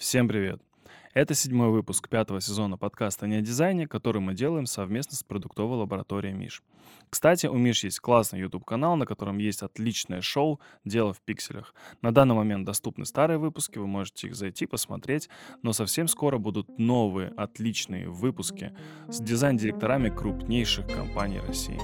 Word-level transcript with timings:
Всем 0.00 0.28
привет! 0.28 0.62
Это 1.12 1.34
седьмой 1.34 1.68
выпуск 1.68 2.08
пятого 2.08 2.40
сезона 2.40 2.78
подкаста 2.78 3.26
«Не 3.26 3.36
о 3.36 3.40
дизайне», 3.42 3.86
который 3.86 4.22
мы 4.22 4.32
делаем 4.32 4.64
совместно 4.64 5.14
с 5.14 5.22
продуктовой 5.22 5.76
лабораторией 5.76 6.34
Миш. 6.34 6.62
Кстати, 7.10 7.46
у 7.46 7.54
Миш 7.58 7.84
есть 7.84 8.00
классный 8.00 8.40
YouTube-канал, 8.40 8.96
на 8.96 9.04
котором 9.04 9.36
есть 9.36 9.60
отличное 9.60 10.22
шоу 10.22 10.58
«Дело 10.86 11.12
в 11.12 11.20
пикселях». 11.20 11.74
На 12.00 12.14
данный 12.14 12.34
момент 12.34 12.64
доступны 12.64 13.04
старые 13.04 13.36
выпуски, 13.36 13.76
вы 13.76 13.86
можете 13.86 14.28
их 14.28 14.36
зайти, 14.36 14.64
посмотреть, 14.64 15.28
но 15.62 15.74
совсем 15.74 16.08
скоро 16.08 16.38
будут 16.38 16.78
новые 16.78 17.28
отличные 17.36 18.08
выпуски 18.08 18.74
с 19.08 19.20
дизайн-директорами 19.20 20.08
крупнейших 20.08 20.86
компаний 20.86 21.40
России. 21.40 21.78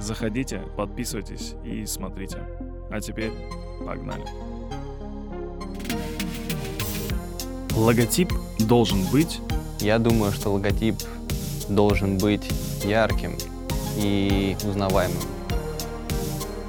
Заходите, 0.00 0.62
подписывайтесь 0.78 1.52
и 1.66 1.84
смотрите. 1.84 2.38
А 2.90 2.98
теперь 2.98 3.32
погнали. 3.84 4.61
Логотип 7.76 8.32
должен 8.58 9.02
быть... 9.06 9.40
Я 9.80 9.98
думаю, 9.98 10.32
что 10.32 10.50
логотип 10.50 10.96
должен 11.68 12.18
быть 12.18 12.48
ярким 12.84 13.36
и 13.96 14.56
узнаваемым. 14.64 15.16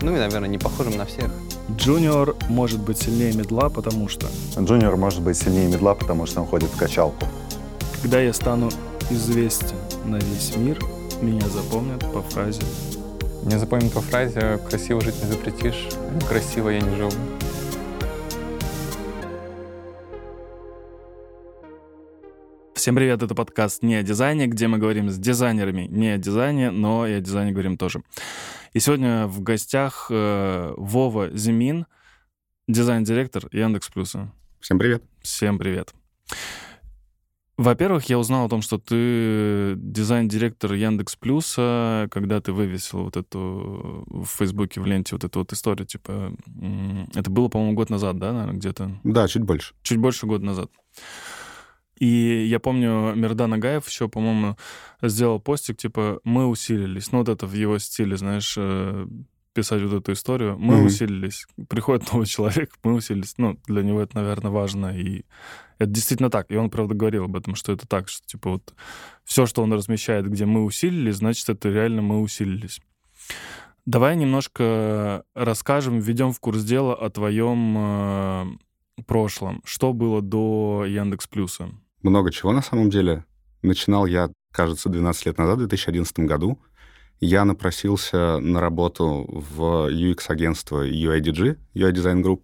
Ну 0.02 0.16
и, 0.16 0.18
наверное, 0.18 0.50
не 0.50 0.58
похожим 0.58 0.98
на 0.98 1.06
всех. 1.06 1.32
Джуниор 1.72 2.36
может 2.50 2.80
быть 2.80 2.98
сильнее 2.98 3.34
мидла, 3.34 3.70
потому 3.70 4.08
что... 4.08 4.28
Джуниор 4.58 4.98
может 4.98 5.22
быть 5.22 5.38
сильнее 5.38 5.68
мидла, 5.68 5.94
потому 5.94 6.26
что 6.26 6.42
он 6.42 6.48
ходит 6.48 6.70
в 6.70 6.78
качалку. 6.78 7.26
Когда 8.02 8.20
я 8.20 8.34
стану 8.34 8.70
известен 9.10 9.76
на 10.06 10.16
весь 10.16 10.56
мир, 10.56 10.80
меня 11.22 11.48
запомнят 11.48 12.00
по 12.12 12.22
фразе 12.22 12.62
Меня 13.44 13.60
запомнят 13.60 13.94
по 13.94 14.02
фразе 14.02 14.60
«красиво 14.70 15.00
жить 15.02 15.16
не 15.24 15.30
запретишь, 15.30 15.88
красиво 16.28 16.70
я 16.70 16.82
не 16.82 16.96
живу». 16.96 17.12
Всем 22.84 22.96
привет, 22.96 23.24
это 23.24 23.34
подкаст 23.34 23.82
«Не 23.82 23.96
о 23.96 24.04
дизайне», 24.04 24.46
где 24.46 24.68
мы 24.68 24.78
говорим 24.78 25.10
с 25.10 25.18
дизайнерами 25.18 25.88
не 25.90 26.10
о 26.10 26.18
дизайне, 26.18 26.70
но 26.70 27.08
и 27.08 27.14
о 27.14 27.22
дизайне 27.22 27.54
говорим 27.54 27.78
тоже. 27.78 28.04
И 28.74 28.82
сегодня 28.82 29.26
в 29.26 29.42
гостях 29.42 30.08
э, 30.10 30.74
Вова 30.76 31.30
Зимин, 31.30 31.86
дизайн-директор 32.68 33.48
Яндекс 33.54 33.88
Плюса. 33.88 34.34
Всем 34.60 34.80
привет. 34.80 35.02
Всем 35.22 35.60
привет. 35.60 35.94
Во-первых, 37.56 38.10
я 38.10 38.20
узнал 38.20 38.48
о 38.48 38.50
том, 38.50 38.62
что 38.62 38.78
ты 38.78 39.76
дизайн-директор 39.78 40.74
Яндекс 40.74 41.16
Плюса, 41.16 42.10
когда 42.12 42.42
ты 42.42 42.52
вывесил 42.52 43.06
вот 43.06 43.16
эту 43.16 44.04
в 44.08 44.26
Фейсбуке, 44.26 44.82
в 44.82 44.86
ленте 44.86 45.16
вот 45.16 45.24
эту 45.24 45.40
вот 45.40 45.54
историю, 45.54 45.88
типа, 45.88 46.34
это 47.16 47.32
было, 47.32 47.48
по-моему, 47.48 47.76
год 47.76 47.90
назад, 47.90 48.20
да, 48.20 48.34
наверное, 48.34 48.58
где-то? 48.58 49.00
Да, 49.06 49.30
чуть 49.30 49.44
больше. 49.44 49.74
Чуть 49.84 50.00
больше 50.00 50.26
года 50.26 50.44
назад. 50.44 50.70
И 52.04 52.46
я 52.48 52.60
помню, 52.60 53.14
Мирдан 53.16 53.54
Агаев 53.54 53.88
еще, 53.88 54.10
по-моему, 54.10 54.58
сделал 55.02 55.40
постик, 55.40 55.78
типа, 55.78 56.20
мы 56.26 56.48
усилились. 56.48 57.12
Ну, 57.14 57.20
вот 57.20 57.30
это 57.30 57.48
в 57.48 57.54
его 57.54 57.78
стиле, 57.80 58.18
знаешь, 58.18 58.56
э, 58.58 59.08
писать 59.54 59.82
вот 59.84 59.94
эту 60.02 60.12
историю. 60.12 60.58
Мы 60.60 60.76
Мгм. 60.76 60.86
усилились. 60.88 61.46
Приходит 61.70 62.04
новый 62.14 62.26
человек, 62.26 62.74
мы 62.84 62.94
усилились. 62.96 63.36
Ну, 63.38 63.58
для 63.68 63.84
него 63.84 64.02
это, 64.02 64.18
наверное, 64.18 64.52
важно. 64.52 64.88
И 65.00 65.24
это 65.78 65.92
действительно 65.92 66.30
так. 66.30 66.52
И 66.52 66.58
он, 66.58 66.70
правда, 66.70 66.94
говорил 66.94 67.24
об 67.24 67.38
этом, 67.38 67.56
что 67.56 67.72
это 67.72 67.88
так, 67.88 68.10
что, 68.10 68.28
типа, 68.28 68.50
вот 68.50 68.74
все, 69.24 69.46
что 69.46 69.64
он 69.64 69.72
размещает, 69.72 70.30
где 70.30 70.46
мы 70.46 70.66
усилились, 70.66 71.16
значит, 71.16 71.48
это 71.48 71.70
реально 71.70 72.02
мы 72.02 72.20
усилились. 72.20 72.82
Давай 73.86 74.18
немножко 74.18 75.24
расскажем, 75.36 76.00
введем 76.00 76.34
в 76.34 76.40
курс 76.42 76.64
дела 76.64 76.96
о 76.96 77.10
твоем 77.10 77.76
э, 77.78 78.46
прошлом. 79.08 79.62
Что 79.64 79.94
было 79.94 80.22
до 80.22 80.86
Яндекс 80.86 81.28
Плюса? 81.28 81.70
Много 82.04 82.32
чего 82.32 82.52
на 82.52 82.62
самом 82.62 82.90
деле. 82.90 83.26
Начинал 83.62 84.06
я, 84.06 84.30
кажется, 84.52 84.90
12 84.90 85.26
лет 85.26 85.38
назад, 85.38 85.56
в 85.56 85.60
2011 85.60 86.20
году. 86.20 86.60
Я 87.22 87.46
напросился 87.46 88.40
на 88.40 88.60
работу 88.60 89.26
в 89.28 89.90
UX-агентство 89.90 90.86
UIDG, 90.86 91.58
UI 91.74 91.92
Design 91.94 92.22
Group, 92.22 92.44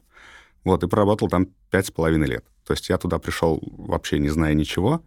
вот, 0.63 0.83
и 0.83 0.87
проработал 0.87 1.27
там 1.27 1.47
пять 1.69 1.87
с 1.87 1.91
половиной 1.91 2.27
лет. 2.27 2.45
То 2.65 2.71
есть 2.71 2.87
я 2.87 2.97
туда 2.97 3.19
пришел 3.19 3.61
вообще 3.77 4.19
не 4.19 4.29
зная 4.29 4.53
ничего, 4.53 5.03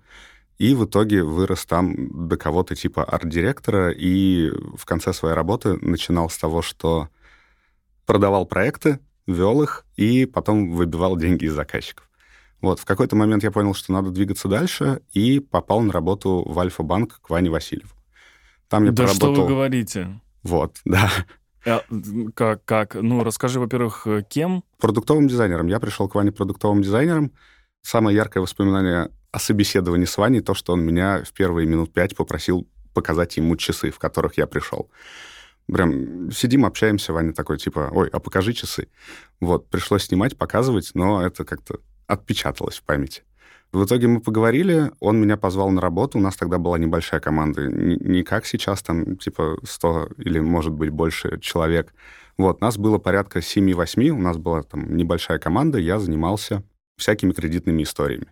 и 0.58 0.74
в 0.74 0.84
итоге 0.84 1.22
вырос 1.22 1.64
там 1.64 2.28
до 2.28 2.36
кого-то 2.36 2.74
типа 2.74 3.04
арт-директора, 3.04 3.90
и 3.90 4.50
в 4.76 4.84
конце 4.84 5.14
своей 5.14 5.34
работы 5.34 5.78
начинал 5.80 6.28
с 6.28 6.36
того, 6.36 6.60
что 6.60 7.08
продавал 8.04 8.44
проекты, 8.44 8.98
вел 9.26 9.62
их, 9.62 9.86
и 9.96 10.26
потом 10.26 10.72
выбивал 10.72 11.16
деньги 11.16 11.46
из 11.46 11.54
заказчиков. 11.54 12.11
Вот, 12.62 12.78
в 12.78 12.84
какой-то 12.84 13.16
момент 13.16 13.42
я 13.42 13.50
понял, 13.50 13.74
что 13.74 13.92
надо 13.92 14.10
двигаться 14.10 14.48
дальше, 14.48 15.02
и 15.12 15.40
попал 15.40 15.80
на 15.80 15.92
работу 15.92 16.44
в 16.46 16.58
Альфа-банк 16.58 17.20
к 17.20 17.28
Ване 17.28 17.50
Васильеву. 17.50 17.90
Там 18.68 18.84
я 18.84 18.92
да 18.92 19.08
что 19.08 19.18
поработал... 19.18 19.44
вы 19.44 19.48
говорите? 19.48 20.20
Вот, 20.44 20.76
да. 20.84 21.10
А, 21.66 21.82
как, 22.34 22.64
как? 22.64 22.94
Ну, 22.94 23.24
расскажи, 23.24 23.58
во-первых, 23.60 24.06
э, 24.06 24.24
кем? 24.28 24.64
Продуктовым 24.78 25.28
дизайнером. 25.28 25.66
Я 25.66 25.80
пришел 25.80 26.08
к 26.08 26.14
Ване 26.14 26.32
продуктовым 26.32 26.82
дизайнером. 26.82 27.32
Самое 27.82 28.16
яркое 28.16 28.42
воспоминание 28.42 29.10
о 29.32 29.38
собеседовании 29.38 30.06
с 30.06 30.16
Ваней, 30.16 30.40
то, 30.40 30.54
что 30.54 30.72
он 30.72 30.82
меня 30.82 31.24
в 31.24 31.32
первые 31.32 31.66
минут 31.66 31.92
пять 31.92 32.16
попросил 32.16 32.68
показать 32.94 33.36
ему 33.36 33.56
часы, 33.56 33.90
в 33.90 33.98
которых 33.98 34.36
я 34.38 34.46
пришел. 34.46 34.88
Прям 35.66 36.30
сидим, 36.30 36.64
общаемся, 36.64 37.12
Ваня 37.12 37.32
такой, 37.32 37.58
типа, 37.58 37.90
ой, 37.92 38.08
а 38.08 38.20
покажи 38.20 38.52
часы. 38.52 38.88
Вот, 39.40 39.68
пришлось 39.68 40.04
снимать, 40.04 40.36
показывать, 40.36 40.90
но 40.94 41.24
это 41.24 41.44
как-то 41.44 41.80
отпечаталось 42.06 42.78
в 42.78 42.82
памяти. 42.82 43.22
В 43.72 43.86
итоге 43.86 44.06
мы 44.06 44.20
поговорили, 44.20 44.90
он 45.00 45.18
меня 45.18 45.38
позвал 45.38 45.70
на 45.70 45.80
работу, 45.80 46.18
у 46.18 46.20
нас 46.20 46.36
тогда 46.36 46.58
была 46.58 46.76
небольшая 46.76 47.20
команда, 47.20 47.66
не, 47.68 48.22
как 48.22 48.44
сейчас, 48.44 48.82
там, 48.82 49.16
типа, 49.16 49.56
100 49.64 50.08
или, 50.18 50.40
может 50.40 50.72
быть, 50.72 50.90
больше 50.90 51.40
человек. 51.40 51.94
Вот, 52.36 52.60
нас 52.60 52.76
было 52.76 52.98
порядка 52.98 53.38
7-8, 53.38 54.10
у 54.10 54.18
нас 54.18 54.36
была 54.36 54.62
там 54.62 54.94
небольшая 54.94 55.38
команда, 55.38 55.78
я 55.78 55.98
занимался 55.98 56.62
всякими 56.98 57.32
кредитными 57.32 57.82
историями. 57.82 58.26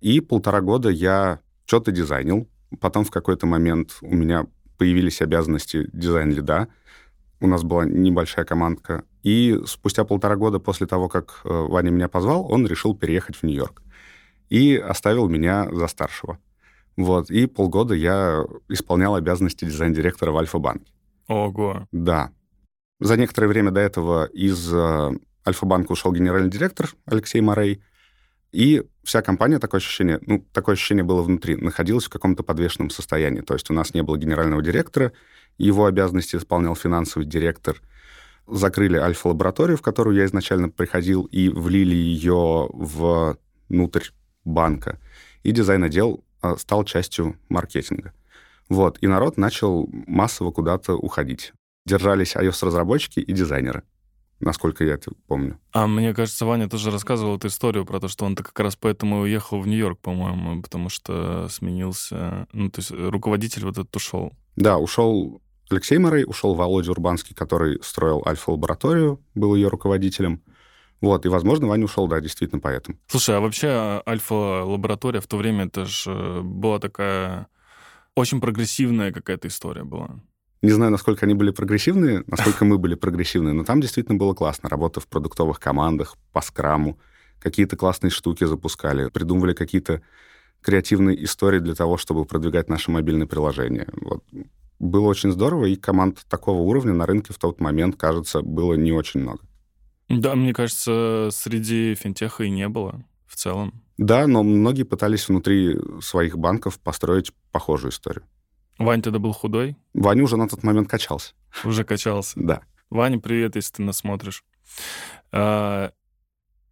И 0.00 0.20
полтора 0.20 0.60
года 0.60 0.90
я 0.90 1.40
что-то 1.64 1.90
дизайнил, 1.90 2.46
потом 2.78 3.04
в 3.04 3.10
какой-то 3.10 3.46
момент 3.46 3.96
у 4.02 4.14
меня 4.14 4.46
появились 4.76 5.22
обязанности 5.22 5.88
дизайн-лида, 5.94 6.68
у 7.40 7.46
нас 7.46 7.62
была 7.62 7.86
небольшая 7.86 8.44
командка, 8.44 9.04
и 9.28 9.60
спустя 9.66 10.04
полтора 10.04 10.36
года 10.36 10.58
после 10.58 10.86
того, 10.86 11.10
как 11.10 11.42
э, 11.44 11.48
Ваня 11.50 11.90
меня 11.90 12.08
позвал, 12.08 12.50
он 12.50 12.66
решил 12.66 12.94
переехать 12.94 13.36
в 13.36 13.42
Нью-Йорк 13.42 13.82
и 14.48 14.74
оставил 14.76 15.28
меня 15.28 15.68
за 15.70 15.86
старшего. 15.86 16.38
Вот, 16.96 17.30
и 17.30 17.44
полгода 17.44 17.92
я 17.94 18.42
исполнял 18.70 19.14
обязанности 19.14 19.66
дизайн-директора 19.66 20.30
в 20.30 20.38
Альфа-банке. 20.38 20.90
Ого. 21.28 21.86
Да. 21.92 22.30
За 23.00 23.18
некоторое 23.18 23.48
время 23.48 23.70
до 23.70 23.80
этого 23.80 24.24
из 24.24 24.72
э, 24.72 25.10
Альфа-банка 25.46 25.92
ушел 25.92 26.10
генеральный 26.12 26.50
директор 26.50 26.88
Алексей 27.04 27.42
Морей, 27.42 27.82
и 28.50 28.82
вся 29.04 29.20
компания, 29.20 29.58
такое 29.58 29.78
ощущение, 29.80 30.20
ну, 30.22 30.42
такое 30.54 30.72
ощущение 30.72 31.04
было 31.04 31.20
внутри, 31.20 31.56
находилась 31.56 32.06
в 32.06 32.08
каком-то 32.08 32.42
подвешенном 32.42 32.88
состоянии. 32.88 33.42
То 33.42 33.52
есть 33.52 33.68
у 33.68 33.74
нас 33.74 33.92
не 33.92 34.02
было 34.02 34.16
генерального 34.16 34.62
директора, 34.62 35.12
его 35.58 35.84
обязанности 35.84 36.36
исполнял 36.36 36.74
финансовый 36.74 37.24
директор. 37.26 37.82
Закрыли 38.50 38.96
альфа-лабораторию, 38.96 39.76
в 39.76 39.82
которую 39.82 40.16
я 40.16 40.24
изначально 40.24 40.68
приходил, 40.68 41.24
и 41.24 41.48
влили 41.48 41.94
ее 41.94 42.68
внутрь 42.72 44.04
банка. 44.44 44.98
И 45.42 45.52
дизайн-отдел 45.52 46.24
а, 46.40 46.56
стал 46.56 46.84
частью 46.84 47.38
маркетинга. 47.48 48.12
Вот, 48.68 48.98
и 49.00 49.06
народ 49.06 49.36
начал 49.36 49.88
массово 50.06 50.50
куда-то 50.50 50.94
уходить. 50.94 51.52
Держались 51.86 52.36
iOS-разработчики 52.36 53.20
и 53.20 53.32
дизайнеры, 53.32 53.82
насколько 54.40 54.84
я 54.84 54.94
это 54.94 55.10
помню. 55.26 55.58
А 55.72 55.86
мне 55.86 56.12
кажется, 56.14 56.44
Ваня 56.44 56.68
тоже 56.68 56.90
рассказывал 56.90 57.36
эту 57.36 57.48
историю 57.48 57.86
про 57.86 57.98
то, 57.98 58.08
что 58.08 58.26
он-то 58.26 58.44
как 58.44 58.58
раз 58.60 58.76
поэтому 58.76 59.20
и 59.20 59.30
уехал 59.30 59.60
в 59.60 59.66
Нью-Йорк, 59.66 59.98
по-моему, 60.00 60.62
потому 60.62 60.90
что 60.90 61.48
сменился... 61.48 62.46
Ну, 62.52 62.70
то 62.70 62.80
есть 62.80 62.90
руководитель 62.90 63.64
вот 63.64 63.78
этот 63.78 63.94
ушел. 63.96 64.32
Да, 64.56 64.76
ушел 64.76 65.40
Алексей 65.70 65.98
Морей, 65.98 66.24
ушел 66.26 66.54
Володя 66.54 66.92
Урбанский, 66.92 67.34
который 67.34 67.78
строил 67.82 68.22
Альфа-лабораторию, 68.26 69.20
был 69.34 69.54
ее 69.54 69.68
руководителем. 69.68 70.42
Вот, 71.00 71.26
и, 71.26 71.28
возможно, 71.28 71.68
Ваня 71.68 71.84
ушел, 71.84 72.08
да, 72.08 72.20
действительно, 72.20 72.60
поэтому. 72.60 72.98
Слушай, 73.06 73.36
а 73.36 73.40
вообще 73.40 74.02
Альфа-лаборатория 74.06 75.20
в 75.20 75.26
то 75.26 75.36
время, 75.36 75.66
это 75.66 75.84
же 75.84 76.40
была 76.42 76.78
такая 76.78 77.46
очень 78.16 78.40
прогрессивная 78.40 79.12
какая-то 79.12 79.46
история 79.48 79.84
была. 79.84 80.20
Не 80.60 80.70
знаю, 80.70 80.90
насколько 80.90 81.24
они 81.24 81.34
были 81.34 81.52
прогрессивные, 81.52 82.24
насколько 82.26 82.64
мы 82.64 82.78
были 82.78 82.96
прогрессивные, 82.96 83.54
но 83.54 83.62
там 83.62 83.80
действительно 83.80 84.18
было 84.18 84.34
классно. 84.34 84.68
Работа 84.68 84.98
в 84.98 85.06
продуктовых 85.06 85.60
командах, 85.60 86.16
по 86.32 86.40
скраму, 86.40 86.98
какие-то 87.38 87.76
классные 87.76 88.10
штуки 88.10 88.42
запускали, 88.42 89.08
придумывали 89.08 89.52
какие-то 89.54 90.02
креативные 90.60 91.22
истории 91.22 91.60
для 91.60 91.76
того, 91.76 91.96
чтобы 91.96 92.24
продвигать 92.24 92.68
наши 92.68 92.90
мобильные 92.90 93.28
приложения. 93.28 93.86
Вот. 94.00 94.24
Было 94.78 95.06
очень 95.08 95.32
здорово, 95.32 95.66
и 95.66 95.76
команд 95.76 96.24
такого 96.28 96.60
уровня 96.60 96.92
на 96.92 97.06
рынке 97.06 97.32
в 97.32 97.38
тот 97.38 97.60
момент, 97.60 97.96
кажется, 97.96 98.42
было 98.42 98.74
не 98.74 98.92
очень 98.92 99.20
много. 99.20 99.40
Да, 100.08 100.34
мне 100.34 100.54
кажется, 100.54 101.28
среди 101.32 101.94
финтеха 101.94 102.44
и 102.44 102.50
не 102.50 102.68
было. 102.68 103.04
в 103.26 103.36
целом. 103.36 103.82
Да, 103.98 104.26
но 104.26 104.42
многие 104.42 104.84
пытались 104.84 105.28
внутри 105.28 105.76
своих 106.00 106.38
банков 106.38 106.78
построить 106.78 107.32
похожую 107.52 107.92
историю. 107.92 108.24
Вань 108.78 109.02
тогда 109.02 109.18
был 109.18 109.32
худой? 109.32 109.76
Ваня 109.92 110.22
уже 110.22 110.36
на 110.36 110.48
тот 110.48 110.62
момент 110.62 110.88
качался. 110.88 111.34
Уже 111.64 111.84
качался. 111.84 112.32
Да. 112.36 112.62
Ваня, 112.90 113.18
привет, 113.18 113.56
если 113.56 113.74
ты 113.74 113.82
нас 113.82 113.98
смотришь. 113.98 114.44
А, 115.32 115.90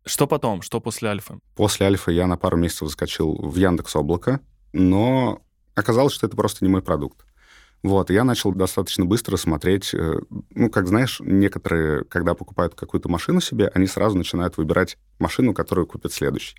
что 0.06 0.26
потом? 0.26 0.62
Что 0.62 0.80
после 0.80 1.08
Альфы? 1.10 1.40
После 1.56 1.86
Альфы 1.86 2.12
я 2.12 2.26
на 2.26 2.36
пару 2.36 2.56
месяцев 2.56 2.86
заскочил 2.88 3.34
в 3.34 3.56
Яндекс 3.56 3.96
Облако, 3.96 4.40
но 4.72 5.42
оказалось, 5.74 6.14
что 6.14 6.26
это 6.26 6.36
просто 6.36 6.64
не 6.64 6.70
мой 6.70 6.80
продукт. 6.80 7.25
Вот, 7.82 8.10
я 8.10 8.24
начал 8.24 8.52
достаточно 8.52 9.04
быстро 9.04 9.36
смотреть, 9.36 9.94
э, 9.94 10.18
ну, 10.50 10.70
как 10.70 10.88
знаешь, 10.88 11.20
некоторые, 11.20 12.04
когда 12.04 12.34
покупают 12.34 12.74
какую-то 12.74 13.08
машину 13.08 13.40
себе, 13.40 13.68
они 13.68 13.86
сразу 13.86 14.16
начинают 14.16 14.56
выбирать 14.56 14.98
машину, 15.18 15.54
которую 15.54 15.86
купят 15.86 16.12
следующий. 16.12 16.56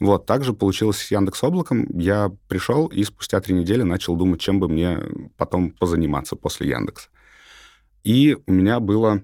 Вот, 0.00 0.26
также 0.26 0.52
получилось 0.52 0.98
с 0.98 1.10
Яндекс 1.10 1.42
Облаком. 1.44 1.86
Я 1.98 2.30
пришел 2.48 2.86
и 2.88 3.02
спустя 3.04 3.40
три 3.40 3.54
недели 3.54 3.82
начал 3.82 4.16
думать, 4.16 4.40
чем 4.40 4.60
бы 4.60 4.68
мне 4.68 4.98
потом 5.36 5.70
позаниматься 5.70 6.36
после 6.36 6.68
Яндекса. 6.68 7.08
И 8.04 8.36
у 8.46 8.52
меня 8.52 8.78
было 8.80 9.22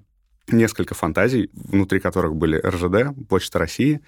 несколько 0.50 0.94
фантазий, 0.94 1.50
внутри 1.52 2.00
которых 2.00 2.36
были 2.36 2.56
РЖД, 2.56 3.28
Почта 3.28 3.58
России, 3.58 4.00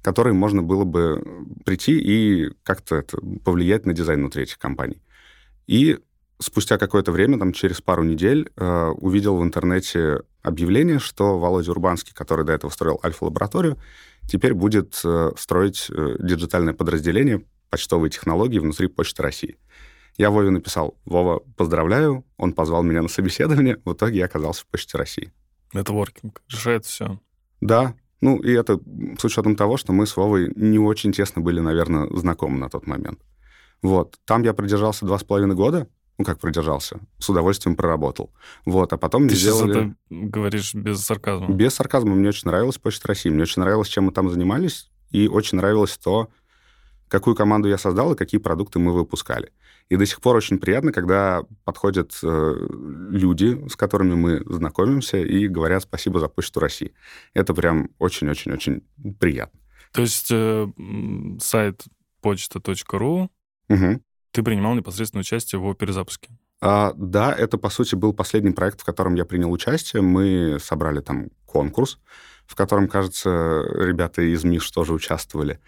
которые 0.00 0.34
можно 0.34 0.62
было 0.62 0.84
бы 0.84 1.22
прийти 1.64 1.98
и 1.98 2.50
как-то 2.62 2.96
это, 2.96 3.18
повлиять 3.44 3.86
на 3.86 3.92
дизайн 3.92 4.20
внутри 4.20 4.44
этих 4.44 4.58
компаний. 4.58 5.02
И 5.66 5.98
спустя 6.42 6.78
какое-то 6.78 7.12
время, 7.12 7.38
там, 7.38 7.52
через 7.52 7.80
пару 7.80 8.02
недель, 8.02 8.50
э, 8.56 8.86
увидел 8.88 9.36
в 9.36 9.42
интернете 9.42 10.22
объявление, 10.42 10.98
что 10.98 11.38
Володя 11.38 11.70
Урбанский, 11.70 12.12
который 12.14 12.44
до 12.44 12.52
этого 12.52 12.70
строил 12.70 13.00
Альфа-лабораторию, 13.02 13.78
теперь 14.26 14.54
будет 14.54 15.00
э, 15.04 15.30
строить 15.38 15.86
э, 15.90 16.16
диджитальное 16.18 16.74
подразделение 16.74 17.44
почтовой 17.70 18.10
технологии 18.10 18.58
внутри 18.58 18.88
Почты 18.88 19.22
России. 19.22 19.56
Я 20.18 20.30
Вове 20.30 20.50
написал, 20.50 20.98
Вова, 21.06 21.40
поздравляю, 21.56 22.24
он 22.36 22.52
позвал 22.52 22.82
меня 22.82 23.00
на 23.00 23.08
собеседование, 23.08 23.78
в 23.84 23.94
итоге 23.94 24.18
я 24.18 24.26
оказался 24.26 24.62
в 24.62 24.66
Почте 24.66 24.98
России. 24.98 25.32
Нетворкинг 25.72 26.42
решает 26.50 26.84
все. 26.84 27.18
Да, 27.62 27.94
ну 28.20 28.36
и 28.36 28.52
это 28.52 28.78
с 29.18 29.24
учетом 29.24 29.56
того, 29.56 29.76
что 29.78 29.92
мы 29.92 30.06
с 30.06 30.16
Вовой 30.16 30.52
не 30.54 30.78
очень 30.78 31.12
тесно 31.12 31.40
были, 31.40 31.60
наверное, 31.60 32.08
знакомы 32.14 32.58
на 32.58 32.68
тот 32.68 32.86
момент. 32.86 33.20
Вот, 33.80 34.18
там 34.26 34.42
я 34.42 34.52
продержался 34.52 35.06
два 35.06 35.18
с 35.18 35.24
половиной 35.24 35.56
года, 35.56 35.88
ну, 36.18 36.24
как 36.24 36.38
продержался, 36.38 37.00
с 37.18 37.28
удовольствием 37.28 37.76
проработал. 37.76 38.32
Вот, 38.64 38.92
а 38.92 38.96
потом 38.96 39.28
Ты 39.28 39.34
сделали... 39.34 39.70
это 39.70 39.94
говоришь 40.10 40.74
без 40.74 41.00
сарказма. 41.00 41.48
Без 41.48 41.74
сарказма. 41.74 42.14
Мне 42.14 42.28
очень 42.28 42.48
нравилась 42.48 42.78
Почта 42.78 43.08
России. 43.08 43.30
Мне 43.30 43.42
очень 43.42 43.62
нравилось, 43.62 43.88
чем 43.88 44.04
мы 44.04 44.12
там 44.12 44.30
занимались, 44.30 44.90
и 45.10 45.28
очень 45.28 45.58
нравилось 45.58 45.98
то, 45.98 46.28
какую 47.08 47.36
команду 47.36 47.68
я 47.68 47.78
создал 47.78 48.12
и 48.12 48.16
какие 48.16 48.40
продукты 48.40 48.78
мы 48.78 48.92
выпускали. 48.92 49.52
И 49.88 49.96
до 49.96 50.06
сих 50.06 50.20
пор 50.20 50.36
очень 50.36 50.58
приятно, 50.58 50.92
когда 50.92 51.42
подходят 51.64 52.18
э, 52.22 52.66
люди, 53.10 53.68
с 53.68 53.76
которыми 53.76 54.14
мы 54.14 54.42
знакомимся, 54.46 55.18
и 55.18 55.48
говорят 55.48 55.82
спасибо 55.82 56.20
за 56.20 56.28
Почту 56.28 56.60
России. 56.60 56.94
Это 57.34 57.52
прям 57.52 57.90
очень-очень-очень 57.98 58.82
приятно. 59.18 59.60
То 59.92 60.02
есть 60.02 60.28
э, 60.30 60.66
сайт 61.40 61.84
почта.ру 62.22 63.30
Мгм. 63.68 64.02
Ты 64.32 64.42
принимал 64.42 64.74
непосредственное 64.74 65.20
участие 65.20 65.58
в 65.58 65.62
его 65.62 65.74
перезапуске. 65.74 66.30
А, 66.60 66.92
да, 66.96 67.34
это, 67.34 67.58
по 67.58 67.70
сути, 67.70 67.94
был 67.94 68.12
последний 68.12 68.52
проект, 68.52 68.80
в 68.80 68.84
котором 68.84 69.14
я 69.14 69.24
принял 69.24 69.50
участие. 69.50 70.02
Мы 70.02 70.58
собрали 70.60 71.00
там 71.00 71.28
конкурс, 71.46 71.98
в 72.46 72.54
котором, 72.54 72.88
кажется, 72.88 73.64
ребята 73.74 74.22
из 74.22 74.44
МИШ 74.44 74.70
тоже 74.70 74.92
участвовали. 74.92 75.60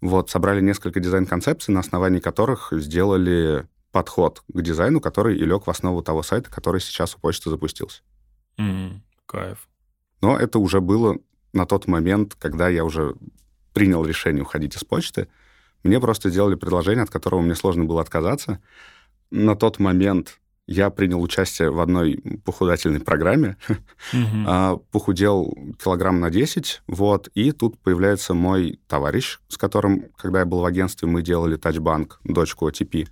Вот, 0.00 0.30
собрали 0.30 0.60
несколько 0.60 1.00
дизайн-концепций, 1.00 1.72
на 1.72 1.80
основании 1.80 2.20
которых 2.20 2.72
сделали 2.72 3.66
подход 3.92 4.42
к 4.48 4.60
дизайну, 4.60 5.00
который 5.00 5.36
и 5.36 5.44
лег 5.44 5.66
в 5.66 5.70
основу 5.70 6.02
того 6.02 6.22
сайта, 6.22 6.50
который 6.50 6.80
сейчас 6.80 7.14
у 7.14 7.18
почты 7.18 7.50
запустился. 7.50 8.02
М, 8.58 9.02
Кайф. 9.26 9.68
Но 10.20 10.38
это 10.38 10.58
уже 10.58 10.80
было 10.80 11.18
на 11.52 11.66
тот 11.66 11.86
момент, 11.86 12.34
когда 12.38 12.68
я 12.68 12.84
уже 12.84 13.14
принял 13.72 14.04
решение 14.04 14.42
уходить 14.42 14.76
из 14.76 14.84
почты. 14.84 15.28
Мне 15.82 16.00
просто 16.00 16.30
сделали 16.30 16.54
предложение, 16.54 17.02
от 17.02 17.10
которого 17.10 17.40
мне 17.40 17.54
сложно 17.54 17.84
было 17.84 18.00
отказаться. 18.00 18.60
На 19.30 19.56
тот 19.56 19.78
момент 19.78 20.38
я 20.66 20.90
принял 20.90 21.20
участие 21.20 21.70
в 21.70 21.80
одной 21.80 22.22
похудательной 22.44 23.00
программе, 23.00 23.56
а, 24.46 24.76
похудел 24.90 25.52
килограмм 25.82 26.20
на 26.20 26.30
10, 26.30 26.82
вот, 26.86 27.28
и 27.34 27.52
тут 27.52 27.78
появляется 27.80 28.34
мой 28.34 28.80
товарищ, 28.86 29.40
с 29.48 29.58
которым, 29.58 30.06
когда 30.16 30.40
я 30.40 30.46
был 30.46 30.60
в 30.60 30.64
агентстве, 30.64 31.08
мы 31.08 31.22
делали 31.22 31.56
тачбанк, 31.56 32.20
дочку 32.24 32.68
OTP, 32.68 33.08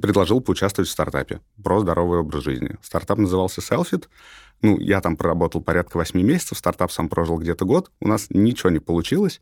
предложил 0.00 0.40
поучаствовать 0.40 0.88
в 0.88 0.92
стартапе 0.92 1.40
про 1.62 1.80
здоровый 1.80 2.20
образ 2.20 2.44
жизни. 2.44 2.76
Стартап 2.82 3.18
назывался 3.18 3.60
Selfit. 3.60 4.08
Ну, 4.60 4.78
я 4.78 5.00
там 5.00 5.16
проработал 5.16 5.60
порядка 5.60 5.96
8 5.96 6.20
месяцев, 6.20 6.58
стартап 6.58 6.92
сам 6.92 7.08
прожил 7.08 7.38
где-то 7.38 7.64
год, 7.64 7.90
у 8.00 8.06
нас 8.06 8.26
ничего 8.30 8.70
не 8.70 8.78
получилось. 8.78 9.40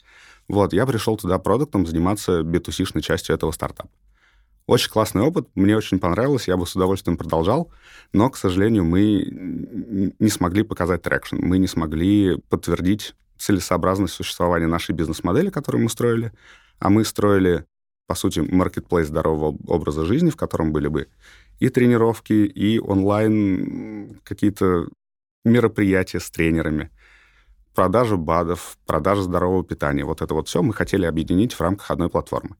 Вот, 0.50 0.72
я 0.72 0.84
пришел 0.84 1.16
туда 1.16 1.38
продуктом 1.38 1.86
заниматься 1.86 2.40
B2C-шной 2.40 3.02
частью 3.02 3.36
этого 3.36 3.52
стартапа. 3.52 3.88
Очень 4.66 4.90
классный 4.90 5.22
опыт, 5.22 5.48
мне 5.54 5.76
очень 5.76 6.00
понравилось, 6.00 6.48
я 6.48 6.56
бы 6.56 6.66
с 6.66 6.74
удовольствием 6.74 7.16
продолжал, 7.16 7.70
но, 8.12 8.28
к 8.30 8.36
сожалению, 8.36 8.84
мы 8.84 9.24
не 10.18 10.28
смогли 10.28 10.64
показать 10.64 11.02
traction, 11.02 11.36
мы 11.36 11.58
не 11.58 11.68
смогли 11.68 12.36
подтвердить 12.48 13.14
целесообразность 13.38 14.14
существования 14.14 14.66
нашей 14.66 14.92
бизнес-модели, 14.92 15.50
которую 15.50 15.84
мы 15.84 15.88
строили, 15.88 16.32
а 16.80 16.90
мы 16.90 17.04
строили, 17.04 17.64
по 18.08 18.16
сути, 18.16 18.40
маркетплейс 18.40 19.06
здорового 19.06 19.56
образа 19.68 20.04
жизни, 20.04 20.30
в 20.30 20.36
котором 20.36 20.72
были 20.72 20.88
бы 20.88 21.06
и 21.60 21.68
тренировки, 21.68 22.32
и 22.32 22.80
онлайн 22.80 24.18
какие-то 24.24 24.88
мероприятия 25.44 26.18
с 26.18 26.28
тренерами, 26.28 26.90
продажа 27.74 28.16
БАДов, 28.16 28.76
продажа 28.86 29.22
здорового 29.22 29.64
питания. 29.64 30.04
Вот 30.04 30.22
это 30.22 30.34
вот 30.34 30.48
все 30.48 30.62
мы 30.62 30.74
хотели 30.74 31.06
объединить 31.06 31.54
в 31.54 31.60
рамках 31.60 31.90
одной 31.90 32.08
платформы. 32.08 32.56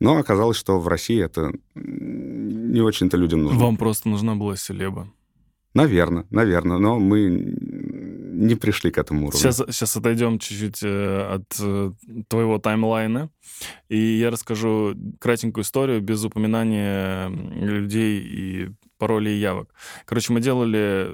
Но 0.00 0.16
оказалось, 0.16 0.56
что 0.56 0.80
в 0.80 0.88
России 0.88 1.22
это 1.22 1.52
не 1.74 2.80
очень-то 2.80 3.16
людям 3.16 3.44
нужно. 3.44 3.58
Вам 3.58 3.76
просто 3.76 4.08
нужна 4.08 4.34
была 4.34 4.56
селеба. 4.56 5.08
Наверное, 5.74 6.26
наверное, 6.30 6.78
но 6.78 6.98
мы 6.98 7.28
не 7.30 8.56
пришли 8.56 8.90
к 8.90 8.98
этому 8.98 9.28
уровню. 9.28 9.40
Сейчас, 9.40 9.62
сейчас 9.68 9.96
отойдем 9.96 10.38
чуть-чуть 10.38 10.82
э, 10.82 11.34
от 11.34 11.44
э, 11.60 11.92
твоего 12.28 12.58
таймлайна, 12.58 13.30
и 13.88 13.96
я 13.96 14.30
расскажу 14.30 14.94
кратенькую 15.18 15.64
историю 15.64 16.02
без 16.02 16.22
упоминания 16.24 17.28
людей 17.28 18.20
и 18.20 18.70
паролей 18.98 19.36
и 19.36 19.40
явок. 19.40 19.72
Короче, 20.04 20.32
мы 20.32 20.40
делали 20.40 21.12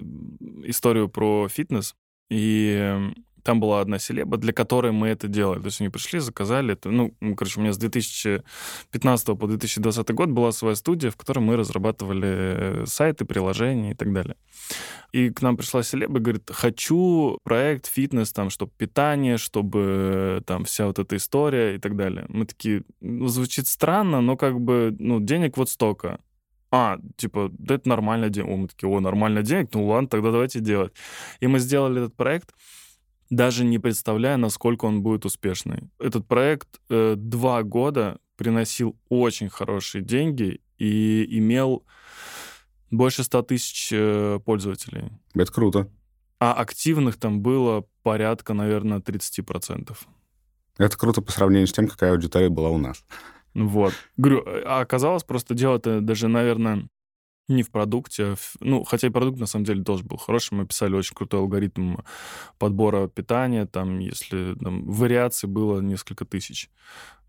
историю 0.64 1.08
про 1.08 1.48
фитнес, 1.48 1.94
и 2.30 3.12
там 3.48 3.60
была 3.60 3.80
одна 3.80 3.98
селеба, 3.98 4.36
для 4.36 4.52
которой 4.52 4.92
мы 4.92 5.08
это 5.08 5.26
делали. 5.26 5.60
То 5.60 5.68
есть 5.68 5.80
они 5.80 5.88
пришли, 5.88 6.18
заказали 6.18 6.74
это. 6.74 6.90
Ну, 6.90 7.14
короче, 7.34 7.58
у 7.58 7.62
меня 7.62 7.72
с 7.72 7.78
2015 7.78 9.26
по 9.38 9.46
2020 9.46 10.10
год 10.10 10.28
была 10.28 10.52
своя 10.52 10.74
студия, 10.74 11.10
в 11.10 11.16
которой 11.16 11.38
мы 11.38 11.56
разрабатывали 11.56 12.84
сайты, 12.84 13.24
приложения 13.24 13.92
и 13.92 13.94
так 13.94 14.12
далее. 14.12 14.36
И 15.12 15.30
к 15.30 15.40
нам 15.40 15.56
пришла 15.56 15.82
селеба 15.82 16.18
и 16.18 16.22
говорит, 16.22 16.50
хочу 16.52 17.38
проект 17.42 17.86
фитнес, 17.86 18.34
там, 18.34 18.50
чтобы 18.50 18.70
питание, 18.76 19.38
чтобы 19.38 20.42
там 20.44 20.66
вся 20.66 20.86
вот 20.86 20.98
эта 20.98 21.16
история 21.16 21.76
и 21.76 21.78
так 21.78 21.96
далее. 21.96 22.26
Мы 22.28 22.44
такие, 22.44 22.82
ну, 23.00 23.28
звучит 23.28 23.66
странно, 23.66 24.20
но 24.20 24.36
как 24.36 24.60
бы, 24.60 24.94
ну, 24.98 25.20
денег 25.20 25.56
вот 25.56 25.70
столько. 25.70 26.20
А, 26.70 26.98
типа, 27.16 27.50
да 27.52 27.76
это 27.76 27.88
нормально 27.88 28.28
денег. 28.28 28.48
Мы 28.48 28.68
такие, 28.68 28.90
о, 28.90 29.00
нормально 29.00 29.42
денег, 29.42 29.70
ну 29.72 29.86
ладно, 29.86 30.06
тогда 30.06 30.32
давайте 30.32 30.60
делать. 30.60 30.92
И 31.40 31.46
мы 31.46 31.60
сделали 31.60 32.02
этот 32.02 32.14
проект, 32.14 32.52
даже 33.30 33.64
не 33.64 33.78
представляя, 33.78 34.36
насколько 34.36 34.86
он 34.86 35.02
будет 35.02 35.24
успешный. 35.24 35.90
Этот 35.98 36.26
проект 36.26 36.80
э, 36.88 37.14
два 37.16 37.62
года 37.62 38.18
приносил 38.36 38.96
очень 39.08 39.48
хорошие 39.48 40.02
деньги 40.02 40.60
и 40.78 41.26
имел 41.38 41.84
больше 42.90 43.24
100 43.24 43.42
тысяч 43.42 43.90
э, 43.92 44.40
пользователей. 44.44 45.10
Это 45.34 45.52
круто. 45.52 45.90
А 46.40 46.52
активных 46.54 47.16
там 47.16 47.40
было 47.40 47.84
порядка, 48.02 48.54
наверное, 48.54 49.00
30%. 49.00 49.96
Это 50.78 50.96
круто 50.96 51.20
по 51.20 51.32
сравнению 51.32 51.66
с 51.66 51.72
тем, 51.72 51.88
какая 51.88 52.12
аудитория 52.12 52.48
была 52.48 52.70
у 52.70 52.78
нас. 52.78 53.04
Вот. 53.54 53.92
Говорю, 54.16 54.44
а 54.46 54.80
оказалось, 54.80 55.24
просто 55.24 55.54
дело-то 55.54 56.00
даже, 56.00 56.28
наверное, 56.28 56.88
не 57.48 57.62
в 57.62 57.70
продукте, 57.70 58.24
а 58.24 58.34
ну, 58.60 58.84
хотя 58.84 59.08
и 59.08 59.10
продукт 59.10 59.40
на 59.40 59.46
самом 59.46 59.64
деле 59.64 59.82
тоже 59.82 60.04
был 60.04 60.18
хороший. 60.18 60.54
Мы 60.54 60.66
писали 60.66 60.94
очень 60.94 61.14
крутой 61.14 61.40
алгоритм 61.40 61.96
подбора 62.58 63.08
питания, 63.08 63.66
там, 63.66 63.98
если 63.98 64.54
там, 64.54 64.84
вариаций 64.90 65.48
было 65.48 65.80
несколько 65.80 66.24
тысяч 66.24 66.70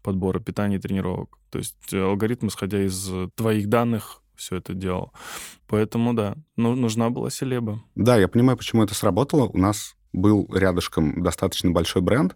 подбора 0.04 0.40
питания 0.40 0.78
и 0.78 0.80
тренировок. 0.80 1.38
То 1.50 1.60
есть 1.60 1.94
алгоритм, 1.94 2.48
исходя 2.48 2.84
из 2.86 3.10
твоих 3.36 3.68
данных, 3.68 4.22
все 4.36 4.58
это 4.58 4.74
делал. 4.74 5.12
Поэтому, 5.68 6.14
да, 6.14 6.36
ну, 6.56 6.76
нужна 6.76 7.10
была 7.10 7.30
селеба. 7.30 7.84
Да, 7.96 8.18
я 8.18 8.28
понимаю, 8.28 8.58
почему 8.58 8.84
это 8.84 8.94
сработало. 8.94 9.48
У 9.48 9.58
нас 9.58 9.96
был 10.14 10.48
рядышком 10.54 11.22
достаточно 11.22 11.72
большой 11.72 12.02
бренд, 12.02 12.36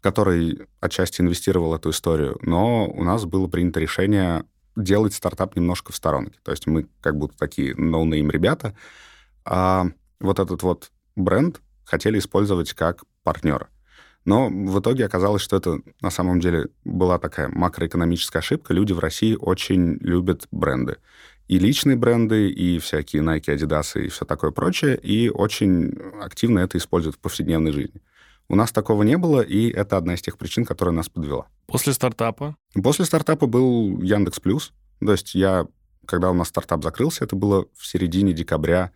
который 0.00 0.60
отчасти 0.80 1.20
инвестировал 1.20 1.74
эту 1.74 1.90
историю, 1.90 2.38
но 2.42 2.88
у 2.88 3.04
нас 3.04 3.24
было 3.24 3.46
принято 3.48 3.80
решение 3.80 4.44
делать 4.76 5.14
стартап 5.14 5.56
немножко 5.56 5.92
в 5.92 5.96
сторонке. 5.96 6.38
То 6.42 6.50
есть 6.50 6.66
мы 6.66 6.86
как 7.00 7.16
будто 7.16 7.36
такие 7.36 7.74
no-name 7.76 8.30
ребята, 8.30 8.76
а 9.44 9.86
вот 10.20 10.38
этот 10.38 10.62
вот 10.62 10.90
бренд 11.16 11.60
хотели 11.84 12.18
использовать 12.18 12.72
как 12.72 13.04
партнера. 13.22 13.68
Но 14.24 14.48
в 14.48 14.78
итоге 14.80 15.06
оказалось, 15.06 15.42
что 15.42 15.56
это 15.56 15.80
на 16.02 16.10
самом 16.10 16.40
деле 16.40 16.68
была 16.84 17.18
такая 17.18 17.48
макроэкономическая 17.48 18.40
ошибка. 18.40 18.74
Люди 18.74 18.92
в 18.92 18.98
России 18.98 19.34
очень 19.34 19.96
любят 20.00 20.46
бренды. 20.50 20.98
И 21.48 21.58
личные 21.58 21.96
бренды, 21.96 22.48
и 22.48 22.78
всякие 22.78 23.22
Nike, 23.22 23.56
Adidas 23.56 24.00
и 24.00 24.08
все 24.08 24.24
такое 24.24 24.50
прочее, 24.50 24.96
и 24.96 25.30
очень 25.30 25.98
активно 26.20 26.60
это 26.60 26.78
используют 26.78 27.16
в 27.16 27.18
повседневной 27.18 27.72
жизни. 27.72 28.00
У 28.50 28.56
нас 28.56 28.72
такого 28.72 29.04
не 29.04 29.16
было, 29.16 29.42
и 29.42 29.70
это 29.70 29.96
одна 29.96 30.14
из 30.14 30.22
тех 30.22 30.36
причин, 30.36 30.64
которая 30.64 30.92
нас 30.92 31.08
подвела. 31.08 31.46
После 31.68 31.92
стартапа? 31.92 32.56
После 32.82 33.04
стартапа 33.04 33.46
был 33.46 34.02
Яндекс 34.02 34.40
Плюс. 34.40 34.72
То 34.98 35.12
есть 35.12 35.36
я, 35.36 35.68
когда 36.04 36.32
у 36.32 36.34
нас 36.34 36.48
стартап 36.48 36.82
закрылся, 36.82 37.22
это 37.22 37.36
было 37.36 37.66
в 37.76 37.86
середине 37.86 38.32
декабря 38.32 38.90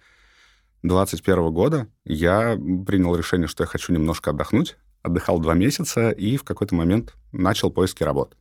2021 0.83 1.53
года, 1.53 1.87
я 2.05 2.57
принял 2.85 3.15
решение, 3.15 3.47
что 3.47 3.63
я 3.63 3.69
хочу 3.69 3.93
немножко 3.93 4.31
отдохнуть. 4.31 4.77
Отдыхал 5.03 5.39
два 5.39 5.55
месяца 5.55 6.11
и 6.11 6.37
в 6.37 6.43
какой-то 6.43 6.75
момент 6.75 7.15
начал 7.31 7.71
поиски 7.71 8.03
работы. 8.03 8.37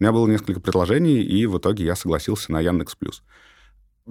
У 0.00 0.02
меня 0.02 0.12
было 0.12 0.26
несколько 0.26 0.58
предложений, 0.58 1.22
и 1.22 1.46
в 1.46 1.58
итоге 1.58 1.84
я 1.84 1.94
согласился 1.94 2.50
на 2.50 2.60
Яндекс 2.60 2.96
Плюс. 2.96 3.22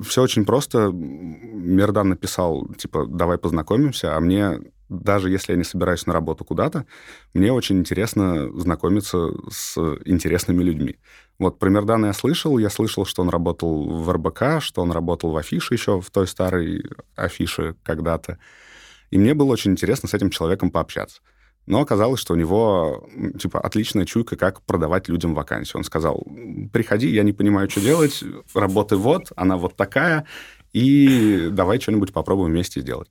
Все 0.02 0.22
очень 0.22 0.46
просто. 0.46 0.90
Мердан 0.90 2.08
написал, 2.08 2.66
типа, 2.76 3.08
давай 3.08 3.38
познакомимся, 3.38 4.16
а 4.16 4.20
мне 4.22 4.62
даже 4.90 5.30
если 5.30 5.54
я 5.54 5.58
не 5.58 5.64
собираюсь 5.64 6.06
на 6.08 6.14
работу 6.14 6.44
куда-то, 6.44 6.86
мне 7.34 7.54
очень 7.54 7.78
интересно 7.80 8.50
знакомиться 8.60 9.30
с 9.50 9.78
интересными 10.06 10.64
людьми. 10.64 10.98
Вот 11.38 11.60
про 11.60 11.70
Мердана 11.70 12.08
я 12.08 12.14
слышал, 12.14 12.58
я 12.58 12.70
слышал, 12.70 13.06
что 13.06 13.22
он 13.22 13.30
работал 13.30 13.88
в 13.88 14.12
РБК, 14.12 14.62
что 14.62 14.82
он 14.82 14.92
работал 14.92 15.32
в 15.32 15.38
Афише 15.38 15.76
еще, 15.76 16.02
в 16.02 16.10
той 16.10 16.28
старой 16.28 16.84
Афише 17.16 17.76
когда-то. 17.84 18.40
И 19.12 19.18
мне 19.18 19.34
было 19.34 19.52
очень 19.52 19.72
интересно 19.72 20.10
с 20.10 20.14
этим 20.14 20.30
человеком 20.32 20.72
пообщаться. 20.72 21.22
Но 21.66 21.82
оказалось, 21.82 22.20
что 22.20 22.34
у 22.34 22.38
него, 22.38 23.08
типа, 23.40 23.60
отличная 23.60 24.06
чуйка, 24.06 24.36
как 24.36 24.64
продавать 24.64 25.08
людям 25.08 25.36
вакансию. 25.36 25.78
Он 25.78 25.84
сказал, 25.84 26.26
приходи, 26.74 27.10
я 27.10 27.22
не 27.22 27.32
понимаю, 27.32 27.70
что 27.70 27.80
делать, 27.80 28.24
работы 28.56 28.96
вот, 28.96 29.32
она 29.36 29.56
вот 29.56 29.76
такая, 29.76 30.26
и 30.74 31.50
давай 31.52 31.80
что-нибудь 31.80 32.12
попробуем 32.12 32.52
вместе 32.52 32.82
сделать 32.82 33.10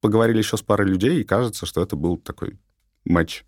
поговорили 0.00 0.38
еще 0.38 0.56
с 0.56 0.62
парой 0.62 0.88
людей, 0.88 1.20
и 1.20 1.24
кажется, 1.24 1.66
что 1.66 1.82
это 1.82 1.96
был 1.96 2.16
такой 2.16 2.58
матч. 3.04 3.44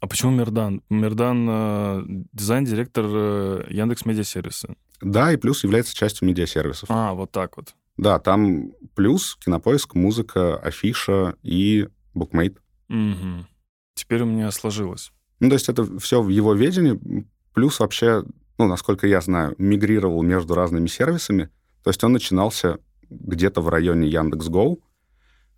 А 0.00 0.06
почему 0.06 0.32
Мердан? 0.32 0.82
Мердан 0.88 1.46
э, 1.48 2.02
дизайн-директор 2.32 3.04
э, 3.08 3.66
Яндекс 3.70 4.04
Медиасервиса. 4.04 4.74
Да, 5.00 5.32
и 5.32 5.36
плюс 5.36 5.64
является 5.64 5.94
частью 5.94 6.28
медиасервисов. 6.28 6.88
А, 6.90 7.12
вот 7.12 7.30
так 7.32 7.56
вот. 7.56 7.74
Да, 7.96 8.18
там 8.18 8.72
плюс 8.94 9.36
кинопоиск, 9.44 9.94
музыка, 9.94 10.56
афиша 10.56 11.36
и 11.42 11.88
букмейт. 12.14 12.58
Угу. 12.88 13.46
Теперь 13.94 14.22
у 14.22 14.26
меня 14.26 14.50
сложилось. 14.50 15.12
Ну, 15.40 15.48
то 15.48 15.54
есть 15.54 15.68
это 15.68 15.98
все 15.98 16.22
в 16.22 16.28
его 16.28 16.54
ведении, 16.54 17.26
плюс 17.52 17.80
вообще, 17.80 18.24
ну, 18.58 18.66
насколько 18.66 19.06
я 19.06 19.20
знаю, 19.20 19.54
мигрировал 19.58 20.22
между 20.22 20.54
разными 20.54 20.86
сервисами. 20.86 21.50
То 21.82 21.90
есть 21.90 22.02
он 22.04 22.12
начинался 22.12 22.78
где-то 23.10 23.60
в 23.60 23.68
районе 23.68 24.08
Яндекс.Гоу, 24.08 24.80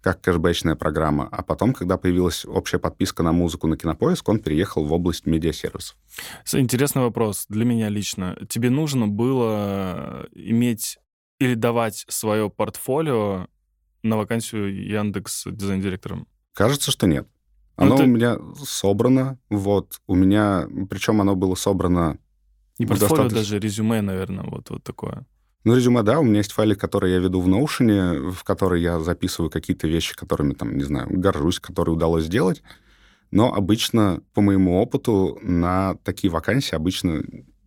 как 0.04 0.20
кэшбэчная 0.20 0.74
программа, 0.74 1.26
а 1.32 1.42
потом, 1.42 1.72
когда 1.72 1.96
появилась 1.96 2.44
общая 2.44 2.78
подписка 2.78 3.22
на 3.22 3.32
музыку 3.32 3.66
на 3.68 3.78
Кинопоиск, 3.78 4.28
он 4.28 4.38
переехал 4.38 4.84
в 4.84 4.92
область 4.92 5.24
медиасервисов. 5.24 5.96
Интересный 6.52 7.00
вопрос 7.00 7.46
для 7.48 7.64
меня 7.64 7.88
лично. 7.88 8.36
Тебе 8.50 8.68
нужно 8.68 9.08
было 9.08 10.28
иметь 10.32 10.98
или 11.38 11.54
давать 11.54 12.04
свое 12.08 12.50
портфолио 12.50 13.46
на 14.02 14.18
вакансию 14.18 14.86
Яндекс 14.86 15.44
дизайн-директором? 15.46 16.28
Кажется, 16.52 16.90
что 16.90 17.06
нет. 17.06 17.26
Ну, 17.78 17.84
оно 17.84 17.96
ты... 17.96 18.02
у 18.02 18.06
меня 18.06 18.38
собрано, 18.62 19.38
вот, 19.48 20.02
у 20.06 20.14
меня, 20.14 20.68
причем 20.90 21.22
оно 21.22 21.34
было 21.34 21.54
собрано... 21.54 22.18
Не 22.78 22.84
портфолио, 22.84 23.22
достаточно... 23.24 23.38
даже 23.38 23.58
резюме, 23.58 24.02
наверное, 24.02 24.44
вот, 24.44 24.68
вот 24.68 24.84
такое. 24.84 25.24
Ну, 25.64 25.74
резюме, 25.74 26.02
да, 26.02 26.20
у 26.20 26.22
меня 26.22 26.38
есть 26.38 26.52
файлик, 26.52 26.78
который 26.78 27.12
я 27.12 27.18
веду 27.18 27.40
в 27.40 27.48
Notion, 27.48 28.30
в 28.30 28.44
который 28.44 28.82
я 28.82 29.00
записываю 29.00 29.50
какие-то 29.50 29.88
вещи, 29.88 30.14
которыми, 30.14 30.52
там, 30.52 30.76
не 30.76 30.84
знаю, 30.84 31.08
горжусь, 31.10 31.58
которые 31.58 31.94
удалось 31.94 32.24
сделать. 32.24 32.62
Но 33.30 33.52
обычно, 33.52 34.22
по 34.34 34.42
моему 34.42 34.80
опыту, 34.80 35.38
на 35.42 35.96
такие 36.04 36.30
вакансии 36.30 36.74
обычно 36.74 37.22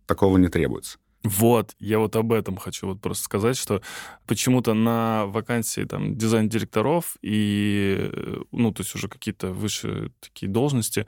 такого 0.06 0.38
не 0.38 0.48
требуется. 0.48 0.98
Вот, 1.24 1.74
я 1.80 1.98
вот 1.98 2.14
об 2.14 2.32
этом 2.32 2.56
хочу 2.56 2.86
вот 2.86 3.00
просто 3.00 3.24
сказать, 3.24 3.56
что 3.56 3.82
почему-то 4.26 4.72
на 4.72 5.26
вакансии 5.26 5.82
там 5.82 6.16
дизайн-директоров 6.16 7.16
и, 7.22 8.12
ну, 8.52 8.72
то 8.72 8.82
есть 8.82 8.94
уже 8.94 9.08
какие-то 9.08 9.52
выше 9.52 10.12
такие 10.20 10.48
должности, 10.48 11.06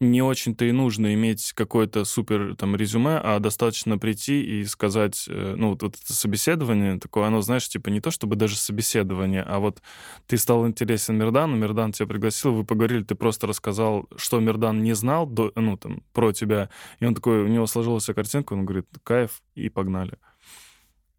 не 0.00 0.22
очень-то 0.22 0.64
и 0.64 0.72
нужно 0.72 1.14
иметь 1.14 1.52
какое-то 1.54 2.04
супер 2.04 2.54
там 2.56 2.76
резюме, 2.76 3.18
а 3.18 3.38
достаточно 3.40 3.98
прийти 3.98 4.60
и 4.60 4.64
сказать, 4.64 5.26
э, 5.28 5.54
ну, 5.56 5.70
вот, 5.70 5.82
вот 5.82 5.96
это 5.96 6.12
собеседование 6.12 6.98
такое, 6.98 7.26
оно, 7.26 7.40
знаешь, 7.40 7.68
типа 7.68 7.88
не 7.88 8.00
то 8.00 8.10
чтобы 8.10 8.36
даже 8.36 8.56
собеседование, 8.56 9.42
а 9.42 9.58
вот 9.58 9.82
ты 10.26 10.36
стал 10.38 10.66
интересен 10.68 11.16
Мирдану, 11.16 11.56
Мирдан 11.56 11.92
тебя 11.92 12.06
пригласил, 12.06 12.54
вы 12.54 12.64
поговорили, 12.64 13.02
ты 13.02 13.14
просто 13.16 13.46
рассказал, 13.46 14.08
что 14.16 14.38
Мирдан 14.38 14.82
не 14.82 14.94
знал, 14.94 15.26
до, 15.26 15.52
ну, 15.56 15.76
там, 15.76 16.02
про 16.12 16.32
тебя, 16.32 16.70
и 17.00 17.04
он 17.04 17.14
такой, 17.14 17.42
у 17.42 17.48
него 17.48 17.66
сложилась 17.66 18.06
картинка, 18.06 18.52
он 18.52 18.64
говорит, 18.64 18.86
кайф, 19.02 19.42
и 19.54 19.68
погнали. 19.68 20.18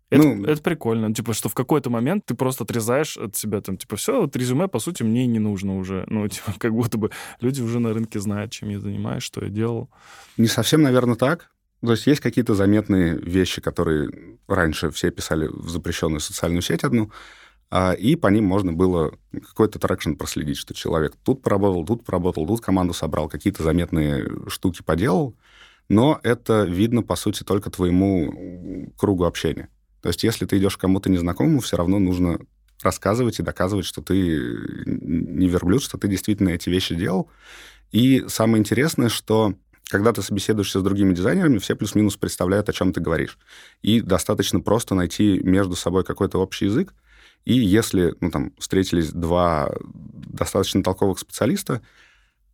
Это, 0.10 0.28
ну, 0.28 0.44
это 0.46 0.62
прикольно. 0.62 1.14
Типа, 1.14 1.34
что 1.34 1.50
в 1.50 1.54
какой-то 1.54 1.90
момент 1.90 2.26
ты 2.26 2.34
просто 2.34 2.64
отрезаешь 2.64 3.16
от 3.18 3.36
себя 3.36 3.62
там, 3.62 3.78
типа, 3.78 3.96
все, 3.96 4.22
вот 4.22 4.36
резюме, 4.36 4.68
по 4.68 4.80
сути, 4.80 5.04
мне 5.04 5.28
не 5.28 5.40
нужно 5.40 5.78
уже. 5.78 6.06
Ну, 6.10 6.28
типа, 6.28 6.54
как 6.58 6.74
будто 6.74 6.98
бы 6.98 7.12
люди 7.40 7.62
уже 7.62 7.80
на 7.80 7.94
рынке 7.94 8.20
знают, 8.20 8.52
чем 8.52 8.70
я 8.70 8.80
занимаюсь, 8.80 9.24
что 9.24 9.44
я 9.44 9.50
делал. 9.50 9.90
Не 10.38 10.48
совсем, 10.48 10.82
наверное, 10.82 11.16
так. 11.16 11.52
То 11.82 11.92
есть 11.92 12.08
есть 12.08 12.20
какие-то 12.20 12.56
заметные 12.56 13.18
вещи, 13.18 13.62
которые 13.62 14.10
раньше 14.48 14.90
все 14.92 15.12
писали 15.12 15.48
в 15.48 15.70
запрещенную 15.70 16.20
социальную 16.20 16.62
сеть 16.62 16.84
одну, 16.84 17.12
а, 17.72 17.94
и 17.94 18.16
по 18.16 18.28
ним 18.28 18.46
можно 18.46 18.74
было 18.74 19.14
какой-то 19.32 19.80
traction 19.80 20.14
проследить, 20.14 20.58
что 20.58 20.74
человек 20.74 21.14
тут 21.24 21.42
поработал, 21.42 21.86
тут 21.86 22.04
поработал, 22.04 22.48
тут 22.48 22.62
команду 22.62 22.94
собрал, 22.94 23.30
какие-то 23.30 23.64
заметные 23.64 24.28
штуки 24.48 24.82
поделал, 24.82 25.36
но 25.88 26.20
это 26.24 26.64
видно, 26.64 27.04
по 27.04 27.16
сути, 27.16 27.44
только 27.44 27.70
твоему 27.70 28.92
кругу 28.98 29.26
общения. 29.26 29.70
То 30.02 30.10
есть 30.10 30.24
если 30.24 30.46
ты 30.46 30.58
идешь 30.58 30.78
к 30.78 30.82
кому-то 30.82 31.10
незнакомому, 31.10 31.60
все 31.60 31.78
равно 31.78 32.00
нужно 32.00 32.40
рассказывать 32.82 33.40
и 33.40 33.44
доказывать, 33.44 33.86
что 33.86 34.02
ты 34.02 34.16
не 34.16 35.48
верблюд, 35.48 35.84
что 35.84 35.98
ты 35.98 36.08
действительно 36.08 36.50
эти 36.50 36.70
вещи 36.70 36.96
делал. 36.96 37.30
И 37.92 38.26
самое 38.28 38.60
интересное, 38.60 39.10
что 39.10 39.56
когда 39.90 40.14
ты 40.14 40.22
собеседуешься 40.22 40.80
с 40.80 40.84
другими 40.84 41.14
дизайнерами, 41.14 41.58
все 41.58 41.76
плюс-минус 41.76 42.16
представляют, 42.16 42.70
о 42.70 42.74
чем 42.74 42.94
ты 42.94 43.02
говоришь. 43.02 43.38
И 43.82 44.02
достаточно 44.02 44.62
просто 44.62 44.96
найти 44.96 45.40
между 45.44 45.76
собой 45.76 46.04
какой-то 46.04 46.38
общий 46.40 46.66
язык. 46.66 46.94
И 47.46 47.54
если 47.54 48.14
ну, 48.22 48.30
там, 48.30 48.54
встретились 48.60 49.12
два 49.12 49.74
достаточно 49.84 50.84
толковых 50.84 51.18
специалиста, 51.18 51.82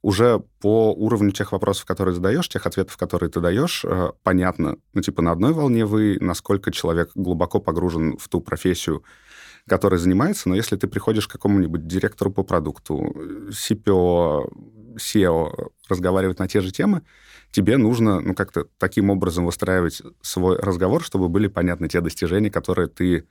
уже 0.05 0.43
по 0.61 0.93
уровню 0.93 1.31
тех 1.31 1.51
вопросов, 1.51 1.85
которые 1.85 2.13
задаешь, 2.13 2.47
тех 2.47 2.63
ответов, 2.67 2.95
которые 2.95 3.31
ты 3.31 3.39
даешь, 3.39 3.83
э, 3.83 4.11
понятно, 4.21 4.77
ну, 4.93 5.01
типа, 5.01 5.23
на 5.23 5.31
одной 5.31 5.51
волне 5.51 5.83
вы, 5.83 6.17
насколько 6.21 6.71
человек 6.71 7.09
глубоко 7.15 7.59
погружен 7.59 8.15
в 8.19 8.29
ту 8.29 8.39
профессию, 8.39 9.03
которой 9.67 9.97
занимается, 9.97 10.47
но 10.47 10.53
если 10.53 10.75
ты 10.75 10.85
приходишь 10.87 11.27
к 11.27 11.31
какому-нибудь 11.31 11.87
директору 11.87 12.31
по 12.31 12.43
продукту, 12.43 13.15
CPO, 13.49 14.47
SEO, 14.99 15.71
разговаривать 15.89 16.37
на 16.37 16.47
те 16.47 16.61
же 16.61 16.71
темы, 16.71 17.01
тебе 17.49 17.77
нужно, 17.77 18.19
ну, 18.19 18.35
как-то 18.35 18.67
таким 18.77 19.09
образом 19.09 19.47
выстраивать 19.47 20.03
свой 20.21 20.59
разговор, 20.59 21.03
чтобы 21.03 21.29
были 21.29 21.47
понятны 21.47 21.87
те 21.87 21.99
достижения, 21.99 22.51
которые 22.51 22.89
ты 22.89 23.25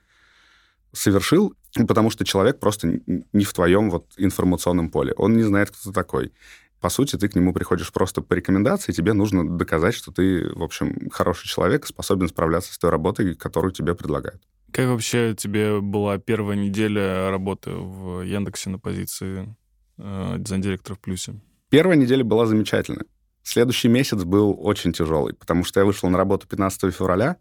совершил, 0.91 1.53
потому 1.87 2.09
что 2.09 2.25
человек 2.25 2.59
просто 2.59 2.99
не 3.33 3.43
в 3.43 3.53
твоем 3.53 3.89
вот 3.89 4.07
информационном 4.17 4.89
поле. 4.89 5.13
Он 5.17 5.35
не 5.35 5.43
знает, 5.43 5.69
кто 5.69 5.89
ты 5.89 5.93
такой 5.93 6.33
по 6.81 6.89
сути, 6.89 7.15
ты 7.15 7.27
к 7.27 7.35
нему 7.35 7.53
приходишь 7.53 7.91
просто 7.91 8.21
по 8.21 8.33
рекомендации, 8.33 8.91
тебе 8.91 9.13
нужно 9.13 9.57
доказать, 9.57 9.95
что 9.95 10.11
ты, 10.11 10.49
в 10.53 10.63
общем, 10.63 11.09
хороший 11.09 11.47
человек, 11.47 11.85
способен 11.87 12.27
справляться 12.27 12.73
с 12.73 12.77
той 12.77 12.91
работой, 12.91 13.35
которую 13.35 13.71
тебе 13.71 13.95
предлагают. 13.95 14.41
Как 14.71 14.87
вообще 14.87 15.33
тебе 15.35 15.79
была 15.79 16.17
первая 16.17 16.57
неделя 16.57 17.31
работы 17.31 17.71
в 17.71 18.21
Яндексе 18.21 18.69
на 18.69 18.77
позиции 18.77 19.55
э, 19.97 20.35
дизайн-директора 20.37 20.95
в 20.95 20.99
плюсе? 20.99 21.39
Первая 21.69 21.97
неделя 21.97 22.23
была 22.23 22.45
замечательная. 22.45 23.05
Следующий 23.41 23.87
месяц 23.87 24.23
был 24.23 24.57
очень 24.59 24.91
тяжелый, 24.91 25.33
потому 25.33 25.63
что 25.63 25.79
я 25.79 25.85
вышел 25.85 26.09
на 26.09 26.17
работу 26.17 26.47
15 26.47 26.93
февраля, 26.93 27.37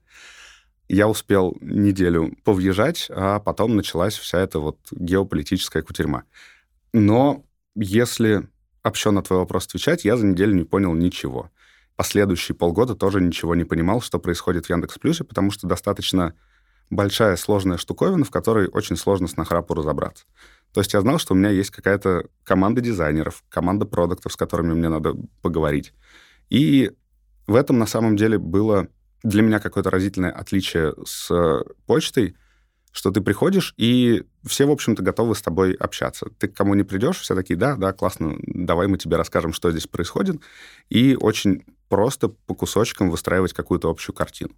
я 0.88 1.08
успел 1.08 1.56
неделю 1.60 2.36
повъезжать, 2.44 3.08
а 3.10 3.40
потом 3.40 3.74
началась 3.74 4.16
вся 4.16 4.38
эта 4.38 4.58
вот 4.58 4.78
геополитическая 4.92 5.82
кутерьма. 5.82 6.24
Но 6.92 7.44
если 7.74 8.48
общо 8.84 9.10
на 9.10 9.22
твой 9.22 9.40
вопрос 9.40 9.66
отвечать, 9.66 10.04
я 10.04 10.16
за 10.16 10.26
неделю 10.26 10.54
не 10.54 10.64
понял 10.64 10.94
ничего. 10.94 11.50
Последующие 11.96 12.54
полгода 12.54 12.94
тоже 12.94 13.20
ничего 13.20 13.54
не 13.54 13.64
понимал, 13.64 14.00
что 14.00 14.18
происходит 14.18 14.66
в 14.66 14.70
Яндекс 14.70 14.98
Плюсе, 14.98 15.24
потому 15.24 15.50
что 15.50 15.66
достаточно 15.66 16.34
большая 16.90 17.36
сложная 17.36 17.78
штуковина, 17.78 18.24
в 18.24 18.30
которой 18.30 18.68
очень 18.68 18.96
сложно 18.96 19.26
с 19.26 19.36
нахрапу 19.36 19.74
разобраться. 19.74 20.26
То 20.72 20.80
есть 20.80 20.92
я 20.92 21.00
знал, 21.00 21.18
что 21.18 21.34
у 21.34 21.36
меня 21.36 21.50
есть 21.50 21.70
какая-то 21.70 22.26
команда 22.42 22.80
дизайнеров, 22.80 23.42
команда 23.48 23.86
продуктов, 23.86 24.32
с 24.32 24.36
которыми 24.36 24.74
мне 24.74 24.88
надо 24.88 25.14
поговорить. 25.40 25.94
И 26.50 26.90
в 27.46 27.54
этом 27.54 27.78
на 27.78 27.86
самом 27.86 28.16
деле 28.16 28.38
было 28.38 28.88
для 29.22 29.42
меня 29.42 29.60
какое-то 29.60 29.90
разительное 29.90 30.32
отличие 30.32 30.94
с 31.06 31.62
почтой, 31.86 32.36
что 32.94 33.10
ты 33.10 33.20
приходишь, 33.20 33.74
и 33.76 34.22
все, 34.46 34.66
в 34.66 34.70
общем-то, 34.70 35.02
готовы 35.02 35.34
с 35.34 35.42
тобой 35.42 35.74
общаться. 35.74 36.28
Ты 36.38 36.46
к 36.46 36.54
кому 36.54 36.74
не 36.74 36.84
придешь, 36.84 37.18
все 37.18 37.34
такие, 37.34 37.56
да, 37.56 37.74
да, 37.74 37.92
классно, 37.92 38.36
давай 38.46 38.86
мы 38.86 38.98
тебе 38.98 39.16
расскажем, 39.16 39.52
что 39.52 39.72
здесь 39.72 39.88
происходит, 39.88 40.40
и 40.90 41.16
очень 41.20 41.64
просто 41.88 42.28
по 42.28 42.54
кусочкам 42.54 43.10
выстраивать 43.10 43.52
какую-то 43.52 43.90
общую 43.90 44.14
картину. 44.14 44.52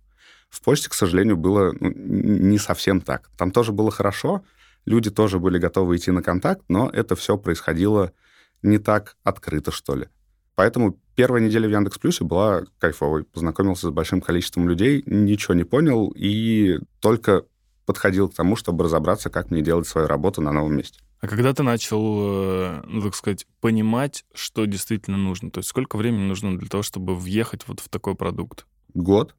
В 0.50 0.60
почте, 0.60 0.90
к 0.90 0.94
сожалению, 0.94 1.38
было 1.38 1.74
ну, 1.80 1.90
не 1.90 2.58
совсем 2.58 3.00
так. 3.00 3.30
Там 3.38 3.50
тоже 3.52 3.72
было 3.72 3.90
хорошо, 3.90 4.44
люди 4.84 5.10
тоже 5.10 5.38
были 5.38 5.56
готовы 5.56 5.96
идти 5.96 6.10
на 6.10 6.22
контакт, 6.22 6.62
но 6.68 6.90
это 6.90 7.16
все 7.16 7.38
происходило 7.38 8.12
не 8.60 8.76
так 8.76 9.16
открыто, 9.24 9.70
что 9.70 9.94
ли. 9.94 10.08
Поэтому 10.56 11.00
первая 11.14 11.40
неделя 11.40 11.68
в 11.68 11.72
Яндекс 11.72 11.98
Плюсе 11.98 12.24
была 12.24 12.64
кайфовой. 12.78 13.24
Познакомился 13.24 13.88
с 13.88 13.90
большим 13.90 14.20
количеством 14.20 14.68
людей, 14.68 15.02
ничего 15.06 15.54
не 15.54 15.64
понял 15.64 16.12
и 16.14 16.80
только 17.00 17.44
подходил 17.86 18.28
к 18.28 18.34
тому, 18.34 18.56
чтобы 18.56 18.84
разобраться, 18.84 19.30
как 19.30 19.50
мне 19.50 19.62
делать 19.62 19.86
свою 19.86 20.06
работу 20.06 20.42
на 20.42 20.52
новом 20.52 20.76
месте. 20.76 21.00
А 21.20 21.28
когда 21.28 21.54
ты 21.54 21.62
начал, 21.62 22.18
э, 22.20 22.82
ну, 22.84 23.02
так 23.02 23.14
сказать, 23.14 23.46
понимать, 23.60 24.24
что 24.34 24.66
действительно 24.66 25.16
нужно? 25.16 25.50
То 25.50 25.58
есть 25.58 25.70
сколько 25.70 25.96
времени 25.96 26.24
нужно 26.24 26.58
для 26.58 26.68
того, 26.68 26.82
чтобы 26.82 27.14
въехать 27.16 27.66
вот 27.66 27.80
в 27.80 27.88
такой 27.88 28.14
продукт? 28.14 28.66
Год. 28.92 29.34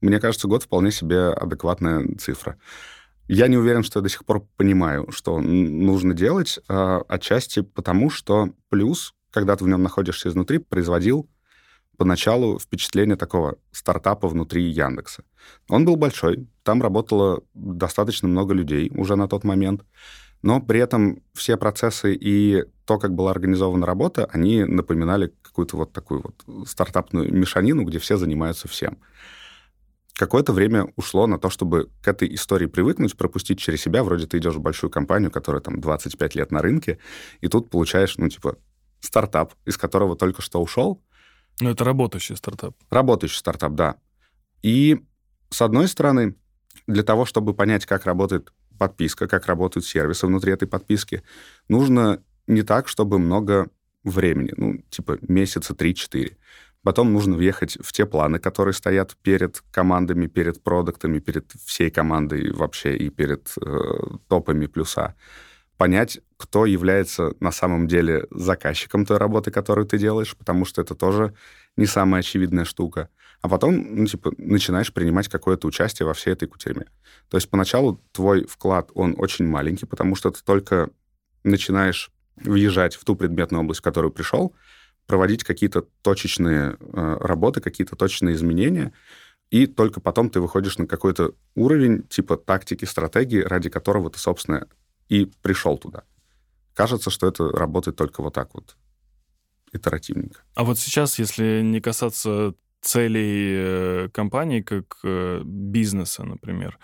Мне 0.00 0.18
кажется, 0.18 0.48
год 0.48 0.64
вполне 0.64 0.90
себе 0.90 1.28
адекватная 1.28 2.16
цифра. 2.16 2.58
Я 3.28 3.46
не 3.46 3.56
уверен, 3.56 3.84
что 3.84 4.00
я 4.00 4.02
до 4.02 4.08
сих 4.08 4.24
пор 4.24 4.46
понимаю, 4.56 5.10
что 5.12 5.40
нужно 5.40 6.12
делать, 6.12 6.58
а, 6.68 7.02
отчасти 7.08 7.60
потому, 7.62 8.10
что 8.10 8.50
плюс, 8.68 9.14
когда 9.30 9.54
ты 9.54 9.64
в 9.64 9.68
нем 9.68 9.82
находишься 9.82 10.28
изнутри, 10.28 10.58
производил 10.58 11.28
поначалу 11.96 12.58
впечатление 12.58 13.16
такого 13.16 13.56
стартапа 13.70 14.28
внутри 14.28 14.64
Яндекса. 14.64 15.24
Он 15.68 15.84
был 15.84 15.96
большой, 15.96 16.48
там 16.62 16.82
работало 16.82 17.42
достаточно 17.54 18.28
много 18.28 18.54
людей 18.54 18.90
уже 18.94 19.16
на 19.16 19.28
тот 19.28 19.44
момент, 19.44 19.84
но 20.42 20.60
при 20.60 20.80
этом 20.80 21.22
все 21.34 21.56
процессы 21.56 22.14
и 22.14 22.64
то, 22.84 22.98
как 22.98 23.14
была 23.14 23.30
организована 23.30 23.86
работа, 23.86 24.28
они 24.32 24.64
напоминали 24.64 25.32
какую-то 25.42 25.76
вот 25.76 25.92
такую 25.92 26.22
вот 26.22 26.68
стартапную 26.68 27.32
мешанину, 27.32 27.84
где 27.84 27.98
все 27.98 28.16
занимаются 28.16 28.66
всем 28.66 28.98
какое-то 30.14 30.52
время 30.52 30.86
ушло 30.96 31.26
на 31.26 31.38
то, 31.38 31.50
чтобы 31.50 31.90
к 32.02 32.08
этой 32.08 32.32
истории 32.34 32.66
привыкнуть, 32.66 33.16
пропустить 33.16 33.58
через 33.58 33.80
себя. 33.80 34.04
Вроде 34.04 34.26
ты 34.26 34.38
идешь 34.38 34.54
в 34.54 34.60
большую 34.60 34.90
компанию, 34.90 35.30
которая 35.30 35.62
там 35.62 35.80
25 35.80 36.34
лет 36.34 36.52
на 36.52 36.62
рынке, 36.62 36.98
и 37.40 37.48
тут 37.48 37.70
получаешь, 37.70 38.16
ну, 38.18 38.28
типа, 38.28 38.56
стартап, 39.00 39.54
из 39.64 39.76
которого 39.76 40.16
только 40.16 40.42
что 40.42 40.62
ушел. 40.62 41.02
Ну, 41.60 41.70
это 41.70 41.84
работающий 41.84 42.36
стартап. 42.36 42.74
Работающий 42.90 43.38
стартап, 43.38 43.74
да. 43.74 43.96
И, 44.62 45.00
с 45.50 45.62
одной 45.62 45.88
стороны, 45.88 46.34
для 46.86 47.02
того, 47.02 47.24
чтобы 47.24 47.54
понять, 47.54 47.86
как 47.86 48.06
работает 48.06 48.52
подписка, 48.78 49.28
как 49.28 49.46
работают 49.46 49.86
сервисы 49.86 50.26
внутри 50.26 50.52
этой 50.52 50.66
подписки, 50.66 51.22
нужно 51.68 52.22
не 52.46 52.62
так, 52.62 52.88
чтобы 52.88 53.18
много 53.18 53.68
времени, 54.04 54.52
ну, 54.56 54.82
типа 54.90 55.18
месяца 55.28 55.74
3-4. 55.74 56.36
Потом 56.82 57.12
нужно 57.12 57.36
въехать 57.36 57.78
в 57.80 57.92
те 57.92 58.06
планы, 58.06 58.40
которые 58.40 58.74
стоят 58.74 59.16
перед 59.22 59.62
командами, 59.70 60.26
перед 60.26 60.62
продуктами, 60.62 61.20
перед 61.20 61.52
всей 61.64 61.90
командой 61.90 62.52
вообще 62.52 62.96
и 62.96 63.08
перед 63.08 63.52
э, 63.56 64.16
топами 64.28 64.66
плюса. 64.66 65.14
Понять, 65.82 66.20
кто 66.36 66.64
является 66.64 67.34
на 67.40 67.50
самом 67.50 67.88
деле 67.88 68.28
заказчиком 68.30 69.04
той 69.04 69.16
работы, 69.16 69.50
которую 69.50 69.84
ты 69.84 69.98
делаешь, 69.98 70.36
потому 70.36 70.64
что 70.64 70.80
это 70.80 70.94
тоже 70.94 71.34
не 71.76 71.86
самая 71.86 72.20
очевидная 72.20 72.64
штука. 72.64 73.08
А 73.40 73.48
потом, 73.48 73.96
ну, 73.96 74.06
типа, 74.06 74.30
начинаешь 74.38 74.92
принимать 74.92 75.26
какое-то 75.26 75.66
участие 75.66 76.06
во 76.06 76.14
всей 76.14 76.34
этой 76.34 76.46
кутерьме. 76.46 76.86
То 77.28 77.36
есть 77.36 77.50
поначалу 77.50 78.00
твой 78.12 78.46
вклад, 78.46 78.92
он 78.94 79.16
очень 79.18 79.44
маленький, 79.44 79.84
потому 79.84 80.14
что 80.14 80.30
ты 80.30 80.40
только 80.44 80.90
начинаешь 81.42 82.12
въезжать 82.36 82.94
в 82.94 83.04
ту 83.04 83.16
предметную 83.16 83.62
область, 83.62 83.80
в 83.80 83.82
которую 83.82 84.12
пришел, 84.12 84.54
проводить 85.08 85.42
какие-то 85.42 85.82
точечные 86.02 86.76
э, 86.78 87.16
работы, 87.18 87.60
какие-то 87.60 87.96
точечные 87.96 88.36
изменения, 88.36 88.92
и 89.50 89.66
только 89.66 90.00
потом 90.00 90.30
ты 90.30 90.40
выходишь 90.40 90.78
на 90.78 90.86
какой-то 90.86 91.34
уровень 91.56 92.04
типа 92.04 92.36
тактики, 92.36 92.84
стратегии, 92.84 93.40
ради 93.40 93.68
которого 93.68 94.10
ты, 94.10 94.20
собственно, 94.20 94.68
и 95.12 95.26
пришел 95.42 95.76
туда. 95.76 96.04
Кажется, 96.74 97.10
что 97.10 97.26
это 97.26 97.48
работает 97.50 97.96
только 97.96 98.22
вот 98.22 98.32
так 98.32 98.54
вот, 98.54 98.76
итеративненько. 99.72 100.40
А 100.54 100.64
вот 100.64 100.78
сейчас, 100.78 101.18
если 101.18 101.60
не 101.62 101.80
касаться 101.80 102.54
целей 102.80 103.52
э, 103.54 104.08
компании 104.10 104.62
как 104.62 104.98
э, 105.04 105.42
бизнеса, 105.44 106.24
например, 106.24 106.78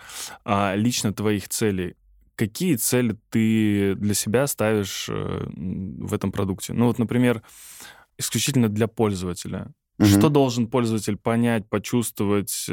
а 0.45 0.75
лично 0.75 1.11
твоих 1.11 1.49
целей, 1.49 1.95
какие 2.35 2.75
цели 2.75 3.17
ты 3.31 3.95
для 3.95 4.13
себя 4.13 4.45
ставишь 4.45 5.09
э, 5.09 5.47
в 5.49 6.13
этом 6.13 6.31
продукте? 6.31 6.73
Ну 6.73 6.85
вот, 6.85 6.99
например, 6.99 7.41
исключительно 8.19 8.69
для 8.69 8.87
пользователя. 8.87 9.73
Угу. 9.97 10.07
Что 10.07 10.29
должен 10.29 10.67
пользователь 10.67 11.17
понять, 11.17 11.67
почувствовать, 11.67 12.65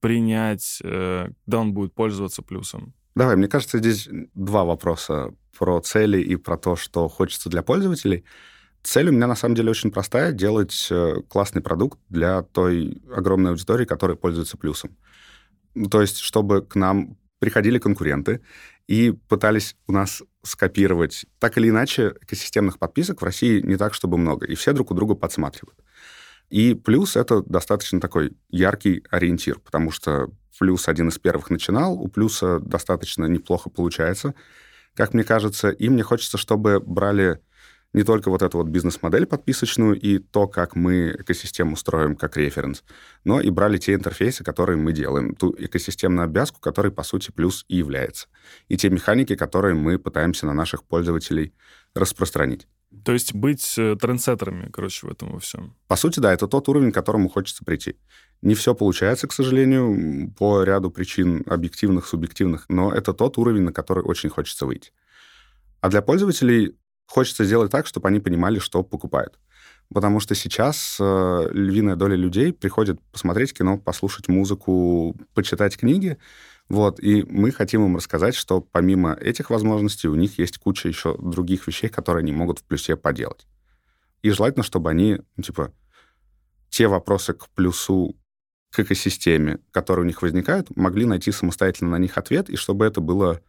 принять, 0.00 0.78
когда 0.80 1.58
он 1.58 1.74
будет 1.74 1.94
пользоваться 1.94 2.42
плюсом? 2.42 2.94
Давай, 3.14 3.36
мне 3.36 3.48
кажется, 3.48 3.78
здесь 3.78 4.08
два 4.34 4.64
вопроса 4.64 5.34
про 5.56 5.80
цели 5.80 6.20
и 6.20 6.36
про 6.36 6.56
то, 6.56 6.74
что 6.74 7.08
хочется 7.08 7.48
для 7.48 7.62
пользователей. 7.62 8.24
Цель 8.82 9.08
у 9.08 9.12
меня 9.12 9.26
на 9.26 9.36
самом 9.36 9.54
деле 9.54 9.70
очень 9.70 9.90
простая— 9.90 10.32
делать 10.32 10.88
э, 10.90 11.22
классный 11.28 11.62
продукт 11.62 11.98
для 12.08 12.42
той 12.42 13.00
огромной 13.14 13.52
аудитории, 13.52 13.84
которая 13.84 14.16
пользуется 14.16 14.56
плюсом. 14.56 14.96
То 15.90 16.00
есть, 16.00 16.18
чтобы 16.18 16.62
к 16.62 16.74
нам 16.74 17.16
приходили 17.38 17.78
конкуренты 17.78 18.40
и 18.86 19.12
пытались 19.12 19.76
у 19.86 19.92
нас 19.92 20.22
скопировать. 20.42 21.24
Так 21.38 21.56
или 21.56 21.68
иначе, 21.68 22.14
экосистемных 22.20 22.78
подписок 22.78 23.22
в 23.22 23.24
России 23.24 23.60
не 23.60 23.76
так, 23.76 23.94
чтобы 23.94 24.18
много, 24.18 24.46
и 24.46 24.54
все 24.54 24.72
друг 24.72 24.90
у 24.90 24.94
друга 24.94 25.14
подсматривают. 25.14 25.78
И 26.50 26.74
плюс 26.74 27.16
это 27.16 27.42
достаточно 27.42 28.00
такой 28.00 28.36
яркий 28.50 29.04
ориентир, 29.10 29.58
потому 29.58 29.90
что 29.90 30.30
плюс 30.58 30.88
один 30.88 31.08
из 31.08 31.18
первых 31.18 31.50
начинал, 31.50 31.94
у 31.94 32.08
плюса 32.08 32.60
достаточно 32.60 33.24
неплохо 33.26 33.70
получается, 33.70 34.34
как 34.94 35.14
мне 35.14 35.24
кажется, 35.24 35.70
и 35.70 35.88
мне 35.88 36.02
хочется, 36.02 36.38
чтобы 36.38 36.80
брали 36.80 37.40
не 37.94 38.02
только 38.02 38.28
вот 38.28 38.42
эту 38.42 38.58
вот 38.58 38.66
бизнес-модель 38.66 39.24
подписочную 39.24 39.98
и 39.98 40.18
то, 40.18 40.46
как 40.48 40.74
мы 40.74 41.16
экосистему 41.18 41.76
строим 41.76 42.16
как 42.16 42.36
референс, 42.36 42.82
но 43.22 43.40
и 43.40 43.50
брали 43.50 43.78
те 43.78 43.94
интерфейсы, 43.94 44.44
которые 44.44 44.76
мы 44.76 44.92
делаем, 44.92 45.34
ту 45.34 45.54
экосистемную 45.56 46.24
обвязку, 46.24 46.60
которой, 46.60 46.90
по 46.90 47.04
сути, 47.04 47.30
плюс 47.30 47.64
и 47.68 47.76
является, 47.76 48.26
и 48.68 48.76
те 48.76 48.90
механики, 48.90 49.36
которые 49.36 49.74
мы 49.74 49.98
пытаемся 49.98 50.46
на 50.46 50.52
наших 50.52 50.84
пользователей 50.84 51.54
распространить. 51.94 52.66
То 53.04 53.12
есть 53.12 53.34
быть 53.34 53.74
э, 53.78 53.96
трендсеттерами, 54.00 54.70
короче, 54.70 55.06
в 55.06 55.10
этом 55.10 55.32
во 55.32 55.38
всем. 55.38 55.74
По 55.88 55.96
сути, 55.96 56.20
да, 56.20 56.32
это 56.32 56.46
тот 56.46 56.68
уровень, 56.68 56.92
к 56.92 56.94
которому 56.94 57.28
хочется 57.28 57.64
прийти. 57.64 57.96
Не 58.42 58.54
все 58.54 58.74
получается, 58.74 59.26
к 59.26 59.32
сожалению, 59.32 60.32
по 60.38 60.62
ряду 60.62 60.90
причин 60.90 61.42
объективных, 61.46 62.06
субъективных, 62.06 62.66
но 62.68 62.92
это 62.92 63.12
тот 63.12 63.38
уровень, 63.38 63.62
на 63.62 63.72
который 63.72 64.04
очень 64.04 64.28
хочется 64.28 64.66
выйти. 64.66 64.92
А 65.80 65.88
для 65.88 66.02
пользователей 66.02 66.76
Хочется 67.06 67.44
сделать 67.44 67.70
так, 67.70 67.86
чтобы 67.86 68.08
они 68.08 68.20
понимали, 68.20 68.58
что 68.58 68.82
покупают. 68.82 69.38
Потому 69.92 70.20
что 70.20 70.34
сейчас 70.34 70.96
э, 70.98 71.48
львиная 71.52 71.96
доля 71.96 72.16
людей 72.16 72.52
приходит 72.52 72.98
посмотреть 73.12 73.52
кино, 73.52 73.78
послушать 73.78 74.28
музыку, 74.28 75.14
почитать 75.34 75.76
книги. 75.76 76.16
Вот, 76.68 76.98
и 76.98 77.22
мы 77.24 77.50
хотим 77.50 77.84
им 77.84 77.96
рассказать, 77.96 78.34
что 78.34 78.60
помимо 78.60 79.12
этих 79.14 79.50
возможностей 79.50 80.08
у 80.08 80.14
них 80.14 80.38
есть 80.38 80.58
куча 80.58 80.88
еще 80.88 81.16
других 81.18 81.66
вещей, 81.66 81.88
которые 81.88 82.22
они 82.22 82.32
могут 82.32 82.60
в 82.60 82.64
плюсе 82.64 82.96
поделать. 82.96 83.46
И 84.22 84.30
желательно, 84.30 84.62
чтобы 84.62 84.90
они, 84.90 85.20
ну, 85.36 85.42
типа, 85.42 85.72
те 86.70 86.88
вопросы 86.88 87.34
к 87.34 87.48
плюсу, 87.50 88.16
к 88.70 88.80
экосистеме, 88.80 89.60
которые 89.70 90.04
у 90.04 90.06
них 90.06 90.22
возникают, 90.22 90.74
могли 90.74 91.04
найти 91.04 91.30
самостоятельно 91.30 91.90
на 91.90 91.98
них 91.98 92.16
ответ, 92.16 92.48
и 92.48 92.56
чтобы 92.56 92.86
это 92.86 93.00
было 93.00 93.40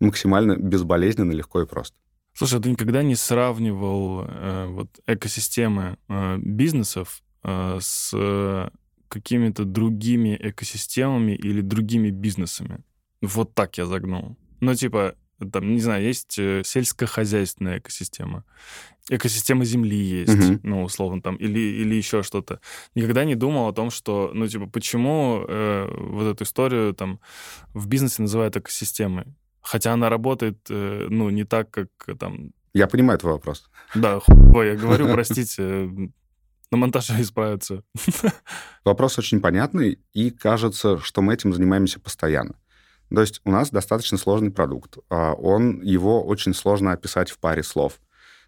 максимально 0.00 0.56
безболезненно, 0.56 1.32
легко 1.32 1.62
и 1.62 1.66
просто. 1.66 1.96
Слушай, 2.32 2.58
а 2.58 2.62
ты 2.62 2.70
никогда 2.70 3.02
не 3.02 3.14
сравнивал 3.14 4.24
э, 4.26 4.66
вот 4.68 4.88
экосистемы 5.06 5.98
э, 6.08 6.38
бизнесов 6.38 7.22
э, 7.42 7.78
с 7.80 8.70
какими-то 9.08 9.64
другими 9.64 10.36
экосистемами 10.40 11.32
или 11.32 11.60
другими 11.62 12.10
бизнесами? 12.10 12.78
Вот 13.22 13.54
так 13.54 13.78
я 13.78 13.86
загнул. 13.86 14.36
Ну, 14.60 14.74
типа, 14.74 15.14
Там, 15.52 15.74
не 15.74 15.80
знаю, 15.80 16.04
есть 16.04 16.38
э, 16.38 16.62
сельскохозяйственная 16.64 17.78
экосистема, 17.78 18.44
экосистема 19.10 19.64
земли 19.64 19.96
есть, 20.22 20.34
Мгм. 20.34 20.60
ну, 20.62 20.82
условно, 20.84 21.20
там, 21.20 21.36
или, 21.36 21.58
или 21.82 21.96
еще 21.96 22.22
что-то. 22.22 22.60
Никогда 22.94 23.24
не 23.24 23.34
думал 23.34 23.66
о 23.68 23.72
том, 23.72 23.90
что, 23.90 24.30
ну, 24.34 24.46
типа, 24.48 24.66
почему 24.66 25.44
э, 25.48 25.88
вот 26.12 26.26
эту 26.34 26.44
историю 26.44 26.94
там 26.94 27.18
в 27.74 27.86
бизнесе 27.88 28.22
называют 28.22 28.56
экосистемой? 28.56 29.24
Хотя 29.60 29.92
она 29.92 30.08
работает, 30.08 30.56
э, 30.70 31.06
ну, 31.10 31.30
не 31.30 31.44
так, 31.44 31.70
как 31.70 31.88
э, 32.06 32.14
там... 32.14 32.52
Я 32.74 32.86
понимаю 32.86 33.18
твой 33.18 33.32
вопрос. 33.32 33.68
Да, 33.94 34.20
хуй, 34.20 34.66
я 34.66 34.76
говорю, 34.76 35.08
простите, 35.12 35.90
на 36.74 36.78
монтаже 36.78 37.20
исправиться. 37.20 37.84
Вопрос 38.84 39.18
очень 39.18 39.40
понятный, 39.40 40.00
и 40.12 40.30
кажется, 40.30 40.98
что 40.98 41.22
мы 41.22 41.34
этим 41.34 41.54
занимаемся 41.54 42.00
постоянно. 42.00 42.56
То 43.14 43.20
есть 43.20 43.40
у 43.44 43.50
нас 43.52 43.70
достаточно 43.70 44.18
сложный 44.18 44.50
продукт. 44.50 44.98
а 45.08 45.34
Он, 45.34 45.80
его 45.82 46.24
очень 46.24 46.52
сложно 46.52 46.92
описать 46.92 47.30
в 47.30 47.38
паре 47.38 47.62
слов. 47.62 48.00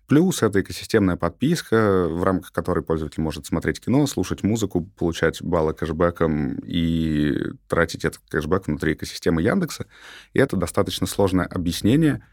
Плюс 0.09 0.43
это 0.43 0.61
экосистемная 0.61 1.17
подписка, 1.17 2.09
в 2.09 2.23
рамках 2.25 2.53
которой 2.53 2.83
пользователь 2.83 3.23
может 3.23 3.47
смотреть 3.47 3.81
кино, 3.81 4.07
слушать 4.07 4.43
музыку, 4.43 4.83
получать 4.85 5.41
баллы 5.43 5.73
кэшбэком 5.73 6.59
и 6.65 7.35
тратить 7.69 8.05
этот 8.05 8.21
кэшбэк 8.29 8.67
внутри 8.67 8.95
экосистемы 8.95 9.43
Яндекса. 9.43 9.87
И 10.33 10.41
это 10.41 10.57
достаточно 10.57 11.07
сложное 11.07 11.47
объяснение, 11.47 12.27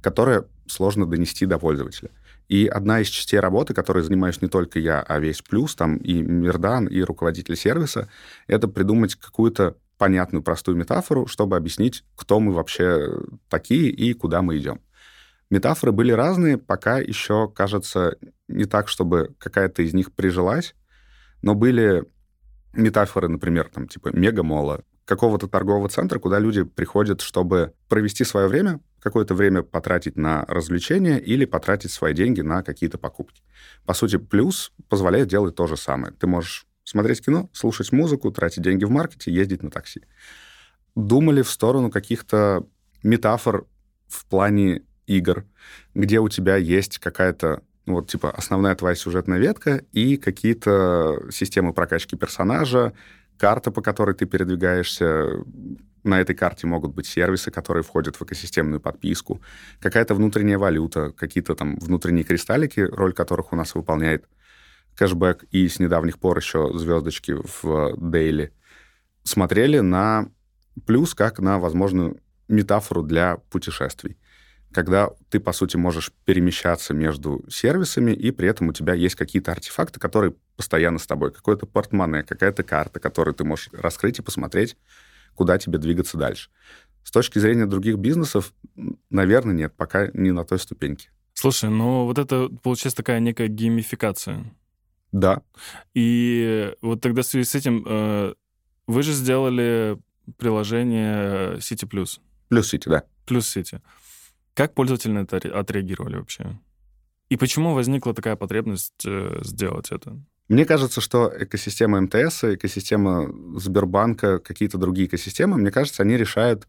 которое 0.00 0.46
сложно 0.66 1.06
донести 1.06 1.46
до 1.46 1.58
пользователя. 1.58 2.10
И 2.52 2.66
одна 2.66 3.00
из 3.00 3.08
частей 3.08 3.40
работы, 3.40 3.72
которой 3.72 4.02
занимаюсь 4.02 4.42
не 4.42 4.48
только 4.48 4.78
я, 4.78 5.00
а 5.00 5.18
весь 5.18 5.40
плюс, 5.40 5.74
там 5.74 5.96
и 5.96 6.20
Мирдан, 6.20 6.84
и 6.84 7.00
руководитель 7.00 7.56
сервиса, 7.56 8.10
это 8.46 8.68
придумать 8.68 9.14
какую-то 9.14 9.78
понятную, 9.96 10.42
простую 10.42 10.76
метафору, 10.76 11.26
чтобы 11.26 11.56
объяснить, 11.56 12.04
кто 12.14 12.40
мы 12.40 12.52
вообще 12.52 13.08
такие 13.48 13.88
и 13.88 14.12
куда 14.12 14.42
мы 14.42 14.58
идем. 14.58 14.82
Метафоры 15.48 15.92
были 15.92 16.12
разные, 16.12 16.58
пока 16.58 16.98
еще, 16.98 17.48
кажется, 17.48 18.18
не 18.48 18.66
так, 18.66 18.88
чтобы 18.88 19.34
какая-то 19.38 19.80
из 19.82 19.94
них 19.94 20.12
прижилась, 20.12 20.74
но 21.40 21.54
были 21.54 22.04
метафоры, 22.74 23.28
например, 23.28 23.70
там, 23.72 23.88
типа 23.88 24.10
мегамола, 24.14 24.84
какого-то 25.06 25.48
торгового 25.48 25.88
центра, 25.88 26.18
куда 26.18 26.38
люди 26.38 26.64
приходят, 26.64 27.22
чтобы 27.22 27.72
провести 27.88 28.24
свое 28.24 28.46
время, 28.46 28.80
какое-то 29.02 29.34
время 29.34 29.62
потратить 29.62 30.16
на 30.16 30.44
развлечения 30.46 31.18
или 31.18 31.44
потратить 31.44 31.90
свои 31.90 32.14
деньги 32.14 32.40
на 32.40 32.62
какие-то 32.62 32.98
покупки. 32.98 33.42
По 33.84 33.94
сути, 33.94 34.16
плюс 34.16 34.72
позволяет 34.88 35.28
делать 35.28 35.56
то 35.56 35.66
же 35.66 35.76
самое. 35.76 36.14
Ты 36.14 36.26
можешь 36.26 36.66
смотреть 36.84 37.24
кино, 37.24 37.50
слушать 37.52 37.92
музыку, 37.92 38.30
тратить 38.30 38.62
деньги 38.62 38.84
в 38.84 38.90
маркете, 38.90 39.32
ездить 39.32 39.62
на 39.62 39.70
такси. 39.70 40.02
Думали 40.94 41.42
в 41.42 41.50
сторону 41.50 41.90
каких-то 41.90 42.66
метафор 43.02 43.66
в 44.06 44.24
плане 44.26 44.82
игр, 45.06 45.44
где 45.94 46.20
у 46.20 46.28
тебя 46.28 46.56
есть 46.56 46.98
какая-то 46.98 47.62
ну, 47.86 47.94
вот, 47.94 48.08
типа, 48.08 48.30
основная 48.30 48.76
твоя 48.76 48.94
сюжетная 48.94 49.38
ветка 49.38 49.84
и 49.90 50.16
какие-то 50.16 51.20
системы 51.32 51.72
прокачки 51.72 52.16
персонажа, 52.16 52.92
карта, 53.42 53.72
по 53.72 53.82
которой 53.82 54.14
ты 54.14 54.24
передвигаешься. 54.24 55.44
На 56.04 56.20
этой 56.20 56.36
карте 56.36 56.66
могут 56.68 56.94
быть 56.94 57.06
сервисы, 57.06 57.50
которые 57.50 57.82
входят 57.82 58.14
в 58.14 58.22
экосистемную 58.22 58.80
подписку, 58.80 59.40
какая-то 59.80 60.14
внутренняя 60.14 60.58
валюта, 60.58 61.10
какие-то 61.10 61.56
там 61.56 61.76
внутренние 61.78 62.24
кристаллики, 62.24 62.80
роль 62.80 63.12
которых 63.12 63.52
у 63.52 63.56
нас 63.56 63.74
выполняет 63.74 64.28
кэшбэк 64.94 65.44
и 65.50 65.68
с 65.68 65.80
недавних 65.80 66.18
пор 66.20 66.38
еще 66.38 66.70
звездочки 66.78 67.32
в 67.32 67.96
дейли. 67.96 68.52
Смотрели 69.24 69.80
на 69.80 70.28
плюс 70.86 71.14
как 71.14 71.40
на 71.40 71.58
возможную 71.58 72.20
метафору 72.46 73.02
для 73.02 73.38
путешествий 73.50 74.18
когда 74.72 75.10
ты, 75.30 75.38
по 75.40 75.52
сути, 75.52 75.76
можешь 75.76 76.12
перемещаться 76.24 76.94
между 76.94 77.44
сервисами, 77.48 78.12
и 78.12 78.30
при 78.30 78.48
этом 78.48 78.68
у 78.68 78.72
тебя 78.72 78.94
есть 78.94 79.14
какие-то 79.14 79.52
артефакты, 79.52 80.00
которые 80.00 80.34
постоянно 80.56 80.98
с 80.98 81.06
тобой. 81.06 81.32
Какое-то 81.32 81.66
портмоне, 81.66 82.22
какая-то 82.22 82.62
карта, 82.62 83.00
которую 83.00 83.34
ты 83.34 83.44
можешь 83.44 83.68
раскрыть 83.72 84.18
и 84.18 84.22
посмотреть, 84.22 84.76
куда 85.34 85.58
тебе 85.58 85.78
двигаться 85.78 86.18
дальше. 86.18 86.50
С 87.04 87.10
точки 87.10 87.38
зрения 87.38 87.66
других 87.66 87.96
бизнесов, 87.96 88.52
наверное, 89.10 89.54
нет, 89.54 89.74
пока 89.76 90.08
не 90.12 90.30
на 90.30 90.44
той 90.44 90.58
ступеньке. 90.58 91.10
Слушай, 91.34 91.70
ну 91.70 92.04
вот 92.04 92.18
это 92.18 92.48
получается 92.62 92.98
такая 92.98 93.20
некая 93.20 93.48
геймификация. 93.48 94.54
Да. 95.10 95.42
И 95.94 96.74
вот 96.80 97.00
тогда 97.00 97.22
в 97.22 97.26
связи 97.26 97.44
с 97.44 97.54
этим 97.54 97.84
э, 97.86 98.34
вы 98.86 99.02
же 99.02 99.12
сделали 99.12 99.98
приложение 100.38 101.56
City 101.56 101.88
Plus. 101.88 102.20
Плюс 102.48 102.72
City, 102.72 102.88
да. 102.88 103.04
Плюс 103.26 103.56
City. 103.56 103.80
Как 104.54 104.74
пользователи 104.74 105.22
это 105.22 105.36
отреагировали 105.58 106.16
вообще? 106.16 106.58
И 107.28 107.36
почему 107.36 107.74
возникла 107.74 108.12
такая 108.12 108.36
потребность 108.36 109.06
э, 109.06 109.40
сделать 109.42 109.90
это? 109.90 110.20
Мне 110.48 110.66
кажется, 110.66 111.00
что 111.00 111.32
экосистема 111.34 112.00
МТС, 112.02 112.44
экосистема 112.44 113.32
Сбербанка, 113.58 114.38
какие-то 114.38 114.76
другие 114.76 115.06
экосистемы, 115.06 115.56
мне 115.56 115.70
кажется, 115.70 116.02
они 116.02 116.16
решают 116.16 116.68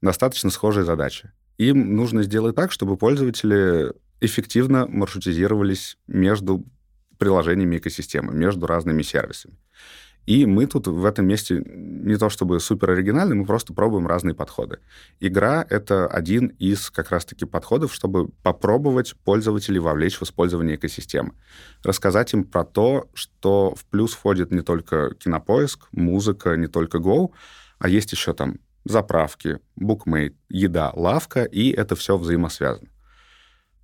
достаточно 0.00 0.48
схожие 0.48 0.84
задачи. 0.84 1.30
Им 1.58 1.96
нужно 1.96 2.22
сделать 2.22 2.56
так, 2.56 2.72
чтобы 2.72 2.96
пользователи 2.96 3.92
эффективно 4.20 4.86
маршрутизировались 4.86 5.98
между 6.06 6.64
приложениями 7.18 7.76
экосистемы, 7.76 8.32
между 8.32 8.66
разными 8.66 9.02
сервисами. 9.02 9.58
И 10.26 10.46
мы 10.46 10.66
тут 10.66 10.86
в 10.86 11.04
этом 11.04 11.26
месте 11.26 11.62
не 11.64 12.16
то 12.16 12.28
чтобы 12.30 12.60
супер 12.60 12.90
оригинальны, 12.90 13.34
мы 13.34 13.46
просто 13.46 13.72
пробуем 13.72 14.06
разные 14.06 14.34
подходы. 14.34 14.78
Игра— 15.18 15.66
это 15.68 16.06
один 16.06 16.48
из 16.58 16.90
как 16.90 17.10
раз-таки 17.10 17.46
подходов, 17.46 17.92
чтобы 17.92 18.28
попробовать 18.42 19.14
пользователей 19.24 19.80
вовлечь 19.80 20.18
в 20.18 20.22
использование 20.22 20.76
экосистемы. 20.76 21.32
Рассказать 21.82 22.32
им 22.34 22.44
про 22.44 22.64
то, 22.64 23.08
что 23.14 23.74
в 23.74 23.84
плюс 23.86 24.12
входит 24.12 24.50
не 24.50 24.60
только 24.60 25.14
кинопоиск, 25.14 25.88
музыка, 25.92 26.56
не 26.56 26.68
только 26.68 26.98
Go, 26.98 27.30
а 27.78 27.88
есть 27.88 28.12
еще 28.12 28.34
там 28.34 28.58
заправки, 28.84 29.58
букмейт, 29.76 30.36
еда, 30.48 30.92
лавка, 30.94 31.44
и 31.44 31.70
это 31.70 31.96
все 31.96 32.16
взаимосвязано. 32.16 32.88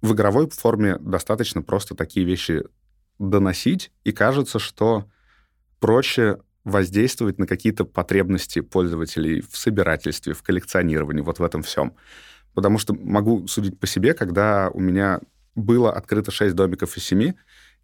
В 0.00 0.12
игровой 0.12 0.48
форме 0.50 0.96
достаточно 1.00 1.62
просто 1.62 1.94
такие 1.94 2.24
вещи 2.24 2.64
доносить, 3.18 3.90
и 4.04 4.12
кажется, 4.12 4.58
что 4.58 5.06
проще 5.80 6.38
воздействовать 6.64 7.38
на 7.38 7.46
какие-то 7.46 7.84
потребности 7.84 8.60
пользователей 8.60 9.40
в 9.40 9.56
собирательстве, 9.56 10.32
в 10.32 10.42
коллекционировании, 10.42 11.22
вот 11.22 11.38
в 11.38 11.42
этом 11.42 11.62
всем. 11.62 11.94
Потому 12.54 12.78
что 12.78 12.94
могу 12.94 13.46
судить 13.46 13.78
по 13.78 13.86
себе, 13.86 14.14
когда 14.14 14.70
у 14.72 14.80
меня 14.80 15.20
было 15.54 15.92
открыто 15.92 16.30
6 16.30 16.54
домиков 16.54 16.96
из 16.96 17.04
7, 17.04 17.34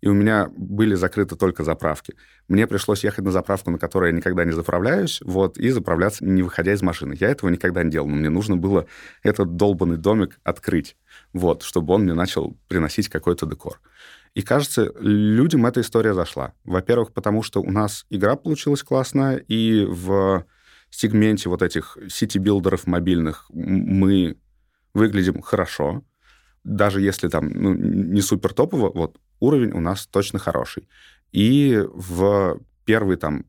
и 0.03 0.09
у 0.09 0.15
меня 0.15 0.51
были 0.57 0.95
закрыты 0.97 1.37
только 1.37 1.63
заправки. 1.63 2.15
Мне 2.49 2.67
пришлось 2.67 3.05
ехать 3.05 3.25
на 3.25 3.31
заправку, 3.31 3.71
на 3.71 3.79
которой 3.79 4.11
я 4.11 4.17
никогда 4.17 4.45
не 4.45 4.51
заправляюсь, 4.51 5.21
вот, 5.23 5.57
и 5.59 5.71
заправляться, 5.71 6.25
не 6.25 6.43
выходя 6.43 6.73
из 6.73 6.83
машины. 6.83 7.17
Я 7.19 7.29
этого 7.31 7.51
никогда 7.51 7.85
не 7.85 7.91
делал, 7.93 8.09
но 8.09 8.17
мне 8.17 8.29
нужно 8.29 8.57
было 8.57 8.87
этот 9.23 9.57
долбанный 9.57 9.97
домик 9.97 10.41
открыть, 10.43 10.97
вот, 11.33 11.63
чтобы 11.63 11.95
он 11.95 12.03
мне 12.03 12.15
начал 12.15 12.57
приносить 12.67 13.09
какой-то 13.09 13.47
декор. 13.47 13.81
И 14.35 14.43
кажется, 14.43 14.93
людям 14.99 15.67
эта 15.67 15.81
история 15.81 16.15
зашла. 16.15 16.55
Во-первых, 16.65 17.13
потому 17.13 17.43
что 17.43 17.61
у 17.61 17.71
нас 17.71 18.07
игра 18.09 18.37
получилась 18.37 18.83
классная, 18.83 19.37
и 19.37 19.85
в 19.85 20.47
сегменте 20.91 21.49
вот 21.49 21.63
этих 21.63 21.99
city 22.09 22.33
builder 22.33 22.75
ов 22.75 22.87
мобильных 22.87 23.47
мы 23.51 24.37
выглядим 24.95 25.43
хорошо. 25.43 26.03
Даже 26.65 27.01
если 27.01 27.29
там 27.29 27.49
ну, 27.49 27.75
не 27.75 28.23
супер 28.23 28.55
топово, 28.55 28.91
вот 28.95 29.19
уровень 29.41 29.73
у 29.73 29.81
нас 29.81 30.07
точно 30.07 30.39
хороший. 30.39 30.89
И 31.33 31.83
в 31.93 32.59
первые 32.85 33.17
там 33.17 33.47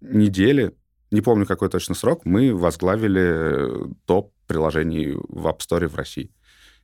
недели, 0.00 0.74
не 1.10 1.20
помню 1.20 1.46
какой 1.46 1.68
точно 1.68 1.94
срок, 1.94 2.24
мы 2.24 2.54
возглавили 2.54 3.94
топ 4.06 4.34
приложений 4.46 5.16
в 5.28 5.46
App 5.46 5.58
Store 5.60 5.86
в 5.88 5.94
России. 5.94 6.32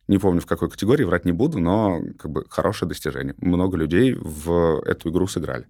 Не 0.06 0.18
помню, 0.18 0.40
в 0.40 0.46
какой 0.46 0.70
категории, 0.70 1.04
врать 1.04 1.24
не 1.24 1.32
буду, 1.32 1.60
но 1.60 2.00
как 2.18 2.30
бы 2.30 2.44
хорошее 2.48 2.88
достижение. 2.88 3.34
Много 3.38 3.76
людей 3.76 4.14
в 4.14 4.82
эту 4.84 5.10
игру 5.10 5.26
сыграли. 5.26 5.66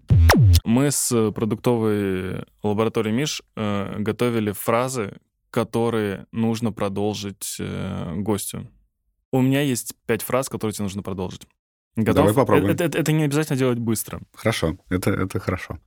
Мы 0.65 0.91
с 0.91 1.33
продуктовой 1.33 2.45
лабораторией 2.63 3.15
Миш 3.15 3.43
э, 3.55 3.95
готовили 3.99 4.51
фразы, 4.51 5.19
которые 5.51 6.27
нужно 6.33 6.73
продолжить 6.73 7.57
э, 7.61 8.15
гостю. 8.17 8.69
У 9.31 9.41
меня 9.41 9.61
есть 9.61 9.95
пять 10.07 10.23
фраз, 10.23 10.49
которые 10.49 10.75
тебе 10.75 10.85
нужно 10.85 11.03
продолжить. 11.03 11.47
Готов? 11.97 12.15
Давай 12.15 12.35
попробуем. 12.35 12.73
Это, 12.73 12.85
это, 12.85 12.99
это 12.99 13.13
не 13.13 13.25
обязательно 13.25 13.57
делать 13.57 13.79
быстро. 13.79 14.21
Хорошо, 14.33 14.79
это, 14.89 15.11
это 15.11 15.39
хорошо. 15.39 15.79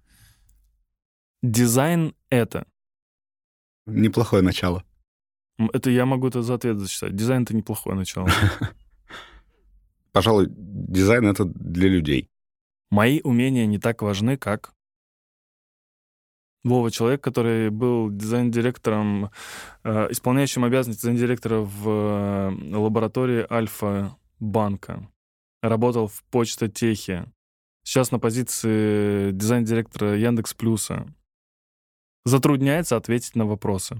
Дизайн— 1.43 2.15
это... 2.29 2.65
Неплохое 3.86 4.41
начало. 4.41 4.83
Это 5.58 5.89
я 5.89 6.06
могу 6.06 6.28
это 6.28 6.41
за 6.41 6.54
ответ 6.54 6.78
зачитать. 6.78 7.15
Дизайн— 7.15 7.43
это 7.43 7.56
неплохое 7.56 7.96
начало. 7.96 8.30
Пожалуй, 10.12 10.48
дизайн— 10.50 11.28
это 11.28 11.46
для 11.46 11.89
людей. 11.89 12.30
Мои 12.89 13.22
умения 13.22 13.65
не 13.65 13.80
так 13.80 14.02
важны, 14.02 14.38
как... 14.38 14.74
Вова, 16.63 16.91
человек, 16.91 17.24
который 17.24 17.70
был 17.70 18.10
дизайн-директором, 18.12 19.32
э, 19.84 20.08
исполняющим 20.12 20.65
обязанности 20.65 21.02
дизайн-директора 21.02 21.60
в 21.60 21.89
э, 21.89 22.76
лаборатории 22.76 23.46
Альфа-банка. 23.50 25.10
Работал 25.62 26.08
в 26.08 26.24
почта-техе. 26.26 27.32
Сейчас 27.84 28.12
на 28.12 28.20
позиции 28.20 29.32
дизайн-директора 29.32 30.17
Яндекс 30.17 30.54
Плюса. 30.54 31.08
Затрудняется 32.26 32.98
ответить 32.98 33.36
на 33.36 33.46
вопросы. 33.46 33.98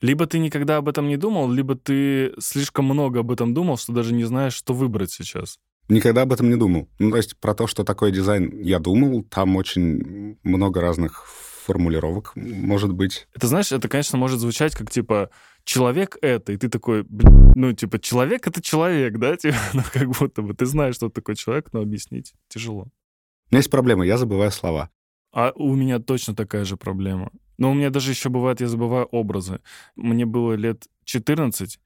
Либо 0.00 0.26
ты 0.26 0.38
никогда 0.38 0.76
об 0.76 0.88
этом 0.88 1.08
не 1.08 1.16
думал, 1.16 1.50
либо 1.50 1.74
ты 1.74 2.34
слишком 2.38 2.84
много 2.84 3.20
об 3.20 3.30
этом 3.30 3.54
думал, 3.54 3.78
что 3.78 3.92
даже 3.92 4.12
не 4.12 4.24
знаешь, 4.24 4.54
что 4.54 4.74
выбрать 4.74 5.10
сейчас. 5.10 5.58
Никогда 5.88 6.22
об 6.22 6.32
этом 6.32 6.50
не 6.50 6.56
думал. 6.56 6.88
Ну, 6.98 7.10
то 7.10 7.16
есть 7.16 7.36
про 7.38 7.54
то, 7.54 7.66
что 7.66 7.84
такое 7.84 8.10
дизайн, 8.10 8.60
я 8.60 8.78
думал. 8.78 9.22
Там 9.22 9.56
очень 9.56 10.36
много 10.42 10.80
разных 10.80 11.26
формулировок, 11.26 12.32
может 12.34 12.92
быть. 12.92 13.28
Это, 13.34 13.46
знаешь, 13.46 13.72
это, 13.72 13.88
конечно, 13.88 14.18
может 14.18 14.40
звучать 14.40 14.74
как, 14.74 14.90
типа, 14.90 15.30
человек 15.64 16.16
это, 16.22 16.52
и 16.52 16.56
ты 16.56 16.68
такой, 16.68 17.04
ну, 17.08 17.72
типа, 17.72 17.98
человек— 17.98 18.46
это 18.48 18.62
человек, 18.62 19.18
да? 19.18 19.36
Типа, 19.36 19.56
ну, 19.74 19.82
как 19.92 20.08
будто 20.10 20.42
бы 20.42 20.54
ты 20.54 20.66
знаешь, 20.66 20.94
что 20.94 21.08
такое 21.08 21.34
человек, 21.34 21.72
но 21.72 21.80
объяснить 21.80 22.34
тяжело. 22.48 22.82
У 22.82 23.54
меня 23.54 23.58
есть 23.58 23.70
проблема, 23.70 24.04
я 24.04 24.18
забываю 24.18 24.50
слова. 24.50 24.90
А 25.32 25.52
у 25.54 25.74
меня 25.74 25.98
точно 25.98 26.34
такая 26.34 26.64
же 26.64 26.76
проблема. 26.76 27.30
Но 27.58 27.70
у 27.70 27.74
меня 27.74 27.90
даже 27.90 28.10
еще 28.10 28.28
бывает, 28.28 28.60
я 28.60 28.68
забываю 28.68 29.06
образы. 29.06 29.60
Мне 29.96 30.26
было 30.26 30.54
лет 30.54 30.86
14, 31.04 31.80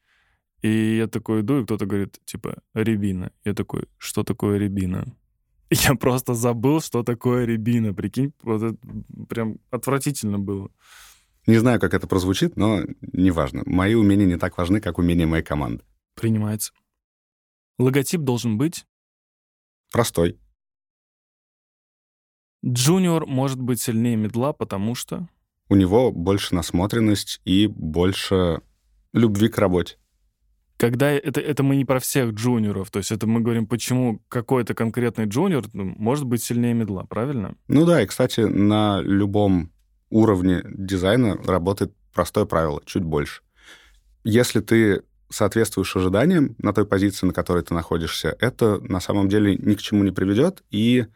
и 0.62 0.96
я 0.96 1.06
такой 1.06 1.40
иду, 1.40 1.60
и 1.60 1.64
кто-то 1.64 1.86
говорит, 1.86 2.18
типа, 2.24 2.62
рябина. 2.74 3.32
Я 3.44 3.54
такой, 3.54 3.86
что 3.98 4.24
такое 4.24 4.58
рябина? 4.58 5.16
Я 5.70 5.94
просто 5.94 6.34
забыл, 6.34 6.80
что 6.80 7.04
такое 7.04 7.44
рябина. 7.44 7.94
Прикинь, 7.94 8.32
вот 8.42 8.62
это 8.62 8.76
прям 9.28 9.58
отвратительно 9.70 10.38
было. 10.38 10.70
Не 11.46 11.58
знаю, 11.58 11.80
как 11.80 11.94
это 11.94 12.06
прозвучит, 12.06 12.56
но 12.56 12.82
неважно. 13.00 13.62
Мои 13.66 13.94
умения 13.94 14.26
не 14.26 14.36
так 14.36 14.58
важны, 14.58 14.80
как 14.80 14.98
умения 14.98 15.26
моей 15.26 15.44
команды. 15.44 15.84
Принимается. 16.14 16.72
Логотип 17.78 18.20
должен 18.20 18.58
быть? 18.58 18.84
Простой. 19.90 20.38
Джуниор 22.64 23.26
может 23.26 23.60
быть 23.60 23.80
сильнее 23.80 24.16
медла, 24.16 24.52
потому 24.52 24.94
что... 24.94 25.28
У 25.70 25.76
него 25.76 26.10
больше 26.10 26.54
насмотренность 26.54 27.40
и 27.44 27.68
больше 27.68 28.60
любви 29.12 29.48
к 29.48 29.56
работе. 29.56 29.96
Когда 30.76 31.10
это, 31.10 31.40
это 31.40 31.62
мы 31.62 31.76
не 31.76 31.84
про 31.84 32.00
всех 32.00 32.32
джуниоров, 32.32 32.90
то 32.90 32.98
есть 32.98 33.12
это 33.12 33.26
мы 33.26 33.40
говорим, 33.40 33.66
почему 33.66 34.20
какой-то 34.28 34.74
конкретный 34.74 35.26
джуниор 35.26 35.64
ну, 35.72 35.94
может 35.96 36.24
быть 36.24 36.42
сильнее 36.42 36.74
медла, 36.74 37.04
правильно? 37.04 37.54
Ну 37.68 37.86
да, 37.86 38.02
и, 38.02 38.06
кстати, 38.06 38.40
на 38.40 39.00
любом 39.00 39.70
уровне 40.08 40.62
дизайна 40.64 41.36
работает 41.36 41.94
простое 42.12 42.46
правило, 42.46 42.82
чуть 42.84 43.04
больше. 43.04 43.42
Если 44.24 44.60
ты 44.60 45.02
соответствуешь 45.28 45.94
ожиданиям 45.94 46.56
на 46.58 46.72
той 46.72 46.84
позиции, 46.84 47.26
на 47.26 47.32
которой 47.32 47.62
ты 47.62 47.74
находишься, 47.74 48.36
это 48.40 48.80
на 48.80 49.00
самом 49.00 49.28
деле 49.28 49.54
ни 49.54 49.74
к 49.74 49.80
чему 49.80 50.02
не 50.02 50.10
приведет, 50.10 50.64
и 50.70 51.06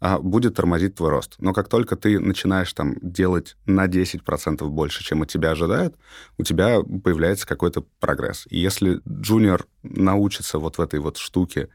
будет 0.00 0.54
тормозить 0.54 0.94
твой 0.94 1.10
рост. 1.10 1.34
Но 1.38 1.52
как 1.52 1.68
только 1.68 1.96
ты 1.96 2.20
начинаешь 2.20 2.72
там 2.72 2.96
делать 3.00 3.56
на 3.66 3.86
10% 3.86 4.66
больше, 4.68 5.04
чем 5.04 5.22
от 5.22 5.28
тебя 5.28 5.50
ожидают, 5.50 5.96
у 6.36 6.44
тебя 6.44 6.80
появляется 6.82 7.46
какой-то 7.46 7.84
прогресс. 8.00 8.46
И 8.50 8.58
если 8.58 9.00
джуниор 9.08 9.66
научится 9.82 10.58
вот 10.58 10.78
в 10.78 10.80
этой 10.80 11.00
вот 11.00 11.16
штуке, 11.16 11.68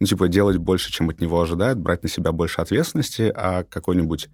ну, 0.00 0.06
типа, 0.06 0.28
делать 0.28 0.56
больше, 0.56 0.90
чем 0.90 1.10
от 1.10 1.20
него 1.20 1.40
ожидают, 1.40 1.78
брать 1.78 2.02
на 2.02 2.08
себя 2.08 2.32
больше 2.32 2.60
ответственности, 2.60 3.32
а 3.34 3.64
какой-нибудь 3.64 4.28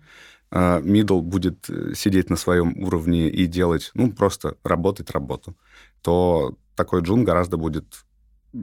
мидл 0.54 1.18
uh, 1.18 1.22
будет 1.22 1.68
э, 1.68 1.94
сидеть 1.94 2.30
на 2.30 2.36
своем 2.36 2.78
уровне 2.78 3.28
и 3.28 3.46
делать, 3.46 3.90
ну, 3.94 4.12
просто 4.12 4.56
работать 4.62 5.10
работу, 5.10 5.56
то 6.00 6.56
такой 6.76 7.02
джун 7.02 7.24
гораздо 7.24 7.56
будет 7.56 8.04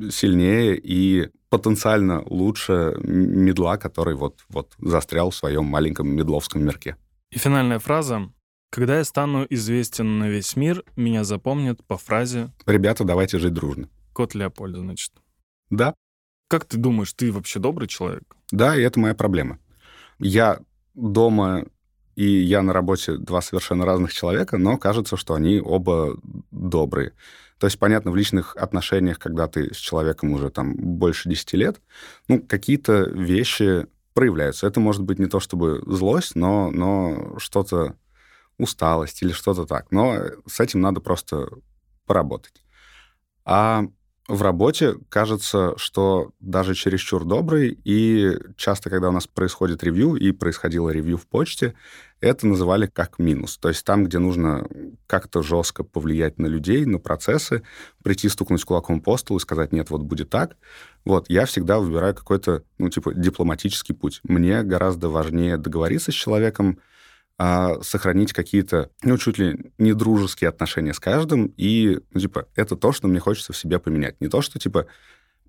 сильнее 0.10 0.77
и 0.77 1.30
потенциально 1.49 2.23
лучше 2.25 2.95
медла, 3.04 3.77
который 3.77 4.15
вот, 4.15 4.39
вот 4.49 4.73
застрял 4.80 5.30
в 5.30 5.36
своем 5.36 5.65
маленьком 5.65 6.10
медловском 6.10 6.63
мирке. 6.63 6.95
И 7.32 7.38
финальная 7.38 7.80
фраза. 7.80 8.32
Когда 8.71 8.97
я 8.97 9.04
стану 9.04 9.45
известен 9.49 10.19
на 10.19 10.30
весь 10.30 10.56
мир, 10.56 10.84
меня 10.95 11.25
запомнят 11.25 11.84
по 11.86 11.97
фразе 11.97 12.51
«Ребята, 12.65 13.04
давайте 13.04 13.38
жить 13.38 13.54
дружно». 13.54 13.89
Кот 14.13 14.34
Леопольда, 14.34 14.80
значит. 14.80 15.12
Да. 15.69 15.93
Как 16.47 16.65
ты 16.65 16.77
думаешь, 16.77 17.13
ты 17.13 17.32
вообще 17.32 17.60
добрый 17.60 17.88
человек? 17.89 18.23
Да, 18.51 18.75
и 18.77 18.82
это 18.82 18.99
моя 18.99 19.13
проблема. 19.13 19.60
Я 20.19 20.60
дома 20.93 21.65
и 22.15 22.25
я 22.25 22.62
на 22.62 22.73
работе 22.73 23.17
два 23.17 23.41
совершенно 23.41 23.86
разных 23.86 24.13
человека, 24.13 24.58
но 24.58 24.77
кажется, 24.77 25.17
что 25.17 25.34
они 25.34 25.60
оба 25.60 26.17
добрые. 26.51 27.13
То 27.62 27.67
есть, 27.67 27.78
понятно, 27.78 28.10
в 28.10 28.15
личных 28.15 28.56
отношениях, 28.56 29.19
когда 29.19 29.45
ты 29.45 29.71
с 29.71 29.78
человеком 29.78 30.32
уже 30.34 30.50
там 30.50 30.74
больше 30.76 31.30
10 31.30 31.54
лет, 31.54 31.80
ну, 32.28 32.41
какие-то 32.41 33.04
вещи 33.04 33.86
проявляются. 34.15 34.65
Это 34.65 34.80
может 34.80 35.04
быть 35.04 35.19
не 35.19 35.28
то 35.28 35.39
чтобы 35.39 35.80
злость, 35.86 36.34
но, 36.34 36.71
но 36.71 37.38
что-то 37.38 37.97
усталость 38.58 39.21
или 39.21 39.32
что-то 39.32 39.67
так. 39.67 39.91
Но 39.91 40.17
с 40.47 40.60
этим 40.60 40.82
надо 40.82 41.02
просто 41.02 41.50
поработать. 42.08 42.63
А 43.45 43.84
в 44.32 44.41
работе 44.41 44.96
кажется, 45.10 45.74
что 45.76 46.32
даже 46.39 46.74
чересчур 46.74 47.26
добрый, 47.26 47.78
и 47.84 48.38
часто, 48.56 48.89
когда 48.89 49.10
у 49.10 49.12
нас 49.12 49.28
происходит 49.28 49.84
ревью, 49.84 50.15
и 50.15 50.32
происходило 50.32 50.89
ревью 50.89 51.17
в 51.17 51.28
почте, 51.28 51.74
это 52.22 52.48
называли 52.48 52.86
как 52.86 53.20
минус. 53.20 53.58
То 53.58 53.67
есть 53.67 53.84
там, 53.84 54.06
где 54.06 54.20
нужно 54.20 54.65
как-то 55.06 55.44
жестко 55.44 55.84
повлиять 55.84 56.39
на 56.39 56.48
людей, 56.48 56.86
на 56.86 56.98
процессы, 56.98 57.63
прийти, 58.04 58.30
стукнуть 58.30 58.63
кулаком 58.63 59.02
по 59.02 59.17
столу 59.17 59.38
и 59.38 59.41
сказать, 59.41 59.74
нет, 59.74 59.89
вот 59.89 60.04
будет 60.04 60.30
так, 60.30 60.56
вот, 61.04 61.30
я 61.30 61.46
всегда 61.46 61.80
выбираю 61.80 62.15
какой-то, 62.15 62.63
ну, 62.78 62.89
типа, 62.89 63.13
дипломатический 63.13 63.94
путь. 63.94 64.22
Мне 64.24 64.63
гораздо 64.63 65.10
важнее 65.10 65.58
договориться 65.58 66.12
с 66.12 66.15
человеком, 66.15 66.80
а, 67.43 67.82
сохранить 67.82 68.34
какие-то, 68.34 68.91
ну, 69.01 69.17
чуть 69.17 69.39
ли 69.39 69.58
не 69.80 69.93
дружеские 69.93 70.47
отношения 70.47 70.93
с 70.93 70.99
каждым, 70.99 71.51
и, 71.58 71.99
ну, 72.12 72.19
типа, 72.19 72.45
это 72.56 72.75
то, 72.75 72.91
что 72.91 73.08
мне 73.08 73.19
хочется 73.19 73.51
в 73.51 73.58
себе 73.58 73.80
поменять. 73.80 74.21
Не 74.21 74.27
то, 74.27 74.43
что, 74.43 74.60
типа, 74.60 74.86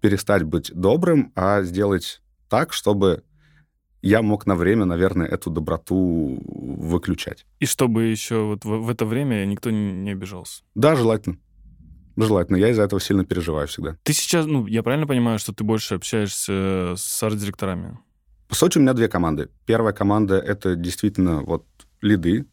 перестать 0.00 0.42
быть 0.42 0.72
добрым, 0.72 1.32
а 1.36 1.60
сделать 1.60 2.22
так, 2.48 2.72
чтобы 2.72 3.24
я 4.00 4.22
мог 4.22 4.46
на 4.46 4.54
время, 4.54 4.86
наверное, 4.86 5.26
эту 5.26 5.50
доброту 5.50 6.42
выключать. 6.46 7.44
И 7.60 7.66
чтобы 7.66 8.04
еще 8.04 8.42
вот 8.42 8.64
в, 8.64 8.68
в 8.68 8.88
это 8.88 9.04
время 9.04 9.44
никто 9.44 9.68
не, 9.68 9.92
не 9.92 10.12
обижался. 10.12 10.62
Да, 10.74 10.96
желательно. 10.96 11.36
Желательно. 12.16 12.56
Я 12.56 12.70
из-за 12.70 12.84
этого 12.84 13.02
сильно 13.02 13.26
переживаю 13.26 13.68
всегда. 13.68 13.98
Ты 14.02 14.14
сейчас, 14.14 14.46
ну, 14.46 14.64
я 14.66 14.82
правильно 14.82 15.06
понимаю, 15.06 15.38
что 15.38 15.52
ты 15.52 15.62
больше 15.62 15.96
общаешься 15.96 16.94
с 16.96 17.22
арт-директорами? 17.22 17.98
По 18.52 18.56
сути, 18.56 18.76
у 18.76 18.82
меня 18.82 18.92
две 18.92 19.08
команды. 19.08 19.48
Первая 19.64 19.94
команда— 19.94 20.34
это 20.46 20.76
действительно 20.76 21.40
вот 21.40 21.64
лиды, 22.02 22.44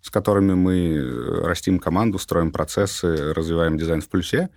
с 0.00 0.08
которыми 0.08 0.54
мы 0.54 0.76
э, 0.76 1.46
растим 1.46 1.80
команду, 1.80 2.20
строим 2.20 2.52
процессы, 2.52 3.34
развиваем 3.34 3.76
дизайн 3.76 4.00
в 4.00 4.08
плюсе. 4.08 4.50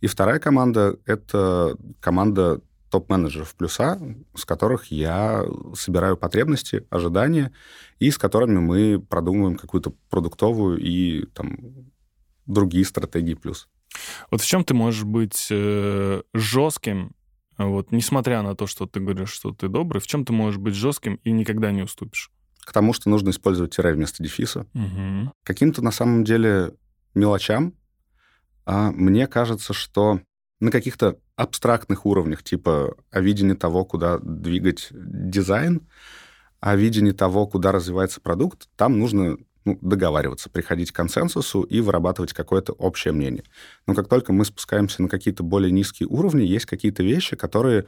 И 0.00 0.08
вторая 0.08 0.40
команда— 0.40 0.98
это 1.06 1.76
команда 2.00 2.60
топ-менеджеров 2.90 3.54
плюса, 3.54 4.00
с 4.34 4.44
которых 4.44 4.86
я 4.86 5.44
собираю 5.76 6.16
потребности, 6.16 6.84
ожидания, 6.90 7.52
и 8.00 8.10
с 8.10 8.18
которыми 8.18 8.58
мы 8.58 8.98
продумываем 8.98 9.56
какую-то 9.56 9.92
продуктовую 10.10 10.80
и 10.80 11.26
там, 11.34 11.56
другие 12.46 12.84
стратегии 12.84 13.34
плюс. 13.34 13.68
Вот 14.32 14.40
в 14.40 14.46
чем 14.46 14.64
ты 14.64 14.74
можешь 14.74 15.04
быть 15.04 15.46
э, 15.52 16.22
жестким 16.34 17.14
вот, 17.58 17.92
несмотря 17.92 18.42
на 18.42 18.54
то, 18.54 18.66
что 18.66 18.86
ты 18.86 19.00
говоришь, 19.00 19.32
что 19.32 19.52
ты 19.52 19.68
добрый, 19.68 20.00
в 20.00 20.06
чем 20.06 20.24
ты 20.24 20.32
можешь 20.32 20.58
быть 20.58 20.74
жестким 20.74 21.16
и 21.24 21.32
никогда 21.32 21.72
не 21.72 21.82
уступишь? 21.82 22.30
К 22.60 22.72
тому, 22.72 22.92
что 22.92 23.10
нужно 23.10 23.30
использовать 23.30 23.74
тире 23.74 23.92
вместо 23.92 24.22
дефиса. 24.22 24.66
Угу. 24.74 25.32
Каким-то, 25.42 25.82
на 25.82 25.90
самом 25.90 26.24
деле, 26.24 26.74
мелочам 27.14 27.74
а, 28.70 28.92
мне 28.92 29.26
кажется, 29.26 29.72
что 29.72 30.20
на 30.60 30.70
каких-то 30.70 31.18
абстрактных 31.36 32.04
уровнях, 32.04 32.42
типа 32.42 32.96
о 33.10 33.20
видении 33.20 33.54
того, 33.54 33.86
куда 33.86 34.18
двигать 34.18 34.88
дизайн, 34.90 35.88
о 36.60 36.76
видении 36.76 37.12
того, 37.12 37.46
куда 37.46 37.72
развивается 37.72 38.20
продукт, 38.20 38.68
там 38.76 38.98
нужно 38.98 39.38
ну, 39.68 39.78
договариваться, 39.80 40.48
приходить 40.48 40.92
к 40.92 40.96
консенсусу 40.96 41.62
и 41.62 41.80
вырабатывать 41.80 42.32
какое-то 42.32 42.72
общее 42.72 43.12
мнение. 43.12 43.44
Но 43.86 43.94
как 43.94 44.08
только 44.08 44.32
мы 44.32 44.44
спускаемся 44.44 45.02
на 45.02 45.08
какие-то 45.08 45.42
более 45.42 45.70
низкие 45.70 46.08
уровни, 46.08 46.42
есть 46.42 46.66
какие-то 46.66 47.02
вещи, 47.02 47.36
которые 47.36 47.86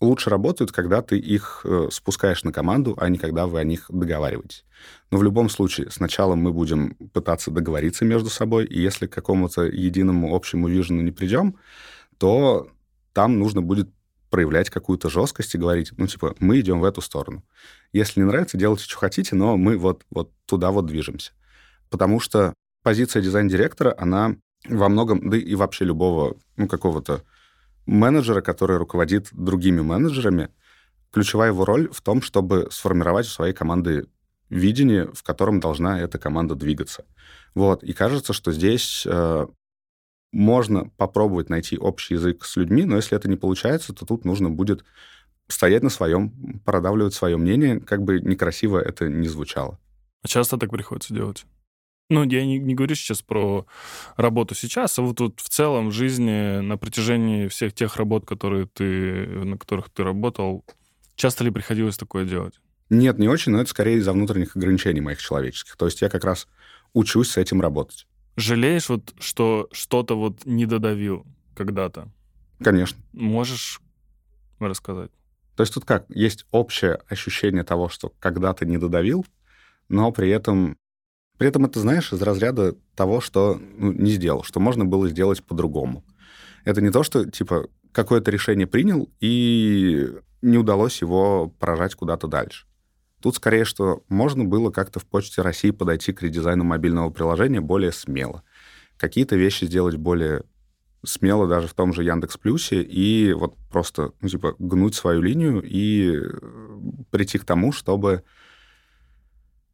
лучше 0.00 0.30
работают, 0.30 0.72
когда 0.72 1.02
ты 1.02 1.18
их 1.18 1.60
э, 1.64 1.88
спускаешь 1.92 2.42
на 2.44 2.52
команду, 2.52 2.96
а 2.98 3.08
не 3.08 3.18
когда 3.18 3.46
вы 3.46 3.60
о 3.60 3.64
них 3.64 3.86
договариваетесь. 3.90 4.64
Но 5.10 5.18
в 5.18 5.22
любом 5.22 5.50
случае, 5.50 5.90
сначала 5.90 6.34
мы 6.34 6.52
будем 6.52 6.94
пытаться 7.12 7.50
договориться 7.50 8.04
между 8.06 8.30
собой, 8.30 8.64
и 8.64 8.80
если 8.80 9.06
к 9.06 9.12
какому-то 9.12 9.62
единому 9.64 10.34
общему 10.34 10.68
вижену 10.68 11.02
не 11.02 11.12
придем, 11.12 11.56
то 12.18 12.70
там 13.12 13.38
нужно 13.38 13.60
будет 13.60 13.90
проявлять 14.30 14.70
какую-то 14.70 15.10
жесткость 15.10 15.54
и 15.54 15.58
говорить, 15.58 15.92
ну, 15.96 16.06
типа, 16.06 16.34
мы 16.38 16.60
идем 16.60 16.80
в 16.80 16.84
эту 16.84 17.00
сторону. 17.00 17.44
Если 17.92 18.20
не 18.20 18.26
нравится, 18.26 18.56
делайте, 18.56 18.84
что 18.84 18.96
хотите, 18.96 19.34
но 19.36 19.56
мы 19.56 19.76
вот, 19.76 20.04
вот 20.10 20.32
туда 20.46 20.70
вот 20.70 20.86
движемся. 20.86 21.32
Потому 21.90 22.20
что 22.20 22.54
позиция 22.82 23.22
дизайн-директора, 23.22 23.94
она 23.98 24.36
во 24.68 24.88
многом, 24.88 25.28
да 25.28 25.36
и 25.36 25.54
вообще 25.54 25.84
любого, 25.84 26.36
ну, 26.56 26.68
какого-то 26.68 27.22
менеджера, 27.86 28.40
который 28.40 28.76
руководит 28.76 29.28
другими 29.32 29.80
менеджерами, 29.80 30.50
ключевая 31.12 31.50
его 31.50 31.64
роль 31.64 31.90
в 31.90 32.00
том, 32.02 32.22
чтобы 32.22 32.68
сформировать 32.70 33.26
у 33.26 33.30
своей 33.30 33.52
команды 33.52 34.06
видение, 34.48 35.10
в 35.12 35.22
котором 35.22 35.60
должна 35.60 36.00
эта 36.00 36.18
команда 36.18 36.54
двигаться. 36.54 37.04
Вот. 37.54 37.82
И 37.82 37.92
кажется, 37.92 38.32
что 38.32 38.52
здесь 38.52 39.04
э, 39.06 39.46
можно 40.32 40.90
попробовать 40.96 41.50
найти 41.50 41.76
общий 41.76 42.14
язык 42.14 42.44
с 42.44 42.56
людьми, 42.56 42.84
но 42.84 42.96
если 42.96 43.16
это 43.16 43.28
не 43.28 43.36
получается, 43.36 43.92
то 43.92 44.06
тут 44.06 44.24
нужно 44.24 44.50
будет 44.50 44.84
стоять 45.48 45.82
на 45.82 45.90
своем, 45.90 46.60
продавливать 46.64 47.14
свое 47.14 47.36
мнение, 47.36 47.80
как 47.80 48.02
бы 48.02 48.20
некрасиво 48.20 48.78
это 48.78 49.08
не 49.08 49.28
звучало. 49.28 49.78
А 50.22 50.28
часто 50.28 50.56
так 50.58 50.70
приходится 50.70 51.14
делать? 51.14 51.46
Ну, 52.08 52.24
я 52.24 52.44
не, 52.44 52.58
не 52.58 52.74
говорю 52.74 52.96
сейчас 52.96 53.22
про 53.22 53.66
работу 54.16 54.54
сейчас, 54.54 54.98
а 54.98 55.02
вот 55.02 55.16
тут 55.16 55.40
в 55.40 55.48
целом 55.48 55.90
в 55.90 55.92
жизни 55.92 56.60
на 56.60 56.76
протяжении 56.76 57.46
всех 57.46 57.72
тех 57.72 57.96
работ, 57.96 58.26
которые 58.26 58.66
ты, 58.66 59.26
на 59.26 59.56
которых 59.56 59.90
ты 59.90 60.02
работал, 60.02 60.64
часто 61.14 61.44
ли 61.44 61.50
приходилось 61.50 61.96
такое 61.96 62.24
делать? 62.24 62.60
Нет, 62.90 63.18
не 63.18 63.28
очень, 63.28 63.52
но 63.52 63.60
это 63.60 63.70
скорее 63.70 63.98
из-за 63.98 64.12
внутренних 64.12 64.56
ограничений 64.56 65.00
моих 65.00 65.22
человеческих. 65.22 65.76
То 65.76 65.86
есть 65.86 66.02
я 66.02 66.08
как 66.08 66.24
раз 66.24 66.48
учусь 66.92 67.30
с 67.30 67.36
этим 67.36 67.60
работать. 67.60 68.08
Жалеешь 68.36 68.88
вот, 68.88 69.14
что 69.18 69.68
что-то 69.72 70.16
вот 70.16 70.46
не 70.46 70.66
додавил 70.66 71.26
когда-то? 71.54 72.08
Конечно. 72.62 72.98
Можешь 73.12 73.80
рассказать? 74.58 75.10
То 75.56 75.62
есть 75.62 75.74
тут 75.74 75.84
как? 75.84 76.06
Есть 76.08 76.46
общее 76.50 77.00
ощущение 77.08 77.64
того, 77.64 77.88
что 77.88 78.12
когда-то 78.18 78.64
не 78.64 78.78
додавил, 78.78 79.26
но 79.88 80.10
при 80.12 80.30
этом 80.30 80.76
при 81.40 81.48
этом 81.48 81.64
это, 81.64 81.80
знаешь, 81.80 82.12
из 82.12 82.20
разряда 82.20 82.76
того, 82.94 83.22
что 83.22 83.58
ну, 83.78 83.92
не 83.92 84.10
сделал, 84.10 84.42
что 84.42 84.60
можно 84.60 84.84
было 84.84 85.08
сделать 85.08 85.42
по-другому. 85.42 86.04
Это 86.66 86.82
не 86.82 86.90
то, 86.90 87.02
что, 87.02 87.24
типа, 87.24 87.68
какое-то 87.92 88.30
решение 88.30 88.66
принял, 88.66 89.08
и 89.20 90.06
не 90.42 90.58
удалось 90.58 91.00
его 91.00 91.48
прожать 91.58 91.94
куда-то 91.94 92.26
дальше. 92.26 92.66
Тут 93.20 93.36
скорее, 93.36 93.64
что 93.64 94.02
можно 94.08 94.44
было 94.44 94.70
как-то 94.70 94.98
в 94.98 95.06
Почте 95.06 95.42
России 95.42 95.70
подойти 95.70 96.12
к 96.12 96.22
редизайну 96.22 96.64
мобильного 96.64 97.10
приложения 97.10 97.60
более 97.60 97.92
смело. 97.92 98.42
Какие-то 98.96 99.36
вещи 99.36 99.64
сделать 99.64 99.96
более 99.96 100.44
смело 101.04 101.46
даже 101.46 101.66
в 101.68 101.74
том 101.74 101.92
же 101.92 102.04
Яндекс 102.04 102.36
Плюсе 102.36 102.82
и 102.82 103.32
вот 103.32 103.56
просто, 103.70 104.12
ну, 104.20 104.28
типа, 104.28 104.54
гнуть 104.58 104.94
свою 104.94 105.22
линию 105.22 105.62
и 105.62 106.20
прийти 107.10 107.38
к 107.38 107.44
тому, 107.44 107.72
чтобы 107.72 108.22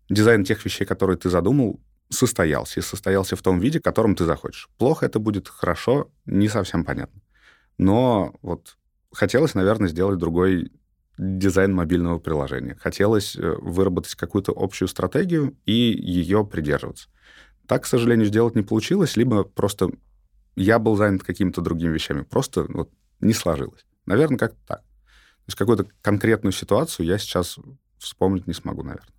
дизайн 0.08 0.44
тех 0.44 0.64
вещей, 0.64 0.84
которые 0.84 1.16
ты 1.16 1.30
задумал, 1.30 1.80
состоялся. 2.08 2.80
И 2.80 2.82
состоялся 2.82 3.36
в 3.36 3.42
том 3.42 3.58
виде, 3.58 3.80
в 3.80 3.82
котором 3.82 4.14
ты 4.14 4.24
захочешь. 4.24 4.68
Плохо 4.78 5.06
это 5.06 5.18
будет, 5.18 5.48
хорошо, 5.48 6.10
не 6.26 6.48
совсем 6.48 6.84
понятно. 6.84 7.20
Но 7.78 8.34
вот 8.42 8.76
хотелось, 9.12 9.54
наверное, 9.54 9.88
сделать 9.88 10.18
другой 10.18 10.70
дизайн 11.18 11.74
мобильного 11.74 12.18
приложения. 12.18 12.76
Хотелось 12.80 13.36
э, 13.36 13.56
выработать 13.58 14.14
какую-то 14.14 14.52
общую 14.54 14.88
стратегию 14.88 15.56
и 15.64 15.72
ее 15.72 16.44
придерживаться. 16.44 17.08
Так, 17.66 17.84
к 17.84 17.86
сожалению, 17.86 18.26
сделать 18.26 18.54
не 18.54 18.62
получилось, 18.62 19.16
либо 19.16 19.44
просто 19.44 19.90
я 20.54 20.78
был 20.78 20.96
занят 20.96 21.22
какими-то 21.22 21.60
другими 21.60 21.92
вещами. 21.92 22.22
Просто 22.22 22.66
вот 22.68 22.90
не 23.20 23.32
сложилось. 23.32 23.84
Наверное, 24.06 24.38
как-то 24.38 24.58
так. 24.66 24.80
То 24.80 25.48
есть 25.48 25.58
какую-то 25.58 25.86
конкретную 26.02 26.52
ситуацию 26.52 27.06
я 27.06 27.18
сейчас 27.18 27.58
вспомнить 27.98 28.46
не 28.46 28.54
смогу, 28.54 28.82
наверное. 28.82 29.12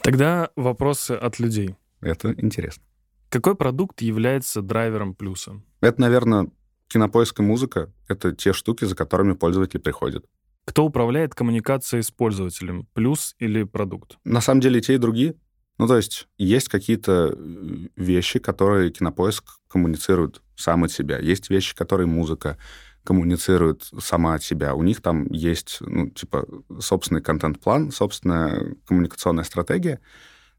Тогда 0.00 0.50
вопросы 0.56 1.12
от 1.12 1.38
людей. 1.38 1.76
Это 2.00 2.32
интересно. 2.32 2.82
Какой 3.28 3.54
продукт 3.54 4.02
является 4.02 4.60
драйвером 4.60 5.14
плюса? 5.14 5.62
Это, 5.80 6.00
наверное, 6.00 6.50
кинопоиск 6.88 7.40
и 7.40 7.42
музыка. 7.42 7.90
Это 8.08 8.32
те 8.32 8.52
штуки, 8.52 8.84
за 8.84 8.94
которыми 8.94 9.32
пользователи 9.32 9.80
приходят. 9.80 10.26
Кто 10.64 10.84
управляет 10.84 11.34
коммуникацией 11.34 12.02
с 12.02 12.10
пользователем? 12.10 12.86
Плюс 12.94 13.34
или 13.38 13.64
продукт? 13.64 14.18
На 14.24 14.40
самом 14.40 14.60
деле 14.60 14.80
те 14.80 14.94
и 14.94 14.98
другие. 14.98 15.34
Ну, 15.78 15.88
то 15.88 15.96
есть 15.96 16.28
есть 16.38 16.68
какие-то 16.68 17.34
э, 17.34 17.88
вещи, 17.96 18.38
которые 18.38 18.90
кинопоиск 18.90 19.44
коммуницирует 19.68 20.42
сам 20.54 20.84
от 20.84 20.92
себя. 20.92 21.18
Есть 21.18 21.50
вещи, 21.50 21.74
которые 21.74 22.06
музыка 22.06 22.58
коммуницирует 23.04 23.90
сама 24.00 24.34
от 24.34 24.44
себя. 24.44 24.74
У 24.74 24.82
них 24.82 25.02
там 25.02 25.26
есть, 25.32 25.78
ну, 25.80 26.10
типа, 26.10 26.46
собственный 26.78 27.20
контент-план, 27.20 27.90
собственная 27.90 28.76
коммуникационная 28.86 29.44
стратегия, 29.44 29.98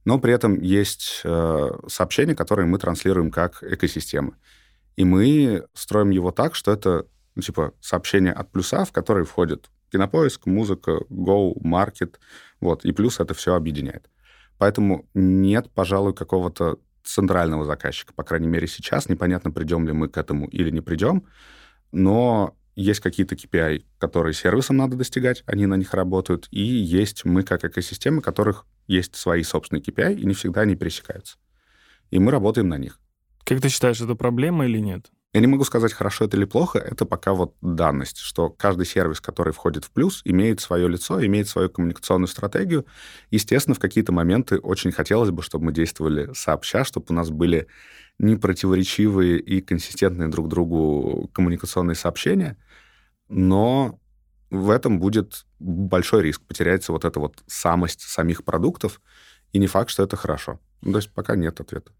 но 0.03 0.19
при 0.19 0.33
этом 0.33 0.59
есть 0.59 1.21
э, 1.23 1.71
сообщения, 1.87 2.35
которые 2.35 2.65
мы 2.65 2.77
транслируем 2.77 3.31
как 3.31 3.63
экосистема. 3.63 4.35
И 4.97 5.05
мы 5.05 5.65
строим 5.73 6.09
его 6.09 6.31
так, 6.31 6.55
что 6.55 6.73
это, 6.73 7.05
ну, 7.35 7.41
типа, 7.41 7.73
сообщение 7.79 8.33
от 8.33 8.51
плюса, 8.51 8.83
в 8.83 8.91
которые 8.91 9.25
входит 9.25 9.69
кинопоиск, 9.93 10.45
музыка, 10.45 10.99
Go, 11.09 11.53
маркет, 11.61 12.19
вот, 12.59 12.83
и 12.85 12.91
плюс 12.91 13.19
это 13.19 13.33
все 13.33 13.55
объединяет. 13.55 14.09
Поэтому 14.57 15.07
нет, 15.13 15.69
пожалуй, 15.73 16.13
какого-то 16.13 16.77
центрального 17.03 17.65
заказчика, 17.65 18.13
по 18.13 18.23
крайней 18.23 18.47
мере, 18.47 18.67
сейчас. 18.67 19.09
Непонятно, 19.09 19.51
придем 19.51 19.87
ли 19.87 19.93
мы 19.93 20.09
к 20.09 20.17
этому 20.17 20.47
или 20.47 20.69
не 20.69 20.81
придем 20.81 21.25
но 21.93 22.57
есть 22.75 22.99
какие-то 22.99 23.35
KPI, 23.35 23.85
которые 23.99 24.33
сервисам 24.33 24.77
надо 24.77 24.97
достигать, 24.97 25.43
они 25.45 25.67
на 25.67 25.75
них 25.75 25.93
работают, 25.93 26.47
и 26.51 26.61
есть 26.61 27.23
мы 27.23 27.43
как 27.43 27.63
экосистемы, 27.63 28.21
которых 28.21 28.65
есть 28.87 29.15
свои 29.15 29.43
собственные 29.43 29.83
KPI, 29.83 30.15
и 30.15 30.25
не 30.25 30.33
всегда 30.33 30.61
они 30.61 30.75
пересекаются. 30.75 31.37
И 32.09 32.19
мы 32.19 32.31
работаем 32.31 32.67
на 32.67 32.77
них. 32.77 32.99
Как 33.45 33.61
ты 33.61 33.69
считаешь, 33.69 34.01
это 34.01 34.15
проблема 34.15 34.65
или 34.65 34.79
нет? 34.79 35.11
Я 35.33 35.41
не 35.41 35.47
могу 35.47 35.63
сказать, 35.63 35.93
хорошо 35.93 36.25
это 36.25 36.37
или 36.37 36.45
плохо, 36.45 36.77
это 36.77 37.05
пока 37.05 37.33
вот 37.33 37.55
данность, 37.59 38.19
что 38.19 38.51
каждый 38.51 38.85
сервис, 38.85 39.19
который 39.19 39.51
входит 39.51 39.83
в 39.83 39.89
плюс, 39.89 40.21
имеет 40.25 40.59
свое 40.61 40.87
лицо, 40.87 41.25
имеет 41.25 41.47
свою 41.47 41.71
коммуникационную 41.71 42.27
стратегию. 42.27 42.85
Естественно, 43.31 43.73
в 43.73 43.79
какие-то 43.79 44.11
моменты 44.11 44.59
очень 44.59 44.91
хотелось 44.91 45.31
бы, 45.31 45.41
чтобы 45.41 45.65
мы 45.65 45.73
действовали 45.73 46.29
сообща, 46.35 46.83
чтобы 46.83 47.07
у 47.09 47.13
нас 47.13 47.31
были 47.31 47.65
непротиворечивые 48.19 49.39
и 49.39 49.61
консистентные 49.61 50.29
друг 50.29 50.49
другу 50.49 51.27
коммуникационные 51.33 51.95
сообщения, 51.95 52.55
но 53.27 53.99
в 54.51 54.69
этом 54.69 54.99
будет 54.99 55.47
большой 55.59 56.21
риск. 56.21 56.43
Потеряется 56.43 56.91
вот 56.91 57.05
эта 57.05 57.19
вот 57.19 57.43
самость 57.47 58.01
самих 58.01 58.43
продуктов, 58.43 59.01
и 59.51 59.57
не 59.57 59.65
факт, 59.65 59.89
что 59.89 60.03
это 60.03 60.15
хорошо. 60.15 60.59
Ну, 60.81 60.91
то 60.91 60.99
есть 60.99 61.11
пока 61.11 61.35
нет 61.35 61.59
ответа. 61.59 61.91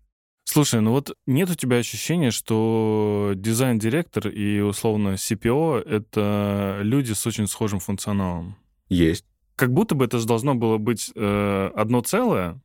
Слушай, 0.53 0.81
ну 0.81 0.91
вот 0.91 1.17
нет 1.25 1.49
у 1.49 1.55
тебя 1.55 1.77
ощущения, 1.77 2.29
что 2.29 3.31
дизайн-директор 3.35 4.27
и, 4.27 4.59
условно, 4.59 5.15
CPO— 5.15 5.81
это 5.89 6.77
люди 6.83 7.13
с 7.13 7.25
очень 7.25 7.47
схожим 7.47 7.79
функционалом? 7.79 8.55
Есть. 8.87 9.25
Как 9.55 9.73
будто 9.73 9.95
бы 9.95 10.05
это 10.05 10.19
же 10.19 10.27
должно 10.27 10.53
было 10.53 10.77
быть 10.77 11.11
э, 11.15 11.71
одно 11.73 12.01
целое, 12.01 12.61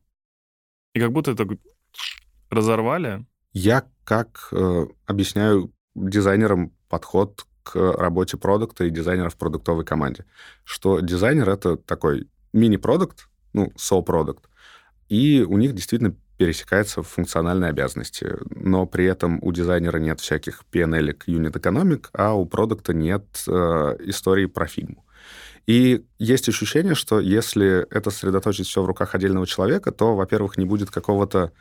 и 0.93 0.99
как 0.99 1.11
будто 1.11 1.31
это 1.31 1.47
разорвали. 2.51 3.25
Я 3.53 3.85
как 4.03 4.49
э, 4.51 4.85
объясняю 5.07 5.73
дизайнерам 5.95 6.71
подход 6.89 7.47
к 7.63 7.75
работе 7.75 8.37
продукта 8.37 8.83
и 8.83 8.91
дизайнеров 8.91 9.33
в 9.33 9.37
продуктовой 9.37 9.83
команде, 9.83 10.27
что 10.63 10.99
дизайнер— 10.99 11.49
это 11.51 11.75
такой 11.75 12.27
мини-продукт, 12.53 13.29
ну, 13.53 13.73
со-продукт, 13.75 14.47
и 15.09 15.41
у 15.41 15.57
них 15.57 15.73
действительно 15.73 16.15
пересекаются 16.37 17.03
функциональные 17.03 17.69
обязанности, 17.69 18.37
но 18.49 18.85
при 18.85 19.05
этом 19.05 19.39
у 19.41 19.51
дизайнера 19.51 19.97
нет 19.97 20.21
всяких 20.21 20.63
PNL, 20.71 21.21
юнит 21.25 21.57
экономик, 21.57 22.09
а 22.13 22.33
у 22.33 22.45
продукта 22.45 22.93
нет 22.93 23.25
э, 23.45 23.51
истории 24.05 24.45
про 24.45 24.65
фильм. 24.65 25.01
И 25.67 26.05
есть 26.17 26.47
ощущение, 26.47 26.95
что 26.95 27.19
если 27.19 27.85
это 27.93 28.09
сосредоточить 28.09 28.67
все 28.67 28.81
в 28.81 28.85
руках 28.85 29.13
отдельного 29.15 29.45
человека, 29.45 29.91
то, 29.91 30.15
во-первых, 30.15 30.57
не 30.57 30.65
будет 30.65 30.89
какого-то 30.89 31.51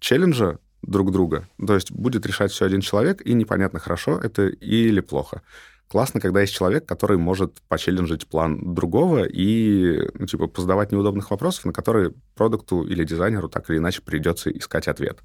челленджа 0.00 0.58
друг 0.82 1.12
друга. 1.12 1.48
То 1.64 1.74
есть 1.74 1.92
будет 1.92 2.26
решать 2.26 2.50
все 2.50 2.64
один 2.64 2.80
человек, 2.80 3.22
и 3.24 3.32
непонятно, 3.32 3.78
хорошо 3.78 4.18
это 4.18 4.48
или 4.48 5.00
плохо. 5.00 5.42
Классно, 5.88 6.20
когда 6.20 6.40
есть 6.40 6.52
человек, 6.52 6.84
который 6.84 7.16
может 7.16 7.60
почелленджить 7.68 8.26
план 8.26 8.74
другого 8.74 9.24
и, 9.24 10.00
ну, 10.14 10.26
типа, 10.26 10.48
позадавать 10.48 10.90
неудобных 10.90 11.30
вопросов, 11.30 11.64
на 11.64 11.72
которые 11.72 12.12
продукту 12.34 12.82
или 12.82 13.04
дизайнеру 13.04 13.48
так 13.48 13.70
или 13.70 13.78
иначе 13.78 14.02
придется 14.02 14.50
искать 14.50 14.88
ответ. 14.88 15.20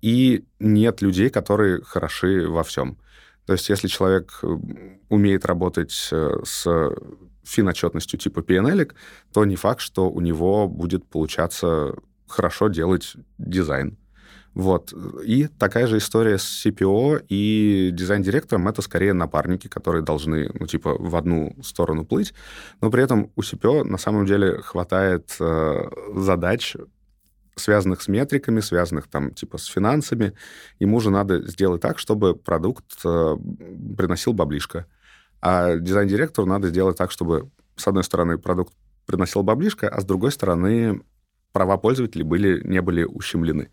И 0.00 0.44
нет 0.58 1.02
людей, 1.02 1.30
которые 1.30 1.82
хороши 1.82 2.48
во 2.48 2.64
всем. 2.64 2.98
То 3.46 3.52
есть 3.52 3.68
если 3.68 3.88
человек 3.88 4.40
умеет 5.08 5.44
работать 5.46 6.08
э, 6.12 6.40
с 6.44 6.92
финотчетностью 7.44 8.18
типа 8.18 8.40
PNL, 8.40 8.92
то 9.32 9.44
не 9.44 9.56
факт, 9.56 9.80
что 9.80 10.10
у 10.10 10.20
него 10.20 10.68
будет 10.68 11.06
получаться 11.06 11.94
хорошо 12.26 12.68
делать 12.68 13.14
дизайн. 13.38 13.97
Вот. 14.58 14.92
И 15.24 15.46
такая 15.46 15.86
же 15.86 15.98
история 15.98 16.36
с 16.36 16.66
CPO 16.66 17.26
и 17.28 17.90
дизайн-директором. 17.92 18.66
Это 18.66 18.82
скорее 18.82 19.12
напарники, 19.12 19.68
которые 19.68 20.02
должны, 20.02 20.50
ну, 20.52 20.66
типа, 20.66 20.96
в 20.98 21.14
одну 21.14 21.54
сторону 21.62 22.04
плыть. 22.04 22.34
Но 22.80 22.90
при 22.90 23.04
этом 23.04 23.30
у 23.36 23.42
CPO 23.42 23.84
на 23.84 23.98
самом 23.98 24.26
деле 24.26 24.60
хватает 24.60 25.36
э, 25.38 25.90
задач, 26.12 26.74
связанных 27.54 28.02
с 28.02 28.08
метриками, 28.08 28.58
связанных 28.58 29.06
там, 29.06 29.32
типа, 29.32 29.58
с 29.58 29.66
финансами. 29.66 30.32
Ему 30.80 30.98
же 30.98 31.10
надо 31.10 31.46
сделать 31.46 31.80
так, 31.80 32.00
чтобы 32.00 32.34
продукт 32.34 32.96
э, 33.04 33.36
приносил 33.96 34.32
баблишко. 34.32 34.86
А 35.40 35.76
дизайн-директору 35.76 36.48
надо 36.48 36.66
сделать 36.66 36.96
так, 36.96 37.12
чтобы, 37.12 37.48
с 37.76 37.86
одной 37.86 38.02
стороны, 38.02 38.38
продукт 38.38 38.74
приносил 39.06 39.44
баблишко, 39.44 39.88
а 39.88 40.00
с 40.00 40.04
другой 40.04 40.32
стороны, 40.32 41.00
права 41.52 41.76
пользователей 41.76 42.24
были, 42.24 42.60
не 42.66 42.82
были 42.82 43.04
ущемлены. 43.04 43.70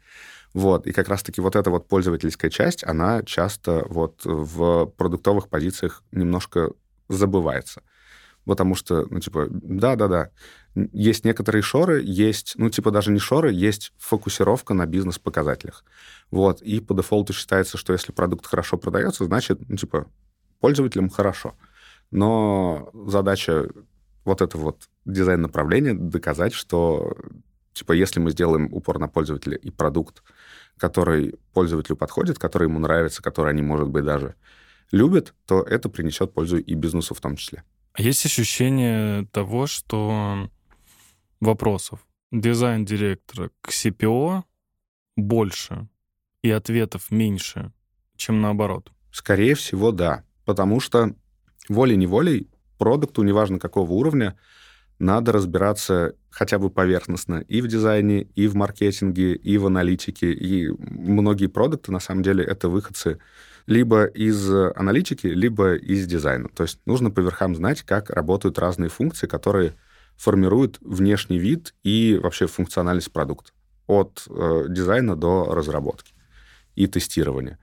Вот, 0.55 0.87
и 0.87 0.93
как 0.93 1.09
раз-таки 1.09 1.41
вот 1.41 1.57
эта 1.57 1.69
вот 1.69 1.89
пользовательская 1.89 2.49
часть, 2.49 2.85
она 2.85 3.23
часто 3.23 3.85
вот 3.89 4.21
в 4.23 4.85
продуктовых 4.85 5.49
позициях 5.49 6.01
немножко 6.13 6.71
забывается. 7.09 7.81
Потому 8.45 8.73
что, 8.75 9.05
ну, 9.09 9.19
типа, 9.19 9.47
да-да-да, 9.49 10.29
есть 10.93 11.25
некоторые 11.25 11.61
шоры, 11.61 12.01
есть, 12.05 12.53
ну, 12.55 12.69
типа, 12.69 12.91
даже 12.91 13.11
не 13.11 13.19
шоры, 13.19 13.51
есть 13.51 13.91
фокусировка 13.97 14.73
на 14.73 14.85
бизнес-показателях. 14.85 15.83
Вот, 16.31 16.61
и 16.61 16.79
по 16.79 16.93
дефолту 16.93 17.33
считается, 17.33 17.77
что 17.77 17.91
если 17.91 18.13
продукт 18.13 18.45
хорошо 18.45 18.77
продается, 18.77 19.25
значит, 19.25 19.59
ну, 19.67 19.75
типа, 19.75 20.07
пользователям 20.61 21.09
хорошо. 21.09 21.55
Но 22.11 22.91
задача 22.93 23.67
вот 24.23 24.41
этого 24.41 24.61
вот 24.61 24.83
дизайн-направления 25.03 25.95
доказать, 25.95 26.53
что 26.53 27.13
Типа, 27.75 27.91
если 27.91 28.21
мы 28.21 28.31
сделаем 28.31 28.73
упор 28.73 28.99
на 28.99 29.09
пользователя 29.09 29.57
и 29.57 29.69
продукт, 29.69 30.23
который 30.77 31.35
пользователю 31.53 31.95
подходит, 31.95 32.37
который 32.37 32.67
ему 32.67 32.79
нравится, 32.79 33.21
который 33.21 33.51
они, 33.51 33.61
может 33.61 33.89
быть, 33.89 34.03
даже 34.03 34.35
любят, 34.91 35.33
то 35.45 35.61
это 35.61 35.89
принесет 35.89 36.33
пользу 36.33 36.57
и 36.57 36.73
бизнесу 36.73 37.13
в 37.13 37.21
том 37.21 37.35
числе. 37.35 37.63
А 37.93 38.01
есть 38.01 38.25
ощущение 38.25 39.25
того, 39.31 39.67
что 39.67 40.49
вопросов 41.39 41.99
дизайн-директора 42.31 43.51
к 43.61 43.69
CPO 43.69 44.43
больше 45.15 45.87
и 46.41 46.49
ответов 46.51 47.09
меньше, 47.11 47.71
чем 48.17 48.41
наоборот? 48.41 48.91
Скорее 49.11 49.55
всего, 49.55 49.91
да. 49.91 50.23
Потому 50.43 50.79
что 50.79 51.15
волей-неволей 51.69 52.49
продукту, 52.77 53.23
неважно 53.23 53.59
какого 53.59 53.91
уровня, 53.91 54.37
надо 54.99 55.31
разбираться 55.31 56.15
хотя 56.29 56.57
бы 56.59 56.69
поверхностно 56.69 57.43
и 57.47 57.61
в 57.61 57.67
дизайне, 57.67 58.23
и 58.35 58.47
в 58.47 58.55
маркетинге, 58.55 59.35
и 59.35 59.57
в 59.57 59.65
аналитике. 59.65 60.31
И 60.31 60.69
многие 60.69 61.47
продукты, 61.47 61.91
на 61.91 61.99
самом 61.99 62.23
деле, 62.23 62.43
это 62.43 62.69
выходцы 62.69 63.19
либо 63.67 64.05
из 64.05 64.49
аналитики, 64.75 65.27
либо 65.27 65.75
из 65.75 66.05
дизайна. 66.05 66.49
То 66.49 66.63
есть 66.63 66.79
нужно 66.85 67.09
по 67.11 67.19
верхам 67.19 67.55
знать, 67.55 67.81
как 67.81 68.09
работают 68.09 68.59
разные 68.59 68.89
функции, 68.89 69.27
которые 69.27 69.73
формируют 70.17 70.77
внешний 70.81 71.39
вид 71.39 71.73
и 71.83 72.19
вообще 72.21 72.47
функциональность 72.47 73.11
продукта. 73.11 73.51
От 73.87 74.25
э, 74.29 74.65
дизайна 74.69 75.15
до 75.15 75.53
разработки 75.53 76.13
и 76.75 76.87
тестирования. 76.87 77.59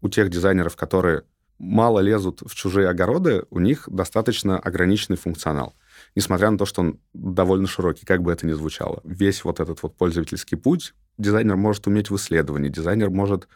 У 0.00 0.08
тех 0.08 0.28
дизайнеров, 0.30 0.76
которые 0.76 1.22
мало 1.58 2.00
лезут 2.00 2.42
в 2.44 2.54
чужие 2.54 2.88
огороды, 2.88 3.44
у 3.50 3.58
них 3.58 3.88
достаточно 3.90 4.58
ограниченный 4.58 5.16
функционал 5.16 5.74
несмотря 6.18 6.50
на 6.50 6.58
то, 6.58 6.66
что 6.66 6.80
он 6.80 6.98
довольно 7.14 7.68
широкий, 7.68 8.04
как 8.04 8.22
бы 8.22 8.32
это 8.32 8.44
ни 8.44 8.52
звучало. 8.52 9.00
Весь 9.04 9.44
вот 9.44 9.60
этот 9.60 9.84
вот 9.84 9.96
пользовательский 9.96 10.56
путь 10.58 10.92
дизайнер 11.16 11.54
может 11.54 11.86
уметь 11.86 12.10
в 12.10 12.16
исследовании, 12.16 12.70
дизайнер 12.70 13.08
может 13.08 13.46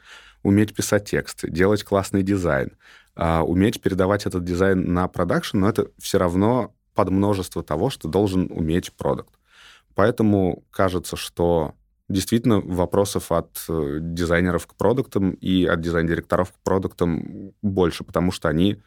уметь 0.44 0.72
писать 0.72 1.10
тексты, 1.10 1.50
делать 1.50 1.82
классный 1.82 2.22
дизайн, 2.22 2.76
а, 3.16 3.42
уметь 3.42 3.82
передавать 3.82 4.26
этот 4.26 4.44
дизайн 4.44 4.92
на 4.92 5.08
продакшн, 5.08 5.58
но 5.58 5.68
это 5.68 5.88
все 5.98 6.18
равно 6.18 6.72
под 6.94 7.10
множество 7.10 7.64
того, 7.64 7.90
что 7.90 8.06
должен 8.06 8.46
уметь 8.52 8.92
продукт. 8.92 9.34
Поэтому 9.96 10.62
кажется, 10.70 11.16
что 11.16 11.74
действительно 12.08 12.60
вопросов 12.60 13.32
от 13.32 13.64
э, 13.68 13.98
дизайнеров 14.00 14.68
к 14.68 14.76
продуктам 14.76 15.32
и 15.32 15.64
от 15.64 15.80
дизайн-директоров 15.80 16.52
к 16.52 16.62
продуктам 16.62 17.54
больше, 17.60 18.04
потому 18.04 18.30
что 18.30 18.48
они 18.48 18.80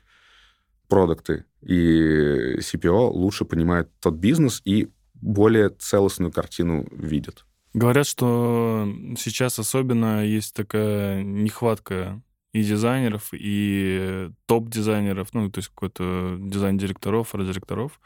продукты 0.87 1.45
и 1.61 2.57
CPO 2.59 3.09
лучше 3.09 3.45
понимают 3.45 3.89
тот 3.99 4.15
бизнес 4.15 4.61
и 4.65 4.89
более 5.15 5.69
целостную 5.69 6.31
картину 6.31 6.87
видят. 6.91 7.45
Говорят, 7.73 8.07
что 8.07 8.87
сейчас 9.17 9.59
особенно 9.59 10.25
есть 10.25 10.55
такая 10.55 11.23
нехватка 11.23 12.21
и 12.53 12.63
дизайнеров, 12.63 13.29
и 13.33 14.29
топ-дизайнеров, 14.45 15.33
ну, 15.33 15.51
то 15.51 15.57
есть 15.59 15.69
какой-то 15.69 16.37
дизайн-директоров, 16.39 17.35
арт-директоров, 17.35 17.99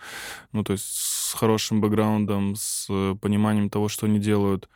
ну, 0.54 0.64
то 0.64 0.74
есть 0.74 0.86
с 0.86 1.34
хорошим 1.34 1.82
бэкграундом, 1.82 2.56
с 2.56 2.88
пониманием 3.22 3.70
того, 3.70 3.90
что 3.90 4.08
они 4.08 4.18
делают. 4.20 4.68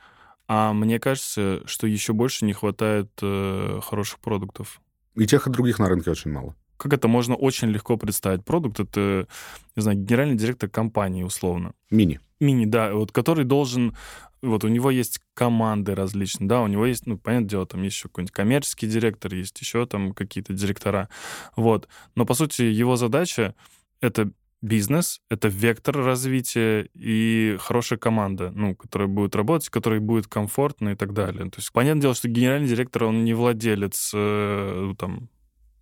А 0.47 0.73
мне 0.73 0.99
кажется, 0.99 1.63
что 1.65 1.87
еще 1.87 2.13
больше 2.13 2.45
не 2.45 2.53
хватает 2.53 3.09
э, 3.21 3.79
хороших 3.81 4.19
продуктов. 4.19 4.79
И 5.15 5.25
тех, 5.25 5.47
и 5.47 5.49
других 5.49 5.79
на 5.79 5.89
рынке 5.89 6.11
очень 6.11 6.31
мало 6.31 6.55
как 6.83 6.93
это 6.93 7.07
можно 7.07 7.35
очень 7.35 7.69
легко 7.69 7.95
представить? 7.95 8.43
Продукт— 8.43 8.79
это, 8.81 9.25
не 9.77 9.81
знаю, 9.81 9.97
генеральный 9.97 10.35
директор 10.35 10.69
компании, 10.69 11.23
условно. 11.23 11.71
Мини. 11.89 12.19
Мини, 12.41 12.65
да, 12.65 12.93
вот 12.93 13.13
который 13.13 13.45
должен... 13.45 13.95
Вот 14.41 14.65
у 14.65 14.67
него 14.67 14.91
есть 14.91 15.21
команды 15.33 15.95
различные, 15.95 16.49
да, 16.49 16.61
у 16.61 16.67
него 16.67 16.85
есть, 16.85 17.05
ну, 17.05 17.17
понятное 17.17 17.49
дело, 17.49 17.65
там 17.65 17.81
есть 17.83 17.95
еще 17.95 18.09
какой-нибудь 18.09 18.33
коммерческий 18.33 18.87
директор, 18.87 19.33
есть 19.33 19.57
еще 19.61 19.85
там 19.85 20.11
какие-то 20.13 20.51
директора, 20.51 21.07
вот. 21.55 21.87
Но, 22.15 22.25
по 22.25 22.33
сути, 22.33 22.63
его 22.63 22.97
задача— 22.97 23.55
это 24.01 24.29
бизнес, 24.61 25.21
это 25.29 25.47
вектор 25.47 25.95
развития 25.95 26.89
и 26.93 27.55
хорошая 27.61 27.97
команда, 27.97 28.51
ну, 28.53 28.75
которая 28.75 29.07
будет 29.07 29.37
работать, 29.37 29.69
которой 29.69 30.01
будет 30.01 30.27
комфортно 30.27 30.89
и 30.89 30.95
так 30.95 31.13
далее. 31.13 31.49
То 31.49 31.59
есть, 31.59 31.71
понятное 31.71 32.01
дело, 32.01 32.13
что 32.13 32.27
генеральный 32.27 32.67
директор, 32.67 33.05
он 33.05 33.23
не 33.23 33.33
владелец, 33.33 34.11
э, 34.13 34.93
там, 34.97 35.29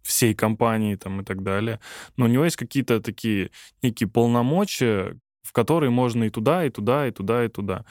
всей 0.03 0.33
компании 0.33 0.95
там 0.95 1.21
и 1.21 1.23
так 1.23 1.43
далее. 1.43 1.79
Но 2.17 2.25
у 2.25 2.27
него 2.27 2.45
есть 2.45 2.57
какие-то 2.57 3.01
такие 3.01 3.51
некие 3.81 4.09
полномочия, 4.09 5.17
в 5.43 5.53
которые 5.53 5.89
можно 5.89 6.25
и 6.25 6.29
туда, 6.29 6.65
и 6.65 6.69
туда, 6.69 7.07
и 7.07 7.11
туда, 7.11 7.45
и 7.45 7.47
туда. 7.47 7.85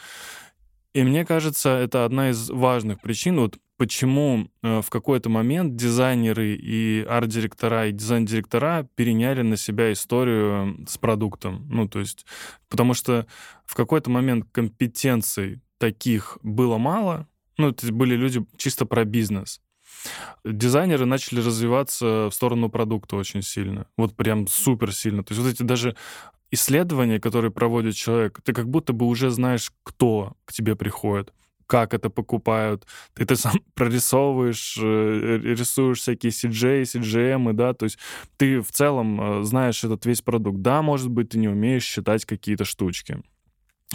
И 0.92 1.02
мне 1.04 1.24
кажется, 1.24 1.70
это 1.70 2.04
одна 2.04 2.30
из 2.30 2.50
важных 2.50 3.00
причин, 3.00 3.38
вот 3.38 3.58
почему 3.76 4.50
э, 4.62 4.82
в 4.82 4.90
какой-то 4.90 5.30
момент 5.30 5.76
дизайнеры 5.76 6.54
и 6.54 7.02
арт-директора 7.08 7.86
и 7.86 7.92
дизайн-директора 7.92 8.88
переняли 8.94 9.42
на 9.42 9.56
себя 9.56 9.92
историю 9.92 10.84
с 10.86 10.98
продуктом. 10.98 11.66
Ну, 11.70 11.88
то 11.88 12.00
есть, 12.00 12.26
потому 12.68 12.92
что 12.92 13.26
в 13.64 13.74
какой-то 13.74 14.11
момент 14.11 14.46
компетенций 14.52 15.61
таких 15.78 16.38
было 16.42 16.76
мало, 16.76 17.26
ну, 17.56 17.68
это 17.68 17.90
были 17.92 18.16
люди 18.16 18.44
чисто 18.56 18.84
про 18.84 19.04
бизнес. 19.04 19.62
Дизайнеры 20.44 21.07
начали 21.07 21.40
развиваться 21.40 22.28
в 22.30 22.32
сторону 22.32 22.68
продукта 22.68 23.16
очень 23.16 23.42
сильно. 23.42 23.86
Вот 23.96 24.16
прям 24.16 24.46
супер 24.46 24.92
сильно. 24.94 25.22
То 25.22 25.32
есть 25.32 25.44
вот 25.44 25.53
эти 25.53 25.62
даже 25.62 25.96
исследования, 26.51 27.20
которые 27.20 27.51
проводит 27.51 27.94
человек, 27.94 28.40
ты 28.42 28.53
как 28.53 28.68
будто 28.68 28.92
бы 28.92 29.07
уже 29.07 29.30
знаешь, 29.30 29.72
кто 29.82 30.34
к 30.44 30.53
тебе 30.53 30.76
приходит 30.76 31.32
как 31.70 31.94
это 31.94 32.11
покупают, 32.11 32.84
ты 33.14 33.22
это 33.22 33.36
сам 33.36 33.53
прорисовываешь, 33.74 34.76
э, 34.82 35.38
рисуешь 35.38 36.01
всякие 36.01 36.32
CJ, 36.32 36.82
CGM, 36.82 37.53
да, 37.53 37.74
то 37.74 37.84
есть 37.84 37.96
ты 38.36 38.61
в 38.61 38.72
целом 38.72 39.20
э, 39.20 39.44
знаешь 39.44 39.84
этот 39.84 40.05
весь 40.05 40.20
продукт. 40.20 40.62
Да, 40.62 40.82
может 40.82 41.09
быть, 41.11 41.28
ты 41.28 41.38
не 41.38 41.48
умеешь 41.48 41.84
считать 41.84 42.24
какие-то 42.24 42.64
штучки, 42.64 43.22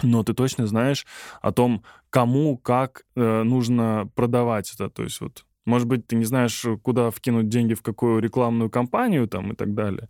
но 0.02 0.22
ты 0.22 0.32
точно 0.32 0.66
знаешь 0.66 1.06
о 1.42 1.52
том, 1.52 1.84
кому, 2.08 2.56
как 2.56 3.04
э, 3.14 3.42
нужно 3.42 4.10
продавать 4.14 4.72
это. 4.72 4.88
То 4.88 5.02
есть 5.02 5.20
вот 5.20 5.44
может 5.66 5.88
быть, 5.88 6.06
ты 6.06 6.16
не 6.16 6.24
знаешь, 6.24 6.64
куда 6.82 7.10
вкинуть 7.10 7.48
деньги, 7.48 7.74
в 7.74 7.82
какую 7.82 8.20
рекламную 8.20 8.70
кампанию 8.70 9.28
там 9.28 9.52
и 9.52 9.56
так 9.56 9.74
далее. 9.74 10.08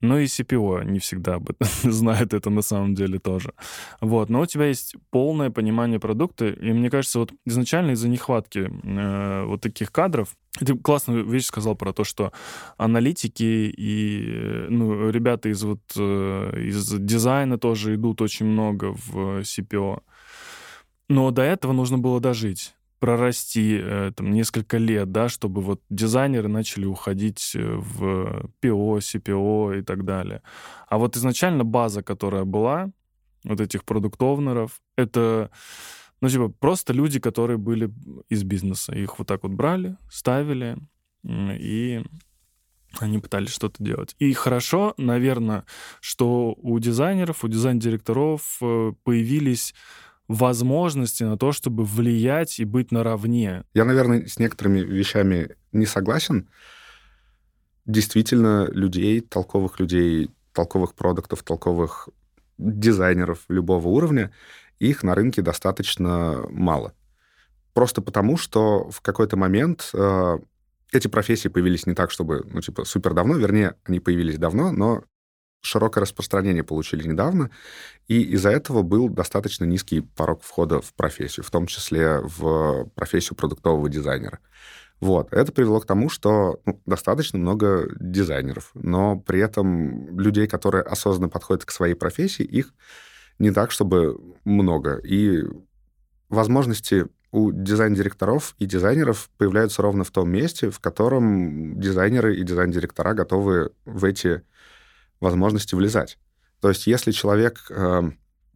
Но 0.00 0.18
и 0.18 0.24
CPO 0.24 0.84
не 0.84 0.98
всегда 0.98 1.40
знает 1.82 2.34
это 2.34 2.50
на 2.50 2.62
самом 2.62 2.94
деле 2.94 3.18
тоже. 3.18 3.52
Вот. 4.00 4.28
Но 4.28 4.40
у 4.40 4.46
тебя 4.46 4.66
есть 4.66 4.96
полное 5.10 5.50
понимание 5.50 5.98
продукта, 5.98 6.48
и 6.48 6.72
мне 6.72 6.90
кажется, 6.90 7.20
вот 7.20 7.32
изначально 7.46 7.92
из-за 7.92 8.08
нехватки 8.08 8.70
э, 8.70 9.44
вот 9.44 9.62
таких 9.62 9.90
кадров, 9.92 10.36
ты 10.58 10.76
классную 10.76 11.26
вещь 11.26 11.46
сказал 11.46 11.74
про 11.74 11.92
то, 11.92 12.04
что 12.04 12.32
аналитики 12.76 13.72
и 13.76 14.66
ну, 14.68 15.10
ребята 15.10 15.48
из 15.48 15.62
вот 15.64 15.80
э, 15.96 16.60
из 16.68 16.90
дизайна 16.92 17.58
тоже 17.58 17.94
идут 17.94 18.20
очень 18.20 18.46
много 18.46 18.94
в 18.94 19.40
CPO. 19.40 20.02
Но 21.08 21.30
до 21.30 21.42
этого 21.42 21.72
нужно 21.72 21.98
было 21.98 22.20
дожить 22.20 22.74
прорасти 23.04 23.78
э, 23.82 24.12
там 24.16 24.30
несколько 24.30 24.78
лет, 24.78 25.12
да, 25.12 25.28
чтобы 25.28 25.60
вот 25.60 25.82
дизайнеры 25.90 26.48
начали 26.48 26.86
уходить 26.86 27.52
э, 27.54 27.62
в 27.62 28.48
PO, 28.62 28.98
CPO 28.98 29.80
и 29.80 29.82
так 29.82 30.06
далее. 30.06 30.40
А 30.88 30.96
вот 30.96 31.14
изначально 31.14 31.64
база, 31.64 32.02
которая 32.02 32.44
была, 32.44 32.90
вот 33.44 33.60
этих 33.60 33.84
продуктовнеров, 33.84 34.80
это 34.96 35.50
Ну, 36.22 36.30
типа, 36.30 36.48
просто 36.48 36.94
люди, 36.94 37.20
которые 37.20 37.58
были 37.58 37.92
из 38.30 38.42
бизнеса. 38.42 38.94
Их 38.94 39.18
вот 39.18 39.28
так 39.28 39.42
вот 39.42 39.52
брали, 39.52 39.98
ставили, 40.10 40.78
и 41.24 42.02
они 43.00 43.18
пытались 43.18 43.50
что-то 43.50 43.84
делать. 43.84 44.16
И 44.18 44.32
хорошо, 44.32 44.94
наверное, 44.96 45.64
что 46.00 46.54
у 46.56 46.78
дизайнеров, 46.78 47.44
у 47.44 47.48
дизайн-директоров 47.48 48.56
э, 48.62 48.92
появились 49.02 49.74
возможности 50.28 51.22
на 51.22 51.36
то, 51.36 51.52
чтобы 51.52 51.84
влиять 51.84 52.58
и 52.58 52.64
быть 52.64 52.92
наравне. 52.92 53.64
Я, 53.74 53.84
наверное, 53.84 54.26
с 54.26 54.38
некоторыми 54.38 54.80
вещами 54.80 55.56
не 55.72 55.86
согласен. 55.86 56.48
Действительно, 57.84 58.66
людей, 58.70 59.20
толковых 59.20 59.78
людей, 59.78 60.30
толковых 60.52 60.94
продуктов, 60.94 61.42
толковых 61.42 62.08
дизайнеров 62.56 63.40
любого 63.48 63.88
уровня, 63.88 64.32
их 64.78 65.02
на 65.02 65.14
рынке 65.14 65.42
достаточно 65.42 66.44
мало. 66.48 66.94
Просто 67.74 68.00
потому, 68.00 68.36
что 68.36 68.88
в 68.90 69.00
какой-то 69.00 69.36
момент 69.36 69.90
э, 69.92 70.38
эти 70.92 71.08
профессии 71.08 71.48
появились 71.48 71.86
не 71.86 71.94
так, 71.94 72.10
чтобы, 72.10 72.46
ну, 72.50 72.60
типа, 72.60 72.84
супер 72.84 73.14
давно, 73.14 73.36
вернее, 73.36 73.74
они 73.84 74.00
появились 74.00 74.38
давно, 74.38 74.70
но 74.70 75.04
широкое 75.64 76.02
распространение 76.02 76.62
получили 76.62 77.06
недавно, 77.06 77.50
и 78.06 78.22
из-за 78.22 78.50
этого 78.50 78.82
был 78.82 79.08
достаточно 79.08 79.64
низкий 79.64 80.00
порог 80.00 80.42
входа 80.42 80.80
в 80.80 80.92
профессию, 80.94 81.44
в 81.44 81.50
том 81.50 81.66
числе 81.66 82.20
в 82.20 82.86
профессию 82.94 83.36
продуктового 83.36 83.88
дизайнера. 83.88 84.40
Вот. 85.00 85.32
Это 85.32 85.52
привело 85.52 85.80
к 85.80 85.86
тому, 85.86 86.08
что 86.08 86.60
ну, 86.64 86.80
достаточно 86.86 87.38
много 87.38 87.88
дизайнеров, 87.98 88.70
но 88.74 89.18
при 89.18 89.40
этом 89.40 90.18
людей, 90.18 90.46
которые 90.46 90.82
осознанно 90.82 91.28
подходят 91.28 91.64
к 91.64 91.70
своей 91.70 91.94
профессии, 91.94 92.44
их 92.44 92.72
не 93.38 93.50
так, 93.50 93.70
чтобы 93.70 94.18
много. 94.44 94.96
И 94.98 95.42
возможности 96.28 97.06
у 97.32 97.50
дизайн-директоров 97.50 98.54
и 98.58 98.66
дизайнеров 98.66 99.28
появляются 99.38 99.82
ровно 99.82 100.04
в 100.04 100.10
том 100.10 100.30
месте, 100.30 100.70
в 100.70 100.78
котором 100.78 101.80
дизайнеры 101.80 102.36
и 102.36 102.44
дизайн-директора 102.44 103.12
готовы 103.12 103.72
в 103.84 104.04
эти 104.04 104.42
возможности 105.24 105.74
влезать. 105.74 106.18
То 106.60 106.68
есть 106.68 106.86
если 106.86 107.10
человек 107.10 107.66
э, 107.70 108.02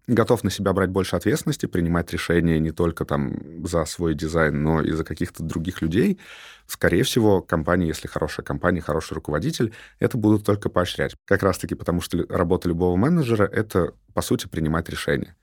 готов 0.06 0.44
на 0.44 0.50
себя 0.50 0.72
брать 0.72 0.90
больше 0.90 1.16
ответственности, 1.16 1.66
принимать 1.66 2.12
решения 2.12 2.58
не 2.58 2.70
только 2.70 3.04
там 3.04 3.66
за 3.66 3.84
свой 3.84 4.14
дизайн, 4.14 4.62
но 4.62 4.80
и 4.80 4.92
за 4.92 5.04
каких-то 5.04 5.42
других 5.42 5.82
людей, 5.82 6.18
скорее 6.66 7.02
всего, 7.02 7.42
компания, 7.42 7.86
если 7.86 8.08
хорошая 8.08 8.44
компания, 8.44 8.80
хороший 8.80 9.14
руководитель, 9.14 9.72
это 9.98 10.16
будут 10.16 10.44
только 10.46 10.68
поощрять. 10.68 11.14
Как 11.24 11.42
раз-таки 11.42 11.74
потому, 11.74 12.00
что 12.00 12.24
работа 12.28 12.68
любого 12.68 12.96
менеджера— 12.96 13.44
это, 13.52 13.92
по 14.14 14.22
сути, 14.22 14.46
принимать 14.46 14.88
решения 14.88 15.34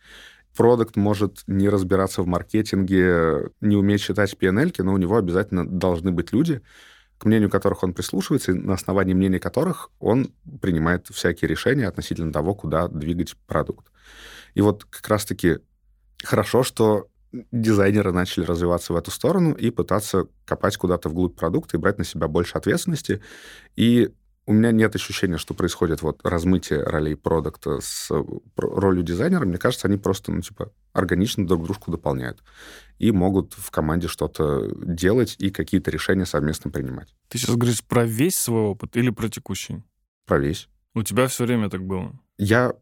продукт 0.56 0.96
может 0.96 1.44
не 1.48 1.70
разбираться 1.70 2.22
в 2.22 2.28
маркетинге, 2.28 3.50
не 3.62 3.76
уметь 3.76 4.02
читать 4.02 4.36
PNL, 4.40 4.74
но 4.80 4.94
у 4.94 4.98
него 4.98 5.18
обязательно 5.18 5.68
должны 5.68 6.12
быть 6.12 6.32
люди, 6.32 6.62
к 7.26 7.28
мнению 7.28 7.50
которых 7.50 7.82
он 7.82 7.96
прислушивается, 7.96 8.52
и 8.52 8.56
на 8.56 8.76
основании 8.76 9.16
мнения 9.16 9.40
которых 9.40 9.90
он 10.00 10.32
принимает 10.62 11.08
всякие 11.08 11.50
решения 11.50 11.88
относительно 11.88 12.32
того, 12.32 12.54
куда 12.54 12.88
двигать 12.88 13.36
продукт. 13.48 13.92
И 14.54 14.62
вот 14.62 14.86
как 14.86 15.08
раз-таки 15.08 15.58
хорошо, 16.24 16.62
что 16.62 17.08
дизайнеры 17.52 18.12
начали 18.12 18.46
развиваться 18.46 18.94
в 18.94 18.96
эту 18.96 19.10
сторону 19.10 19.54
и 19.54 19.72
пытаться 19.72 20.28
копать 20.46 20.78
куда-то 20.78 21.10
вглубь 21.10 21.36
продукта 21.36 21.78
и 21.78 21.80
брать 21.80 21.98
на 21.98 22.04
себя 22.04 22.28
больше 22.28 22.60
ответственности. 22.60 23.24
И 23.76 24.12
у 24.48 24.54
меня 24.54 24.72
нет 24.72 24.96
ощущения, 24.96 25.38
что 25.38 25.54
происходит 25.54 26.02
вот 26.02 26.20
размытие 26.24 26.84
ролей 26.84 27.16
продукта 27.16 27.80
с 27.82 28.12
ролью 28.56 29.04
дизайнера. 29.04 29.46
Мне 29.46 29.58
кажется, 29.58 29.88
они 29.88 29.98
просто, 29.98 30.32
ну, 30.32 30.42
типа, 30.42 30.72
органично 30.94 31.48
друг 31.48 31.64
дружку 31.64 31.92
дополняют 31.92 32.44
и 33.00 33.12
могут 33.12 33.54
в 33.54 33.72
команде 33.72 34.08
что-то 34.08 34.72
делать 34.76 35.36
и 35.40 35.50
какие-то 35.50 35.92
решения 35.92 36.26
совместно 36.26 36.70
принимать. 36.70 37.16
Ты 37.30 37.38
сейчас 37.38 37.56
говоришь 37.56 37.84
про 37.84 38.06
весь 38.06 38.38
свой 38.38 38.62
опыт 38.62 38.96
или 38.96 39.10
про 39.10 39.30
текущий? 39.30 39.84
Про 40.26 40.40
весь. 40.40 40.70
У 40.94 41.04
тебя 41.04 41.28
все 41.28 41.46
время 41.46 41.70
так 41.70 41.84
было? 41.84 42.18
Я 42.38 42.74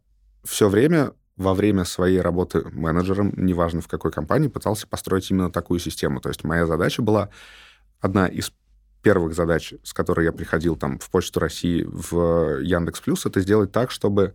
все 0.43 0.67
время 0.69 1.13
во 1.35 1.53
время 1.53 1.83
своей 1.83 2.19
работы 2.19 2.63
менеджером, 2.71 3.33
неважно 3.35 3.81
в 3.81 3.87
какой 3.87 4.11
компании, 4.11 4.49
пытался 4.49 4.85
построить 4.87 5.31
именно 5.31 5.51
такую 5.51 5.79
систему. 5.79 6.19
То 6.19 6.29
есть 6.29 6.43
моя 6.43 6.67
задача 6.67 7.01
была 7.01 7.29
одна 7.99 8.27
из 8.27 8.51
первых 9.03 9.35
задач, 9.35 9.73
с 9.83 9.93
которой 9.93 10.25
я 10.25 10.31
приходил 10.31 10.75
там 10.75 10.97
в 10.97 11.09
Почту 11.11 11.39
России, 11.39 11.83
в 11.83 12.59
Яндекс 12.61 13.01
Плюс, 13.01 13.25
это 13.25 13.41
сделать 13.41 13.71
так, 13.71 13.91
чтобы 13.91 14.33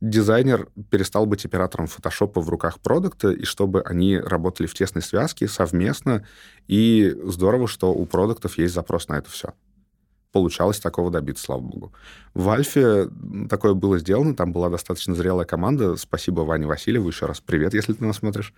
дизайнер 0.00 0.68
перестал 0.90 1.26
быть 1.26 1.44
оператором 1.44 1.86
фотошопа 1.86 2.40
в 2.40 2.48
руках 2.48 2.78
продукта, 2.80 3.30
и 3.30 3.44
чтобы 3.44 3.82
они 3.82 4.18
работали 4.18 4.66
в 4.66 4.74
тесной 4.74 5.02
связке 5.02 5.48
совместно. 5.48 6.26
И 6.68 7.16
здорово, 7.24 7.66
что 7.66 7.92
у 7.92 8.06
продуктов 8.06 8.58
есть 8.58 8.74
запрос 8.74 9.08
на 9.08 9.14
это 9.14 9.30
все. 9.30 9.54
Получалось 10.32 10.78
такого 10.78 11.10
добиться, 11.10 11.44
слава 11.44 11.60
богу. 11.60 11.92
В 12.34 12.48
Альфе 12.50 13.08
такое 13.48 13.74
было 13.74 13.98
сделано, 13.98 14.36
там 14.36 14.52
была 14.52 14.68
достаточно 14.68 15.14
зрелая 15.14 15.44
команда. 15.44 15.96
Спасибо 15.96 16.42
Ване 16.42 16.66
Васильеву, 16.66 17.08
еще 17.08 17.26
раз 17.26 17.40
привет, 17.40 17.74
если 17.74 17.94
ты 17.94 18.04
нас 18.04 18.18
смотришь. 18.18 18.54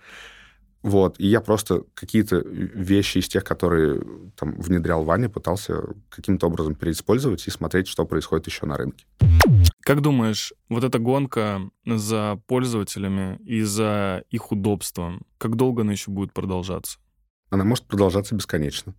Вот, 0.83 1.17
и 1.17 1.27
я 1.27 1.39
просто 1.39 1.85
какие-то 1.93 2.39
вещи 2.45 3.19
из 3.19 3.29
тех, 3.29 3.45
которые 3.45 4.03
там 4.35 4.59
внедрял 4.59 5.05
Ваня, 5.05 5.29
пытался 5.29 5.81
каким-то 6.09 6.47
образом 6.47 6.75
переиспользовать 6.75 7.47
и 7.47 7.51
смотреть, 7.51 7.87
что 7.87 8.05
происходит 8.05 8.47
еще 8.47 8.65
на 8.65 8.75
рынке. 8.75 9.05
Как 9.79 10.01
думаешь, 10.01 10.53
вот 10.67 10.83
эта 10.83 10.99
гонка 10.99 11.61
за 11.85 12.37
пользователями 12.47 13.39
и 13.45 13.61
за 13.61 14.25
их 14.29 14.51
удобством, 14.51 15.25
как 15.37 15.55
долго 15.55 15.83
она 15.83 15.93
еще 15.93 16.11
будет 16.11 16.33
продолжаться? 16.33 16.99
Она 17.49 17.63
может 17.63 17.85
продолжаться 17.85 18.35
бесконечно. 18.35 18.93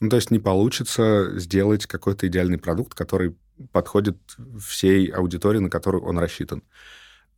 Ну, 0.00 0.08
то 0.08 0.16
есть 0.16 0.32
не 0.32 0.40
получится 0.40 1.38
сделать 1.38 1.86
какой-то 1.86 2.26
идеальный 2.26 2.58
продукт, 2.58 2.94
который 2.94 3.36
подходит 3.70 4.18
всей 4.60 5.06
аудитории, 5.06 5.58
на 5.58 5.70
которую 5.70 6.02
он 6.02 6.18
рассчитан 6.18 6.64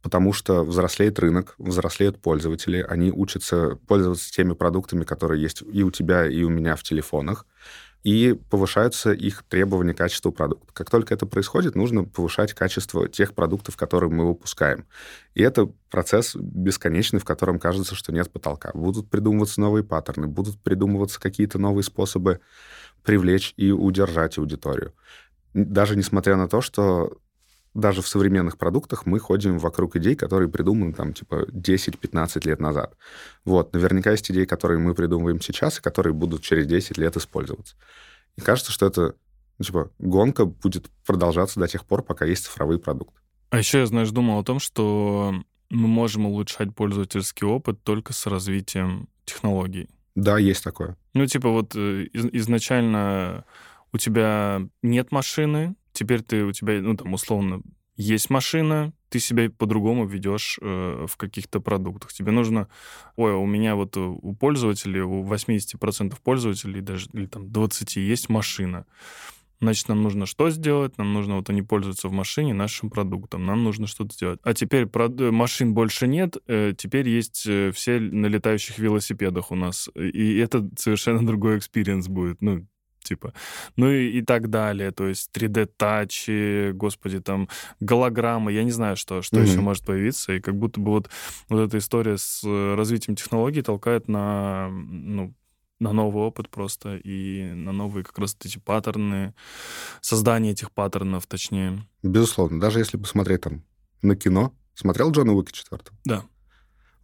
потому 0.02 0.32
что 0.32 0.64
взрослеет 0.64 1.18
рынок, 1.18 1.54
взрослеют 1.58 2.20
пользователи, 2.20 2.84
они 2.86 3.12
учатся 3.12 3.78
пользоваться 3.86 4.32
теми 4.32 4.52
продуктами, 4.52 5.04
которые 5.04 5.40
есть 5.40 5.62
и 5.62 5.82
у 5.84 5.90
тебя, 5.90 6.26
и 6.26 6.42
у 6.42 6.50
меня 6.50 6.76
в 6.76 6.82
телефонах, 6.82 7.46
и 8.02 8.36
повышаются 8.50 9.12
их 9.12 9.44
требования 9.48 9.94
к 9.94 9.98
качеству 9.98 10.32
продукта. 10.32 10.72
Как 10.72 10.90
только 10.90 11.14
это 11.14 11.24
происходит, 11.24 11.76
нужно 11.76 12.04
повышать 12.04 12.52
качество 12.52 13.08
тех 13.08 13.32
продуктов, 13.32 13.76
которые 13.76 14.10
мы 14.10 14.26
выпускаем. 14.26 14.86
И 15.34 15.42
это 15.42 15.70
процесс 15.88 16.34
бесконечный, 16.34 17.20
в 17.20 17.24
котором 17.24 17.60
кажется, 17.60 17.94
что 17.94 18.12
нет 18.12 18.30
потолка. 18.30 18.72
Будут 18.74 19.08
придумываться 19.08 19.60
новые 19.60 19.84
паттерны, 19.84 20.26
будут 20.26 20.60
придумываться 20.60 21.20
какие-то 21.20 21.58
новые 21.58 21.84
способы 21.84 22.40
привлечь 23.04 23.54
и 23.56 23.70
удержать 23.70 24.36
аудиторию. 24.38 24.94
Даже 25.54 25.96
несмотря 25.96 26.36
на 26.36 26.48
то, 26.48 26.60
что 26.60 27.18
даже 27.74 28.02
в 28.02 28.08
современных 28.08 28.58
продуктах 28.58 29.06
мы 29.06 29.18
ходим 29.18 29.58
вокруг 29.58 29.96
идей, 29.96 30.14
которые 30.14 30.48
придуманы 30.48 30.92
там 30.92 31.12
типа 31.12 31.46
10-15 31.50 32.46
лет 32.46 32.60
назад. 32.60 32.94
Вот, 33.44 33.72
наверняка 33.72 34.10
есть 34.10 34.30
идеи, 34.30 34.44
которые 34.44 34.78
мы 34.78 34.94
придумываем 34.94 35.40
сейчас, 35.40 35.78
и 35.78 35.82
которые 35.82 36.12
будут 36.12 36.42
через 36.42 36.66
10 36.66 36.98
лет 36.98 37.16
использоваться. 37.16 37.76
И 38.36 38.40
кажется, 38.40 38.72
что 38.72 38.86
это, 38.86 39.14
ну, 39.58 39.64
типа, 39.64 39.90
гонка 39.98 40.44
будет 40.44 40.90
продолжаться 41.06 41.60
до 41.60 41.68
тех 41.68 41.84
пор, 41.86 42.02
пока 42.02 42.24
есть 42.24 42.44
цифровые 42.44 42.78
продукты. 42.78 43.18
А 43.50 43.58
еще 43.58 43.80
я, 43.80 43.86
знаешь, 43.86 44.10
думал 44.10 44.38
о 44.38 44.44
том, 44.44 44.58
что 44.58 45.34
мы 45.70 45.88
можем 45.88 46.26
улучшать 46.26 46.74
пользовательский 46.74 47.46
опыт 47.46 47.82
только 47.82 48.12
с 48.12 48.26
развитием 48.26 49.08
технологий. 49.24 49.88
Да, 50.14 50.38
есть 50.38 50.62
такое. 50.62 50.96
Ну, 51.14 51.26
типа 51.26 51.48
вот 51.48 51.74
э, 51.74 52.06
изначально 52.12 53.44
у 53.92 53.98
тебя 53.98 54.62
нет 54.82 55.12
машины, 55.12 55.74
теперь 55.92 56.22
ты 56.22 56.44
у 56.44 56.52
тебя, 56.52 56.80
ну, 56.80 56.96
там, 56.96 57.12
условно, 57.14 57.62
есть 57.96 58.30
машина, 58.30 58.92
ты 59.10 59.20
себя 59.20 59.50
по-другому 59.50 60.06
ведешь 60.06 60.58
э, 60.62 61.06
в 61.06 61.16
каких-то 61.16 61.60
продуктах. 61.60 62.12
Тебе 62.12 62.32
нужно, 62.32 62.68
ой, 63.16 63.32
у 63.32 63.44
меня 63.44 63.74
вот 63.76 63.96
э, 63.96 64.00
у 64.00 64.34
пользователей, 64.34 65.02
у 65.02 65.24
80% 65.24 66.16
пользователей, 66.22 66.80
даже 66.80 67.08
или 67.12 67.26
там 67.26 67.52
20 67.52 67.96
есть 67.96 68.28
машина. 68.30 68.86
Значит, 69.62 69.88
нам 69.88 70.02
нужно 70.02 70.26
что 70.26 70.50
сделать? 70.50 70.98
Нам 70.98 71.12
нужно, 71.12 71.36
вот 71.36 71.48
они 71.48 71.62
пользуются 71.62 72.08
в 72.08 72.12
машине 72.12 72.52
нашим 72.52 72.90
продуктом, 72.90 73.46
нам 73.46 73.62
нужно 73.62 73.86
что-то 73.86 74.12
сделать. 74.12 74.40
А 74.42 74.54
теперь 74.54 74.86
прод... 74.86 75.20
машин 75.20 75.72
больше 75.72 76.08
нет, 76.08 76.36
э, 76.48 76.72
теперь 76.76 77.08
есть 77.08 77.44
э, 77.46 77.70
все 77.72 78.00
на 78.00 78.26
летающих 78.26 78.78
велосипедах 78.78 79.52
у 79.52 79.54
нас. 79.54 79.88
И 79.94 80.38
это 80.38 80.68
совершенно 80.76 81.24
другой 81.26 81.58
experience 81.58 82.08
будет. 82.08 82.42
Ну, 82.42 82.66
типа. 83.02 83.32
Ну 83.76 83.90
и, 83.90 84.18
и 84.18 84.22
так 84.22 84.50
далее. 84.50 84.90
То 84.90 85.06
есть 85.06 85.30
3D-тачи, 85.34 86.72
господи, 86.72 87.20
там, 87.20 87.48
голограммы, 87.80 88.52
я 88.52 88.64
не 88.64 88.70
знаю, 88.70 88.96
что, 88.96 89.22
что 89.22 89.36
mm-hmm. 89.36 89.46
еще 89.46 89.60
может 89.60 89.84
появиться. 89.84 90.32
И 90.32 90.40
как 90.40 90.56
будто 90.56 90.80
бы 90.80 90.92
вот, 90.92 91.10
вот 91.48 91.60
эта 91.60 91.78
история 91.78 92.18
с 92.18 92.42
э, 92.44 92.74
развитием 92.74 93.16
технологий 93.16 93.62
толкает 93.62 94.08
на, 94.08 94.68
ну, 94.70 95.34
на 95.78 95.92
новый 95.92 96.24
опыт 96.24 96.48
просто 96.48 96.96
и 96.96 97.52
на 97.52 97.72
новые 97.72 98.04
как 98.04 98.18
раз 98.18 98.36
эти 98.44 98.58
паттерны, 98.58 99.34
создание 100.00 100.52
этих 100.52 100.70
паттернов, 100.70 101.26
точнее. 101.26 101.86
Безусловно. 102.02 102.60
Даже 102.60 102.78
если 102.78 102.96
посмотреть 102.96 103.42
там 103.42 103.64
на 104.02 104.16
кино. 104.16 104.54
Смотрел 104.74 105.10
Джона 105.10 105.32
Уика 105.32 105.52
4? 105.52 105.82
Да. 106.04 106.24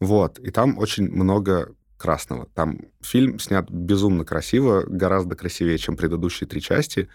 Вот, 0.00 0.38
и 0.38 0.50
там 0.50 0.78
очень 0.78 1.10
много 1.10 1.74
красного. 1.98 2.46
Там 2.54 2.80
фильм 3.02 3.38
снят 3.38 3.68
безумно 3.70 4.24
красиво, 4.24 4.84
гораздо 4.86 5.36
красивее, 5.36 5.76
чем 5.76 5.96
предыдущие 5.96 6.48
три 6.48 6.62
части. 6.62 7.08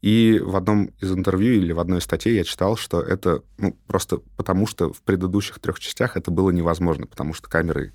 И 0.00 0.40
в 0.42 0.56
одном 0.56 0.86
из 0.98 1.12
интервью 1.12 1.52
или 1.52 1.72
в 1.72 1.80
одной 1.80 1.98
из 1.98 2.04
статей 2.04 2.34
я 2.34 2.44
читал, 2.44 2.76
что 2.76 3.02
это 3.02 3.42
ну, 3.58 3.76
просто 3.86 4.18
потому, 4.38 4.66
что 4.66 4.94
в 4.94 5.02
предыдущих 5.02 5.58
трех 5.58 5.78
частях 5.78 6.16
это 6.16 6.30
было 6.30 6.48
невозможно, 6.48 7.06
потому 7.06 7.34
что 7.34 7.50
камеры 7.50 7.92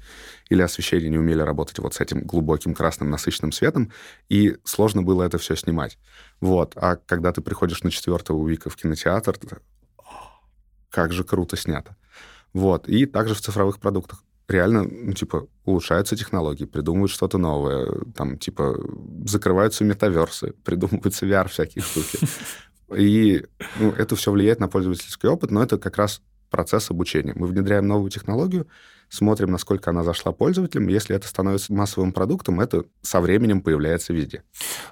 или 0.50 0.62
освещение 0.62 1.10
не 1.10 1.18
умели 1.18 1.42
работать 1.42 1.80
вот 1.80 1.96
с 1.96 2.02
этим 2.02 2.22
глубоким 2.22 2.76
красным 2.76 3.10
насыщенным 3.10 3.52
светом, 3.52 3.92
и 4.30 4.56
сложно 4.66 5.02
было 5.02 5.24
это 5.24 5.40
все 5.40 5.56
снимать. 5.56 5.98
Вот. 6.42 6.74
А 6.76 6.96
когда 6.96 7.32
ты 7.32 7.42
приходишь 7.42 7.82
на 7.82 7.90
четвертого 7.90 8.38
Уика 8.38 8.70
в 8.70 8.76
кинотеатр, 8.76 9.40
как 10.92 11.12
же 11.12 11.24
круто 11.24 11.58
снято. 11.58 11.96
Вот. 12.54 12.88
И 12.88 13.08
также 13.08 13.34
в 13.34 13.42
цифровых 13.42 13.80
продуктах 13.80 14.24
реально, 14.48 14.84
ну, 14.84 15.14
типа, 15.14 15.48
улучшаются 15.66 16.16
технологии, 16.16 16.66
придумывают 16.66 17.12
что-то 17.12 17.38
новое, 17.38 17.88
там, 18.16 18.38
типа, 18.38 18.78
закрываются 19.26 19.84
метаверсы, 19.84 20.54
придумываются 20.64 21.26
VR 21.26 21.48
всякие 21.50 21.84
штуки. 21.84 22.20
И 22.96 23.44
ну, 23.80 23.92
это 23.92 24.16
все 24.16 24.32
влияет 24.32 24.60
на 24.60 24.68
пользовательский 24.68 25.28
опыт, 25.28 25.52
но 25.52 25.64
это 25.64 25.78
как 25.78 25.98
раз 25.98 26.22
процесс 26.50 26.92
обучения. 26.92 27.34
Мы 27.36 27.48
внедряем 27.48 27.88
новую 27.88 28.12
технологию, 28.12 28.68
смотрим, 29.10 29.52
насколько 29.52 29.90
она 29.90 30.04
зашла 30.04 30.32
пользователям. 30.32 30.88
Если 30.88 31.16
это 31.16 31.28
становится 31.28 31.74
массовым 31.74 32.14
продуктом, 32.14 32.62
это 32.62 32.86
со 33.02 33.22
временем 33.22 33.62
появляется 33.62 34.14
везде. 34.14 34.44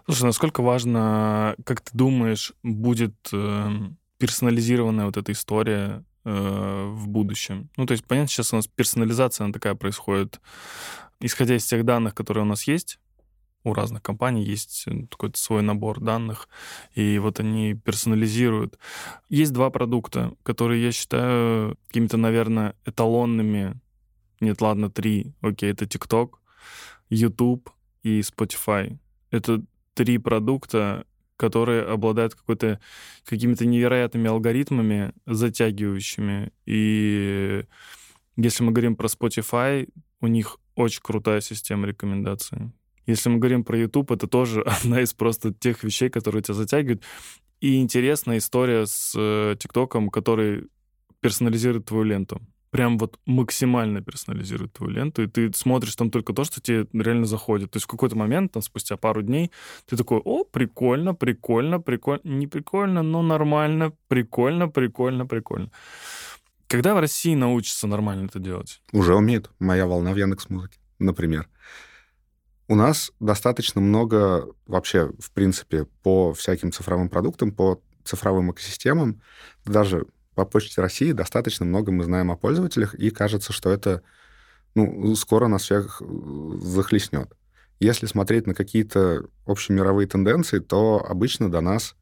Слушай, 0.06 0.24
насколько 0.24 0.62
важно, 0.62 1.56
как 1.66 1.82
ты 1.82 1.92
думаешь, 1.94 2.54
будет 2.64 3.16
э, 3.32 3.70
персонализированная 4.18 5.06
вот 5.06 5.18
эта 5.18 5.32
история 5.32 6.04
Э, 6.26 6.90
в 6.90 7.10
будущем. 7.10 7.70
Ну, 7.76 7.86
то 7.86 7.92
есть, 7.92 8.06
понятно, 8.06 8.30
сейчас 8.30 8.54
у 8.54 8.56
нас 8.56 8.68
персонализация, 8.68 9.44
она 9.44 9.52
такая 9.52 9.76
происходит, 9.76 10.40
исходя 11.20 11.58
из 11.58 11.66
тех 11.66 11.84
данных, 11.84 12.16
которые 12.16 12.44
у 12.44 12.48
нас 12.48 12.64
есть, 12.64 12.98
у 13.66 13.74
разных 13.74 14.02
компаний 14.02 14.42
есть 14.42 14.86
какой-то 15.12 15.38
свой 15.38 15.62
набор 15.64 16.00
данных, 16.00 16.48
и 16.96 17.20
вот 17.20 17.42
они 17.42 17.74
персонализируют. 17.74 18.80
Есть 19.28 19.52
два 19.52 19.70
продукта, 19.70 20.34
которые 20.44 20.82
я 20.82 20.94
считаю 20.94 21.78
какими-то, 21.88 22.16
наверное, 22.16 22.76
эталонными. 22.86 23.82
Нет, 24.40 24.62
ладно, 24.62 24.90
три. 24.90 25.34
Окей, 25.42 25.72
это 25.72 25.84
TikTok, 25.84 26.36
YouTube 27.10 27.70
и 28.04 28.22
Spotify. 28.22 28.98
Это 29.30 29.62
три 29.94 30.20
продукта, 30.20 31.06
которые 31.44 31.82
обладают 31.84 32.36
какой-то, 32.36 32.80
какими-то 33.26 33.66
невероятными 33.66 34.30
алгоритмами, 34.30 35.12
затягивающими. 35.26 36.54
И 36.66 37.66
если 38.38 38.64
мы 38.64 38.72
говорим 38.72 38.96
про 38.96 39.08
Spotify, 39.08 39.90
у 40.22 40.28
них 40.28 40.58
очень 40.76 41.02
крутая 41.02 41.42
система 41.42 41.86
рекомендаций. 41.86 42.72
Если 43.08 43.28
мы 43.28 43.40
говорим 43.40 43.66
про 43.66 43.78
YouTube, 43.78 44.12
это 44.12 44.28
тоже 44.28 44.62
одна 44.66 45.02
из 45.02 45.14
просто 45.14 45.54
тех 45.54 45.84
вещей, 45.84 46.10
которые 46.10 46.44
тебя 46.44 46.54
затягивают. 46.54 47.04
И 47.60 47.82
интересная 47.82 48.38
история 48.38 48.86
с 48.86 49.14
э, 49.14 49.58
ТикТоком, 49.60 50.12
который 50.12 50.70
персонализирует 51.20 51.88
твою 51.88 52.06
ленту 52.06 52.42
прям 52.74 52.98
вот 52.98 53.20
максимально 53.28 54.02
персонализирует 54.02 54.74
твою 54.74 54.94
ленту, 54.94 55.22
и 55.22 55.28
ты 55.28 55.54
смотришь 55.54 55.96
там 55.96 56.10
только 56.10 56.34
то, 56.34 56.44
что 56.44 56.60
тебе 56.60 56.88
реально 56.92 57.28
заходит. 57.28 57.70
То 57.70 57.78
есть 57.78 57.86
в 57.86 57.88
какой-то 57.88 58.16
момент, 58.16 58.52
там, 58.52 58.64
спустя 58.64 58.98
пару 58.98 59.22
дней, 59.22 59.52
ты 59.86 59.96
такой, 59.96 60.20
о, 60.26 60.44
прикольно, 60.44 61.14
прикольно, 61.14 61.80
прикольно, 61.80 62.22
не 62.24 62.48
прикольно, 62.48 63.04
но 63.04 63.22
нормально, 63.22 63.94
прикольно, 64.08 64.70
прикольно, 64.70 65.28
прикольно. 65.28 65.70
Когда 66.66 66.96
в 66.96 67.00
России 67.00 67.36
научатся 67.36 67.86
нормально 67.86 68.26
это 68.26 68.40
делать? 68.40 68.82
Уже 68.92 69.14
умеет. 69.14 69.52
Моя 69.60 69.86
волна 69.86 70.12
в 70.12 70.16
Яндекс 70.16 70.50
Музыке, 70.50 70.80
например. 70.98 71.48
У 72.68 72.74
нас 72.74 73.12
достаточно 73.20 73.82
много 73.82 74.48
вообще, 74.66 75.12
в 75.20 75.30
принципе, 75.32 75.86
по 76.02 76.34
всяким 76.34 76.72
цифровым 76.72 77.10
продуктам, 77.10 77.52
по 77.52 77.84
цифровым 78.04 78.52
экосистемам, 78.52 79.22
даже 79.64 80.08
по 80.36 80.46
Почте 80.46 80.82
России 80.82 81.12
достаточно 81.12 81.66
много 81.66 81.92
мы 81.92 82.04
знаем 82.04 82.32
о 82.32 82.38
пользователях, 82.38 82.96
и 82.96 83.10
кажется, 83.10 83.54
что 83.54 83.72
это 83.72 84.02
ну, 84.76 85.16
скоро 85.16 85.48
нас 85.48 85.64
всех 85.64 86.02
э, 86.02 86.06
захлестнет. 86.62 87.32
Если 87.80 88.06
смотреть 88.06 88.48
на 88.48 88.54
какие-то 88.54 89.26
общемировые 89.46 90.08
тенденции, 90.08 90.60
то 90.60 91.06
обычно 91.08 91.52
до 91.52 91.62
нас 91.62 91.96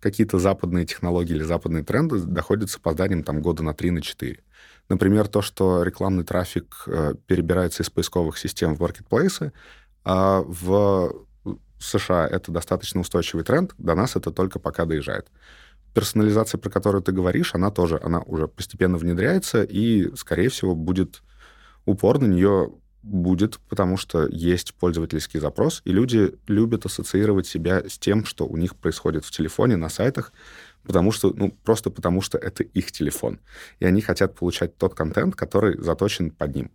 какие-то 0.00 0.38
западные 0.38 0.86
технологии 0.86 1.34
или 1.34 1.42
западные 1.42 1.84
тренды 1.84 2.20
доходят 2.20 2.70
с 2.70 2.76
опозданием 2.76 3.22
там, 3.22 3.40
года 3.40 3.62
на 3.62 3.74
3 3.74 3.90
на 3.92 4.02
4. 4.02 4.42
Например, 4.88 5.26
то, 5.26 5.42
что 5.42 5.82
рекламный 5.82 6.24
трафик 6.24 6.84
э, 6.86 7.14
перебирается 7.26 7.82
из 7.82 7.90
поисковых 7.90 8.38
систем 8.38 8.74
в 8.74 8.80
маркетплейсы, 8.80 9.52
а 10.04 10.42
в 10.46 11.26
США 11.78 12.26
это 12.26 12.52
достаточно 12.52 13.00
устойчивый 13.00 13.44
тренд, 13.44 13.74
до 13.78 13.94
нас 13.94 14.16
это 14.16 14.30
только 14.30 14.58
пока 14.58 14.84
доезжает 14.84 15.28
персонализация, 15.96 16.58
про 16.58 16.68
которую 16.68 17.02
ты 17.02 17.10
говоришь, 17.10 17.54
она 17.54 17.70
тоже, 17.70 17.98
она 18.02 18.20
уже 18.20 18.48
постепенно 18.48 18.98
внедряется, 18.98 19.62
и, 19.62 20.14
скорее 20.14 20.50
всего, 20.50 20.74
будет 20.74 21.22
упор 21.86 22.20
на 22.20 22.26
нее 22.26 22.70
будет, 23.02 23.58
потому 23.70 23.96
что 23.96 24.28
есть 24.28 24.74
пользовательский 24.74 25.40
запрос, 25.40 25.80
и 25.86 25.92
люди 25.92 26.34
любят 26.48 26.84
ассоциировать 26.84 27.46
себя 27.46 27.82
с 27.88 27.96
тем, 27.98 28.26
что 28.26 28.44
у 28.46 28.58
них 28.58 28.76
происходит 28.76 29.24
в 29.24 29.30
телефоне, 29.30 29.76
на 29.76 29.88
сайтах, 29.88 30.34
потому 30.82 31.12
что, 31.12 31.32
ну, 31.34 31.50
просто 31.64 31.88
потому 31.88 32.20
что 32.20 32.36
это 32.36 32.62
их 32.62 32.92
телефон. 32.92 33.40
И 33.80 33.86
они 33.86 34.02
хотят 34.02 34.34
получать 34.34 34.76
тот 34.76 34.94
контент, 34.94 35.34
который 35.34 35.80
заточен 35.82 36.30
под 36.30 36.56
ним. 36.56 36.70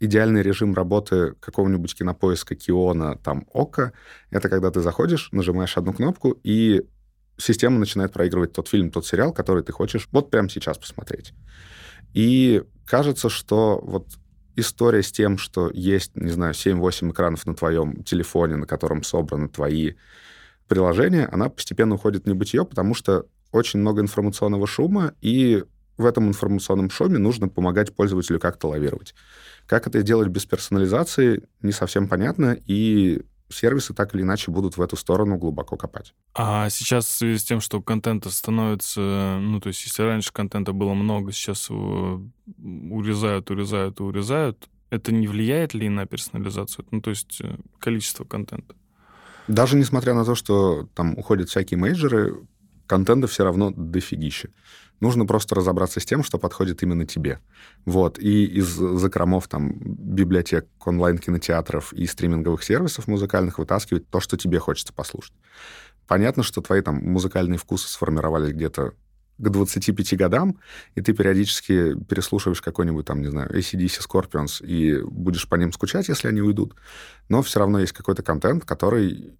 Идеальный 0.00 0.40
режим 0.40 0.72
работы 0.72 1.34
какого-нибудь 1.38 1.94
кинопоиска 1.94 2.54
Киона, 2.54 3.18
там, 3.18 3.46
Ока, 3.52 3.92
это 4.30 4.48
когда 4.48 4.70
ты 4.70 4.80
заходишь, 4.80 5.28
нажимаешь 5.32 5.76
одну 5.76 5.92
кнопку, 5.92 6.38
и 6.42 6.86
система 7.36 7.78
начинает 7.78 8.12
проигрывать 8.12 8.52
тот 8.52 8.68
фильм, 8.68 8.90
тот 8.90 9.06
сериал, 9.06 9.32
который 9.32 9.62
ты 9.62 9.72
хочешь 9.72 10.08
вот 10.12 10.30
прямо 10.30 10.48
сейчас 10.48 10.78
посмотреть. 10.78 11.32
И 12.12 12.62
кажется, 12.86 13.28
что 13.28 13.80
вот 13.82 14.06
история 14.56 15.02
с 15.02 15.10
тем, 15.10 15.38
что 15.38 15.70
есть, 15.72 16.16
не 16.16 16.30
знаю, 16.30 16.54
7-8 16.54 17.10
экранов 17.10 17.46
на 17.46 17.54
твоем 17.54 18.04
телефоне, 18.04 18.56
на 18.56 18.66
котором 18.66 19.02
собраны 19.02 19.48
твои 19.48 19.94
приложения, 20.68 21.26
она 21.26 21.48
постепенно 21.48 21.96
уходит 21.96 22.24
в 22.24 22.28
небытие, 22.28 22.64
потому 22.64 22.94
что 22.94 23.26
очень 23.52 23.80
много 23.80 24.00
информационного 24.00 24.66
шума, 24.66 25.14
и 25.20 25.64
в 25.96 26.06
этом 26.06 26.28
информационном 26.28 26.90
шуме 26.90 27.18
нужно 27.18 27.48
помогать 27.48 27.94
пользователю 27.94 28.40
как-то 28.40 28.68
лавировать. 28.68 29.14
Как 29.66 29.86
это 29.86 30.00
сделать 30.00 30.28
без 30.28 30.44
персонализации, 30.44 31.44
не 31.62 31.72
совсем 31.72 32.08
понятно, 32.08 32.56
и 32.66 33.22
сервисы 33.54 33.94
так 33.94 34.14
или 34.14 34.22
иначе 34.22 34.50
будут 34.50 34.76
в 34.76 34.82
эту 34.82 34.96
сторону 34.96 35.36
глубоко 35.36 35.76
копать. 35.76 36.14
А 36.34 36.68
сейчас 36.70 37.06
в 37.06 37.10
связи 37.10 37.38
с 37.38 37.44
тем, 37.44 37.60
что 37.60 37.80
контента 37.80 38.30
становится, 38.30 39.38
ну, 39.40 39.60
то 39.60 39.68
есть 39.68 39.84
если 39.84 40.02
раньше 40.02 40.32
контента 40.32 40.72
было 40.72 40.94
много, 40.94 41.32
сейчас 41.32 41.70
его 41.70 42.22
урезают, 42.56 43.50
урезают 43.50 44.00
урезают, 44.00 44.68
это 44.90 45.12
не 45.12 45.26
влияет 45.26 45.74
ли 45.74 45.88
на 45.88 46.06
персонализацию? 46.06 46.86
Ну, 46.90 47.00
то 47.00 47.10
есть 47.10 47.40
э, 47.40 47.56
количество 47.78 48.24
контента? 48.24 48.74
Даже 49.48 49.76
несмотря 49.76 50.14
на 50.14 50.24
то, 50.24 50.34
что 50.34 50.88
там 50.94 51.18
уходят 51.18 51.48
всякие 51.48 51.78
мейджеры, 51.78 52.46
контента 52.86 53.26
все 53.26 53.44
равно 53.44 53.70
дофигища. 53.70 54.48
Нужно 55.00 55.26
просто 55.26 55.54
разобраться 55.54 56.00
с 56.00 56.04
тем, 56.04 56.22
что 56.22 56.38
подходит 56.38 56.82
именно 56.82 57.04
тебе. 57.04 57.40
Вот. 57.84 58.18
И 58.18 58.44
из 58.44 58.68
закромов 58.68 59.48
там 59.48 59.74
библиотек 59.78 60.66
онлайн-кинотеатров 60.84 61.92
и 61.92 62.06
стриминговых 62.06 62.62
сервисов 62.62 63.08
музыкальных 63.08 63.58
вытаскивать 63.58 64.08
то, 64.08 64.20
что 64.20 64.36
тебе 64.36 64.58
хочется 64.58 64.92
послушать. 64.92 65.34
Понятно, 66.06 66.42
что 66.42 66.60
твои 66.60 66.80
там 66.80 66.96
музыкальные 66.96 67.58
вкусы 67.58 67.88
сформировались 67.88 68.52
где-то 68.52 68.92
к 69.38 69.48
25 69.48 70.16
годам, 70.16 70.60
и 70.94 71.00
ты 71.00 71.12
периодически 71.12 71.94
переслушиваешь 72.04 72.62
какой-нибудь 72.62 73.04
там, 73.04 73.20
не 73.20 73.28
знаю, 73.28 73.50
ACDC 73.50 74.00
Scorpions, 74.08 74.64
и 74.64 75.02
будешь 75.02 75.48
по 75.48 75.56
ним 75.56 75.72
скучать, 75.72 76.08
если 76.08 76.28
они 76.28 76.40
уйдут, 76.40 76.76
но 77.28 77.42
все 77.42 77.58
равно 77.58 77.80
есть 77.80 77.92
какой-то 77.92 78.22
контент, 78.22 78.64
который 78.64 79.34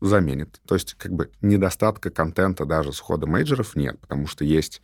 заменит. 0.00 0.60
То 0.66 0.74
есть 0.74 0.94
как 0.94 1.12
бы 1.12 1.30
недостатка 1.40 2.10
контента 2.10 2.64
даже 2.64 2.92
с 2.92 3.00
уходом 3.00 3.30
мейджеров 3.30 3.76
нет, 3.76 3.98
потому 4.00 4.26
что 4.26 4.44
есть 4.44 4.82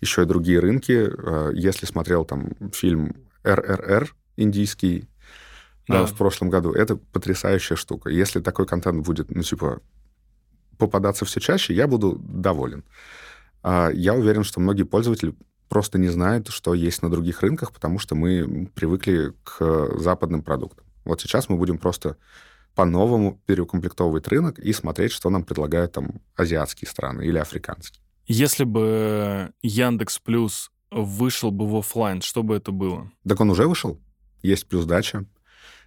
еще 0.00 0.22
и 0.22 0.26
другие 0.26 0.60
рынки. 0.60 1.08
Э, 1.08 1.50
если 1.54 1.86
смотрел 1.86 2.24
там 2.24 2.50
фильм 2.72 3.16
РРР 3.42 4.14
индийский 4.36 5.08
да. 5.88 6.00
Да, 6.00 6.06
в 6.06 6.14
прошлом 6.14 6.50
году, 6.50 6.72
это 6.72 6.96
потрясающая 6.96 7.74
штука. 7.74 8.10
Если 8.10 8.40
такой 8.40 8.66
контент 8.66 9.06
будет, 9.06 9.34
ну, 9.34 9.42
типа, 9.42 9.80
попадаться 10.76 11.24
все 11.24 11.40
чаще, 11.40 11.72
я 11.72 11.86
буду 11.86 12.18
доволен. 12.18 12.84
А 13.62 13.90
я 13.90 14.12
уверен, 14.12 14.44
что 14.44 14.60
многие 14.60 14.82
пользователи 14.82 15.34
просто 15.68 15.98
не 15.98 16.08
знают, 16.08 16.48
что 16.48 16.74
есть 16.74 17.02
на 17.02 17.10
других 17.10 17.40
рынках, 17.40 17.72
потому 17.72 17.98
что 17.98 18.14
мы 18.14 18.70
привыкли 18.74 19.32
к 19.44 19.98
западным 19.98 20.42
продуктам. 20.42 20.84
Вот 21.04 21.22
сейчас 21.22 21.48
мы 21.48 21.56
будем 21.56 21.78
просто 21.78 22.16
по-новому 22.78 23.42
переукомплектовывать 23.44 24.28
рынок 24.28 24.60
и 24.60 24.72
смотреть, 24.72 25.10
что 25.10 25.30
нам 25.30 25.42
предлагают 25.42 25.94
там 25.94 26.20
азиатские 26.36 26.88
страны 26.88 27.22
или 27.22 27.36
африканские. 27.36 28.00
Если 28.28 28.62
бы 28.62 29.50
Яндекс 29.62 30.20
Плюс 30.20 30.70
вышел 30.92 31.50
бы 31.50 31.68
в 31.68 31.74
офлайн, 31.74 32.22
что 32.22 32.44
бы 32.44 32.54
это 32.54 32.70
было? 32.70 33.10
Так 33.26 33.40
он 33.40 33.50
уже 33.50 33.66
вышел. 33.66 34.00
есть 34.42 34.68
плюс 34.68 34.84
дача, 34.84 35.24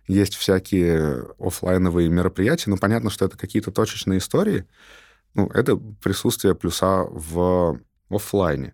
есть 0.06 0.36
всякие 0.36 1.28
офлайновые 1.40 2.10
мероприятия. 2.10 2.70
Ну, 2.70 2.76
понятно, 2.76 3.10
что 3.10 3.24
это 3.24 3.38
какие-то 3.38 3.72
точечные 3.72 4.18
истории. 4.18 4.66
Ну, 5.34 5.48
это 5.48 5.78
присутствие 5.78 6.56
плюса 6.56 7.06
в 7.10 7.80
офлайне. 8.10 8.74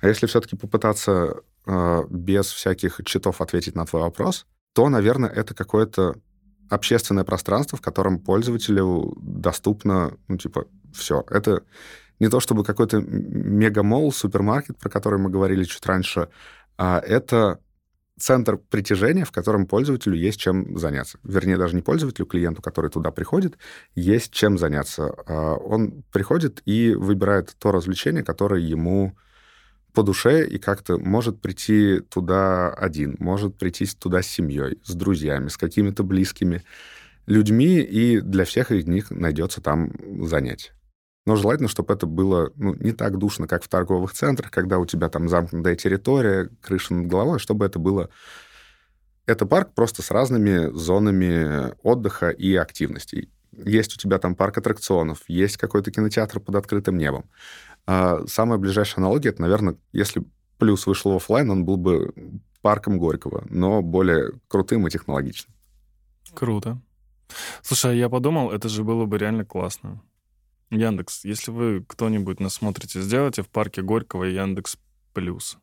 А 0.00 0.08
если 0.08 0.26
все-таки 0.26 0.56
попытаться 0.56 1.36
э, 1.66 2.02
без 2.10 2.46
всяких 2.46 3.00
читов 3.04 3.40
ответить 3.40 3.76
на 3.76 3.86
твой 3.86 4.02
вопрос, 4.02 4.44
то, 4.72 4.88
наверное, 4.88 5.30
это 5.30 5.54
какое-то 5.54 6.16
общественное 6.72 7.24
пространство, 7.24 7.76
в 7.76 7.80
котором 7.80 8.18
пользователю 8.18 9.16
доступно, 9.20 10.16
ну, 10.28 10.38
типа, 10.38 10.66
все. 10.94 11.24
Это 11.30 11.62
не 12.18 12.28
то 12.28 12.40
чтобы 12.40 12.64
какой-то 12.64 13.00
мегамол, 13.00 14.12
супермаркет, 14.12 14.78
про 14.78 14.88
который 14.88 15.18
мы 15.18 15.30
говорили 15.30 15.64
чуть 15.64 15.84
раньше, 15.84 16.28
а 16.78 16.98
это 17.00 17.60
центр 18.18 18.56
притяжения, 18.56 19.24
в 19.24 19.32
котором 19.32 19.66
пользователю 19.66 20.16
есть 20.16 20.40
чем 20.40 20.78
заняться. 20.78 21.18
Вернее, 21.24 21.56
даже 21.56 21.74
не 21.74 21.82
пользователю, 21.82 22.26
клиенту, 22.26 22.62
который 22.62 22.90
туда 22.90 23.10
приходит, 23.10 23.58
есть 23.94 24.32
чем 24.32 24.58
заняться. 24.58 25.14
А 25.26 25.54
он 25.54 26.04
приходит 26.12 26.62
и 26.64 26.94
выбирает 26.94 27.54
то 27.58 27.72
развлечение, 27.72 28.22
которое 28.22 28.60
ему 28.60 29.16
по 29.92 30.02
душе 30.02 30.46
и 30.46 30.58
как-то 30.58 30.98
может 30.98 31.40
прийти 31.40 32.00
туда 32.00 32.70
один, 32.70 33.16
может 33.18 33.56
прийти 33.58 33.86
туда 33.86 34.22
с 34.22 34.26
семьей, 34.26 34.78
с 34.84 34.94
друзьями, 34.94 35.48
с 35.48 35.56
какими-то 35.56 36.02
близкими 36.02 36.62
людьми, 37.26 37.80
и 37.80 38.20
для 38.20 38.44
всех 38.44 38.72
из 38.72 38.86
них 38.86 39.10
найдется 39.10 39.60
там 39.60 39.92
занятие. 40.26 40.72
Но 41.24 41.36
желательно, 41.36 41.68
чтобы 41.68 41.94
это 41.94 42.06
было 42.06 42.50
ну, 42.56 42.74
не 42.74 42.92
так 42.92 43.16
душно, 43.16 43.46
как 43.46 43.62
в 43.62 43.68
торговых 43.68 44.12
центрах, 44.12 44.50
когда 44.50 44.78
у 44.78 44.86
тебя 44.86 45.08
там 45.08 45.28
замкнутая 45.28 45.76
территория, 45.76 46.50
крыша 46.60 46.94
над 46.94 47.06
головой, 47.06 47.38
чтобы 47.38 47.64
это 47.64 47.78
было... 47.78 48.10
Это 49.24 49.46
парк 49.46 49.72
просто 49.74 50.02
с 50.02 50.10
разными 50.10 50.76
зонами 50.76 51.74
отдыха 51.82 52.30
и 52.30 52.56
активностей. 52.56 53.30
Есть 53.52 53.94
у 53.94 53.98
тебя 53.98 54.18
там 54.18 54.34
парк 54.34 54.58
аттракционов, 54.58 55.20
есть 55.28 55.58
какой-то 55.58 55.92
кинотеатр 55.92 56.40
под 56.40 56.56
открытым 56.56 56.98
небом. 56.98 57.30
А 57.86 58.26
самая 58.26 58.58
ближайшая 58.58 59.04
аналогия, 59.04 59.30
это, 59.30 59.42
наверное, 59.42 59.76
если 59.92 60.22
плюс 60.58 60.86
вышел 60.86 61.12
в 61.12 61.16
офлайн, 61.16 61.50
он 61.50 61.64
был 61.64 61.76
бы 61.76 62.14
парком 62.60 62.98
Горького, 62.98 63.44
но 63.50 63.82
более 63.82 64.32
крутым 64.48 64.86
и 64.86 64.90
технологичным. 64.90 65.54
Круто. 66.34 66.80
Слушай, 67.62 67.92
а 67.92 67.94
я 67.94 68.08
подумал, 68.08 68.50
это 68.50 68.68
же 68.68 68.84
было 68.84 69.04
бы 69.04 69.18
реально 69.18 69.44
классно. 69.44 70.00
Яндекс, 70.70 71.24
если 71.24 71.50
вы 71.50 71.84
кто-нибудь 71.86 72.40
нас 72.40 72.54
смотрите, 72.54 73.00
сделайте 73.00 73.42
в 73.42 73.48
парке 73.48 73.82
Горького 73.82 74.24
Яндекс 74.24 74.78
Плюс. 75.12 75.58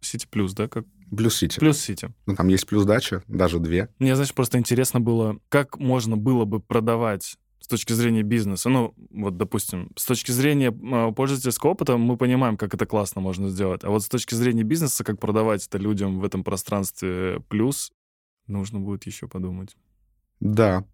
Сити 0.00 0.26
Плюс, 0.30 0.54
да? 0.54 0.68
Как? 0.68 0.86
Плюс 1.14 1.36
Сити. 1.36 1.58
Плюс 1.58 1.78
Сити. 1.78 2.14
Ну, 2.26 2.34
там 2.34 2.48
есть 2.48 2.66
плюс 2.66 2.84
дача, 2.84 3.22
даже 3.28 3.58
две. 3.58 3.88
Мне, 3.98 4.16
значит, 4.16 4.34
просто 4.34 4.58
интересно 4.58 5.00
было, 5.00 5.38
как 5.48 5.78
можно 5.78 6.16
было 6.16 6.44
бы 6.44 6.60
продавать 6.60 7.36
с 7.64 7.66
точки 7.66 7.94
зрения 7.94 8.22
бизнеса, 8.22 8.68
ну, 8.68 8.94
вот, 9.10 9.38
допустим, 9.38 9.90
с 9.96 10.04
точки 10.04 10.32
зрения 10.32 10.68
э, 10.68 11.12
пользовательского 11.14 11.70
опыта 11.70 11.96
мы 11.96 12.18
понимаем, 12.18 12.58
как 12.58 12.74
это 12.74 12.84
классно 12.84 13.22
можно 13.22 13.48
сделать, 13.48 13.84
а 13.84 13.88
вот 13.88 14.02
с 14.02 14.08
точки 14.10 14.34
зрения 14.34 14.64
бизнеса, 14.64 15.02
как 15.02 15.18
продавать 15.18 15.66
это 15.66 15.78
людям 15.78 16.20
в 16.20 16.24
этом 16.26 16.44
пространстве 16.44 17.40
плюс, 17.48 17.90
нужно 18.48 18.80
будет 18.80 19.06
еще 19.06 19.28
подумать. 19.28 19.78
Да, 20.40 20.84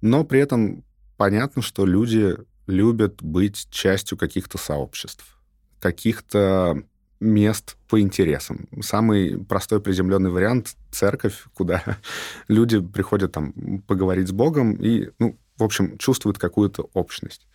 но 0.00 0.24
при 0.24 0.40
этом 0.40 0.82
понятно, 1.16 1.62
что 1.62 1.86
люди 1.86 2.34
любят 2.66 3.22
быть 3.22 3.68
частью 3.70 4.18
каких-то 4.18 4.58
сообществ, 4.58 5.38
каких-то 5.78 6.82
мест 7.20 7.76
по 7.86 8.00
интересам. 8.00 8.66
Самый 8.80 9.38
простой 9.44 9.80
приземленный 9.80 10.30
вариант— 10.30 10.74
церковь, 10.90 11.44
куда 11.54 11.84
люди 12.48 12.80
приходят 12.80 13.30
там 13.30 13.52
поговорить 13.86 14.26
с 14.26 14.32
Богом 14.32 14.72
и, 14.72 15.10
ну, 15.20 15.38
в 15.58 15.62
общем, 15.62 15.98
чувствуют 15.98 16.38
какую-то 16.38 16.90
общность. 16.92 17.46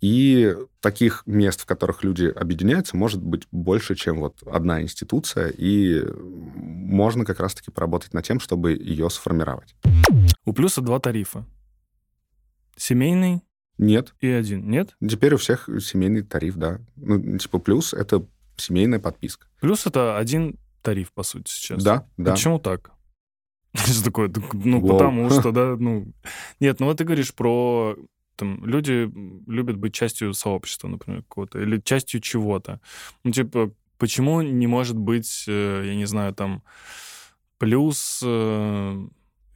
И 0.00 0.56
таких 0.80 1.22
мест, 1.26 1.60
в 1.60 1.66
которых 1.66 2.02
люди 2.02 2.24
объединяются, 2.24 2.96
может 2.96 3.22
быть 3.22 3.46
больше, 3.52 3.94
чем 3.94 4.18
вот 4.18 4.42
одна 4.42 4.82
институция, 4.82 5.48
и 5.56 6.04
можно 6.12 7.24
как 7.24 7.38
раз-таки 7.38 7.70
поработать 7.70 8.12
над 8.12 8.24
тем, 8.24 8.40
чтобы 8.40 8.72
ее 8.72 9.08
сформировать. 9.10 9.76
У 10.44 10.52
плюса 10.52 10.80
два 10.80 10.98
тарифа. 10.98 11.46
Семейный 12.76 13.42
нет. 13.78 14.14
и 14.20 14.28
один. 14.28 14.68
Нет? 14.68 14.96
Теперь 15.00 15.34
у 15.34 15.36
всех 15.36 15.68
семейный 15.80 16.22
тариф, 16.22 16.56
да. 16.56 16.80
Ну, 16.96 17.38
типа 17.38 17.60
плюс— 17.60 17.94
это 17.94 18.26
семейная 18.56 18.98
подписка. 18.98 19.46
Плюс 19.60 19.86
это 19.86 20.18
один 20.18 20.58
тариф, 20.82 21.12
по 21.12 21.22
сути, 21.22 21.50
сейчас. 21.50 21.82
Да, 21.82 22.08
да. 22.16 22.32
Почему 22.32 22.58
так? 22.58 22.90
Что 23.74 24.04
такое? 24.04 24.28
Так, 24.28 24.54
Ну, 24.54 24.80
Вау. 24.80 24.98
потому 24.98 25.30
что, 25.30 25.50
да, 25.52 25.76
ну... 25.78 26.06
Нет, 26.60 26.80
ну 26.80 26.86
вот 26.86 26.98
ты 26.98 27.04
говоришь 27.04 27.34
про... 27.34 27.96
Там, 28.36 28.64
люди 28.64 29.10
любят 29.46 29.76
быть 29.76 29.94
частью 29.94 30.32
сообщества, 30.34 30.88
например, 30.88 31.22
какого-то, 31.22 31.60
или 31.60 31.78
частью 31.78 32.20
чего-то. 32.20 32.80
Ну, 33.24 33.30
типа, 33.30 33.72
почему 33.98 34.40
не 34.40 34.66
может 34.66 34.96
быть, 34.96 35.44
э, 35.46 35.82
я 35.86 35.94
не 35.94 36.06
знаю, 36.06 36.34
там, 36.34 36.62
плюс 37.58 38.20
э, 38.24 39.06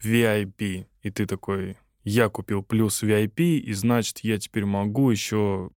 VIP, 0.04 0.86
и 1.02 1.10
ты 1.10 1.26
такой, 1.26 1.76
я 2.04 2.28
купил 2.28 2.62
плюс 2.62 3.02
VIP, 3.02 3.56
и 3.56 3.72
значит, 3.72 4.20
я 4.20 4.38
теперь 4.38 4.66
могу 4.66 5.10
еще 5.10 5.70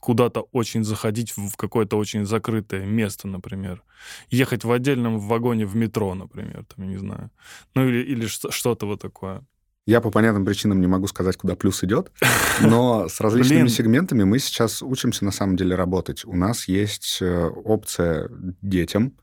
куда-то 0.00 0.42
очень 0.52 0.84
заходить 0.84 1.32
в 1.36 1.56
какое-то 1.56 1.96
очень 1.96 2.24
закрытое 2.26 2.86
место, 2.86 3.28
например. 3.28 3.82
Ехать 4.30 4.64
в 4.64 4.72
отдельном 4.72 5.18
вагоне 5.18 5.66
в 5.66 5.76
метро, 5.76 6.14
например, 6.14 6.64
там, 6.64 6.84
я 6.84 6.90
не 6.90 6.96
знаю. 6.98 7.30
Ну 7.74 7.88
или, 7.88 8.02
или 8.02 8.26
что- 8.26 8.50
что-то 8.50 8.86
вот 8.86 9.00
такое. 9.00 9.42
Я 9.86 10.00
по 10.02 10.10
понятным 10.10 10.44
причинам 10.44 10.80
не 10.80 10.86
могу 10.86 11.06
сказать, 11.06 11.36
куда 11.38 11.56
плюс 11.56 11.82
идет, 11.82 12.12
но 12.60 13.08
с 13.08 13.20
различными 13.20 13.62
Блин. 13.62 13.68
сегментами 13.70 14.24
мы 14.24 14.38
сейчас 14.38 14.82
учимся 14.82 15.24
на 15.24 15.30
самом 15.32 15.56
деле 15.56 15.74
работать. 15.74 16.24
У 16.26 16.36
нас 16.36 16.68
есть 16.68 17.18
э, 17.22 17.46
опция 17.46 18.28
детям, 18.60 19.14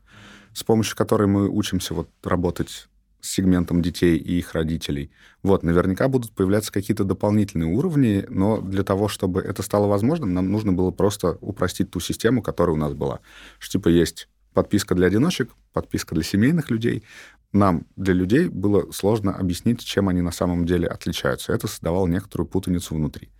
с 0.52 0.64
помощью 0.64 0.96
которой 0.96 1.28
мы 1.28 1.48
учимся 1.48 1.94
вот 1.94 2.10
работать 2.24 2.88
сегментом 3.26 3.82
детей 3.82 4.16
и 4.16 4.38
их 4.38 4.54
родителей. 4.54 5.10
Вот, 5.42 5.62
наверняка 5.62 6.08
будут 6.08 6.32
появляться 6.32 6.72
какие-то 6.72 7.04
дополнительные 7.04 7.68
уровни, 7.68 8.24
но 8.28 8.60
для 8.60 8.82
того, 8.82 9.08
чтобы 9.08 9.40
это 9.40 9.62
стало 9.62 9.86
возможным, 9.86 10.34
нам 10.34 10.50
нужно 10.50 10.72
было 10.72 10.90
просто 10.90 11.38
упростить 11.40 11.90
ту 11.90 12.00
систему, 12.00 12.42
которая 12.42 12.74
у 12.74 12.78
нас 12.78 12.94
была. 12.94 13.20
Что 13.58 13.78
типа 13.78 13.88
есть 13.88 14.28
подписка 14.54 14.94
для 14.94 15.08
одиночек, 15.08 15.50
подписка 15.72 16.14
для 16.14 16.24
семейных 16.24 16.70
людей. 16.70 17.04
Нам, 17.52 17.86
для 17.96 18.14
людей, 18.14 18.48
было 18.48 18.90
сложно 18.90 19.34
объяснить, 19.34 19.84
чем 19.84 20.08
они 20.08 20.22
на 20.22 20.32
самом 20.32 20.64
деле 20.64 20.88
отличаются. 20.88 21.52
Это 21.52 21.68
создавало 21.68 22.06
некоторую 22.06 22.48
путаницу 22.48 22.94
внутри. 22.94 23.30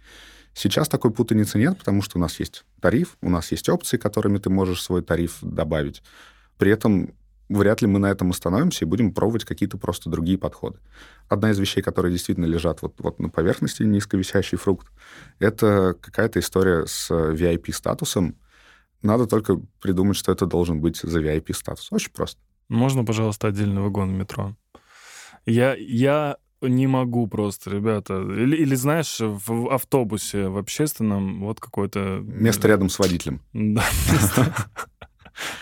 Сейчас 0.53 0.89
такой 0.89 1.11
путаницы 1.11 1.59
нет, 1.59 1.79
потому 1.79 2.03
что 2.03 2.19
у 2.19 2.21
нас 2.21 2.39
есть 2.41 2.65
тариф, 2.81 3.17
у 3.21 3.31
нас 3.31 3.51
есть 3.51 3.69
опции, 3.69 3.99
которыми 3.99 4.39
ты 4.39 4.49
можешь 4.51 4.83
свой 4.83 5.03
тариф 5.03 5.39
добавить. 5.43 6.03
При 6.59 6.71
этом 6.71 7.15
вряд 7.49 7.83
ли 7.83 7.89
мы 7.89 7.99
на 7.99 8.07
этом 8.07 8.31
остановимся 8.31 8.85
и 8.85 8.89
будем 8.89 9.13
пробовать 9.13 9.45
какие-то 9.45 9.79
просто 9.79 10.11
другие 10.11 10.39
подходы. 10.39 10.79
Одна 11.29 11.51
из 11.51 11.59
вещей, 11.59 11.83
которые 11.83 12.13
действительно 12.13 12.47
лежат 12.47 12.83
вот, 12.83 12.95
вот 12.99 13.19
на 13.19 13.29
поверхности, 13.29 13.83
низковисящий 13.83 14.59
фрукт, 14.59 14.89
это 15.39 15.97
какая-то 16.01 16.41
история 16.41 16.87
с 16.87 17.11
VIP-статусом. 17.11 18.37
Надо 19.03 19.27
только 19.27 19.61
придумать, 19.81 20.17
что 20.17 20.33
это 20.33 20.47
должен 20.47 20.81
быть 20.81 20.97
за 20.97 21.21
VIP-статус. 21.21 21.89
Очень 21.93 22.13
просто. 22.13 22.41
Можно, 22.69 23.05
пожалуйста, 23.05 23.49
отдельный 23.49 23.83
вагон 23.83 24.17
метро? 24.17 24.57
Я, 25.45 25.75
я 25.75 26.39
не 26.61 26.87
могу 26.87 27.27
просто, 27.29 27.71
ребята. 27.71 28.15
Или, 28.15 28.57
или 28.57 28.75
знаешь, 28.75 29.19
в 29.21 29.73
автобусе, 29.73 30.49
в 30.49 30.59
общественном, 30.59 31.45
вот 31.45 31.61
какой-то... 31.61 32.21
Место 32.23 32.69
рядом 32.69 32.89
с 32.89 32.99
водителем. 32.99 33.41
Да, 33.53 33.85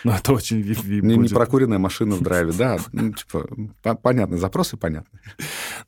Ну, 0.05 0.13
это 0.13 0.33
очень 0.33 0.59
Не, 1.03 1.17
не 1.17 1.29
прокуренная 1.29 1.79
машина 1.79 2.15
в 2.15 2.21
драйве, 2.23 2.53
да. 2.53 2.79
Ну, 2.93 3.13
типа, 3.13 3.47
по- 3.83 3.95
понятно, 3.95 4.37
запросы 4.37 4.77
понятны. 4.77 5.19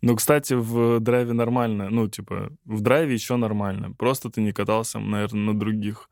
Ну, 0.03 0.17
кстати, 0.17 0.55
в 0.55 1.01
драйве 1.01 1.33
нормально. 1.33 1.89
Ну, 1.91 2.09
типа, 2.09 2.51
в 2.65 2.81
драйве 2.81 3.15
еще 3.15 3.37
нормально. 3.37 3.93
Просто 3.93 4.29
ты 4.31 4.41
не 4.41 4.53
катался, 4.53 4.99
наверное, 4.99 5.53
на 5.53 5.59
других 5.59 6.09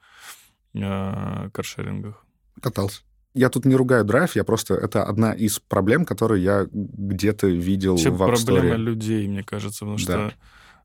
э, 0.74 1.48
каршерингах. 1.52 2.24
Катался. 2.60 3.02
Я 3.34 3.48
тут 3.50 3.64
не 3.64 3.74
ругаю 3.74 4.04
драйв, 4.04 4.36
я 4.36 4.44
просто... 4.44 4.74
Это 4.74 5.02
одна 5.02 5.32
из 5.32 5.58
проблем, 5.58 6.04
которые 6.04 6.44
я 6.44 6.68
где-то 6.70 7.48
видел 7.48 7.92
Вообще 7.96 8.10
в 8.10 8.22
App 8.22 8.26
проблема 8.44 8.74
Store. 8.74 8.78
людей, 8.78 9.26
мне 9.28 9.42
кажется, 9.42 9.80
потому 9.80 9.96
Да. 9.96 10.02
что 10.02 10.32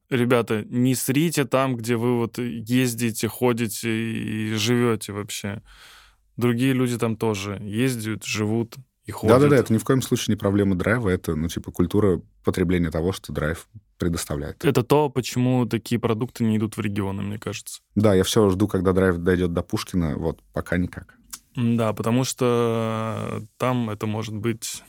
ребята, 0.10 0.64
не 0.68 0.96
срите 0.96 1.46
там, 1.46 1.76
где 1.76 1.96
вы 1.96 2.18
вот 2.18 2.40
ездите, 2.40 3.28
ходите 3.28 3.90
и 3.92 4.54
живете 4.56 5.14
вообще. 5.14 5.62
Другие 6.40 6.74
люди 6.74 6.98
там 6.98 7.18
тоже 7.18 7.60
ездят, 7.62 8.24
живут 8.24 8.76
и 9.06 9.12
ходят. 9.12 9.38
Да-да-да, 9.38 9.58
это 9.58 9.74
ни 9.74 9.78
в 9.78 9.84
коем 9.84 10.02
случае 10.02 10.36
не 10.36 10.38
проблема 10.38 10.76
драйва, 10.76 11.10
это, 11.10 11.36
ну, 11.36 11.50
типа, 11.50 11.72
культура 11.72 12.22
потребления 12.46 12.92
того, 12.92 13.12
что 13.12 13.34
драйв 13.34 13.68
предоставляет. 13.98 14.64
Это 14.64 14.84
то, 14.84 15.10
почему 15.10 15.66
такие 15.66 16.00
продукты 16.00 16.46
не 16.46 16.58
идут 16.58 16.78
в 16.78 16.82
регионы, 16.82 17.24
мне 17.24 17.38
кажется. 17.38 17.82
Да, 17.96 18.14
я 18.14 18.24
все 18.24 18.50
жду, 18.50 18.68
когда 18.68 18.94
драйв 18.94 19.18
дойдет 19.18 19.52
до 19.52 19.64
Пушкина, 19.64 20.16
вот, 20.16 20.42
пока 20.54 20.78
никак. 20.78 21.18
Да, 21.56 21.92
потому 21.92 22.24
что 22.24 23.44
там 23.58 23.90
это 23.90 24.08
может 24.08 24.36
быть 24.36 24.84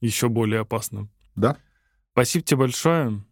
еще 0.00 0.28
более 0.28 0.60
опасным. 0.60 1.10
Да. 1.36 1.58
Спасибо 2.12 2.44
тебе 2.44 2.58
большое. 2.60 3.22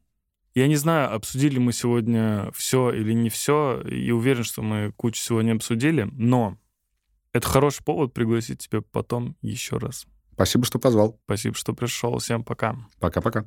Я 0.54 0.66
не 0.66 0.76
знаю, 0.76 1.14
обсудили 1.14 1.58
мы 1.58 1.72
сегодня 1.72 2.50
все 2.54 2.90
или 2.90 3.14
не 3.14 3.30
все, 3.30 3.80
и 3.80 4.10
уверен, 4.10 4.44
что 4.44 4.60
мы 4.60 4.92
кучу 4.94 5.20
всего 5.20 5.40
не 5.40 5.52
обсудили, 5.52 6.10
но 6.12 6.58
это 7.32 7.46
хороший 7.46 7.84
повод 7.84 8.12
пригласить 8.12 8.60
тебя 8.60 8.82
потом 8.82 9.36
еще 9.40 9.78
раз. 9.78 10.06
Спасибо, 10.34 10.64
что 10.64 10.78
позвал. 10.78 11.18
Спасибо, 11.24 11.54
что 11.54 11.74
пришел. 11.74 12.18
Всем 12.18 12.44
пока. 12.44 12.76
Пока-пока. 13.00 13.46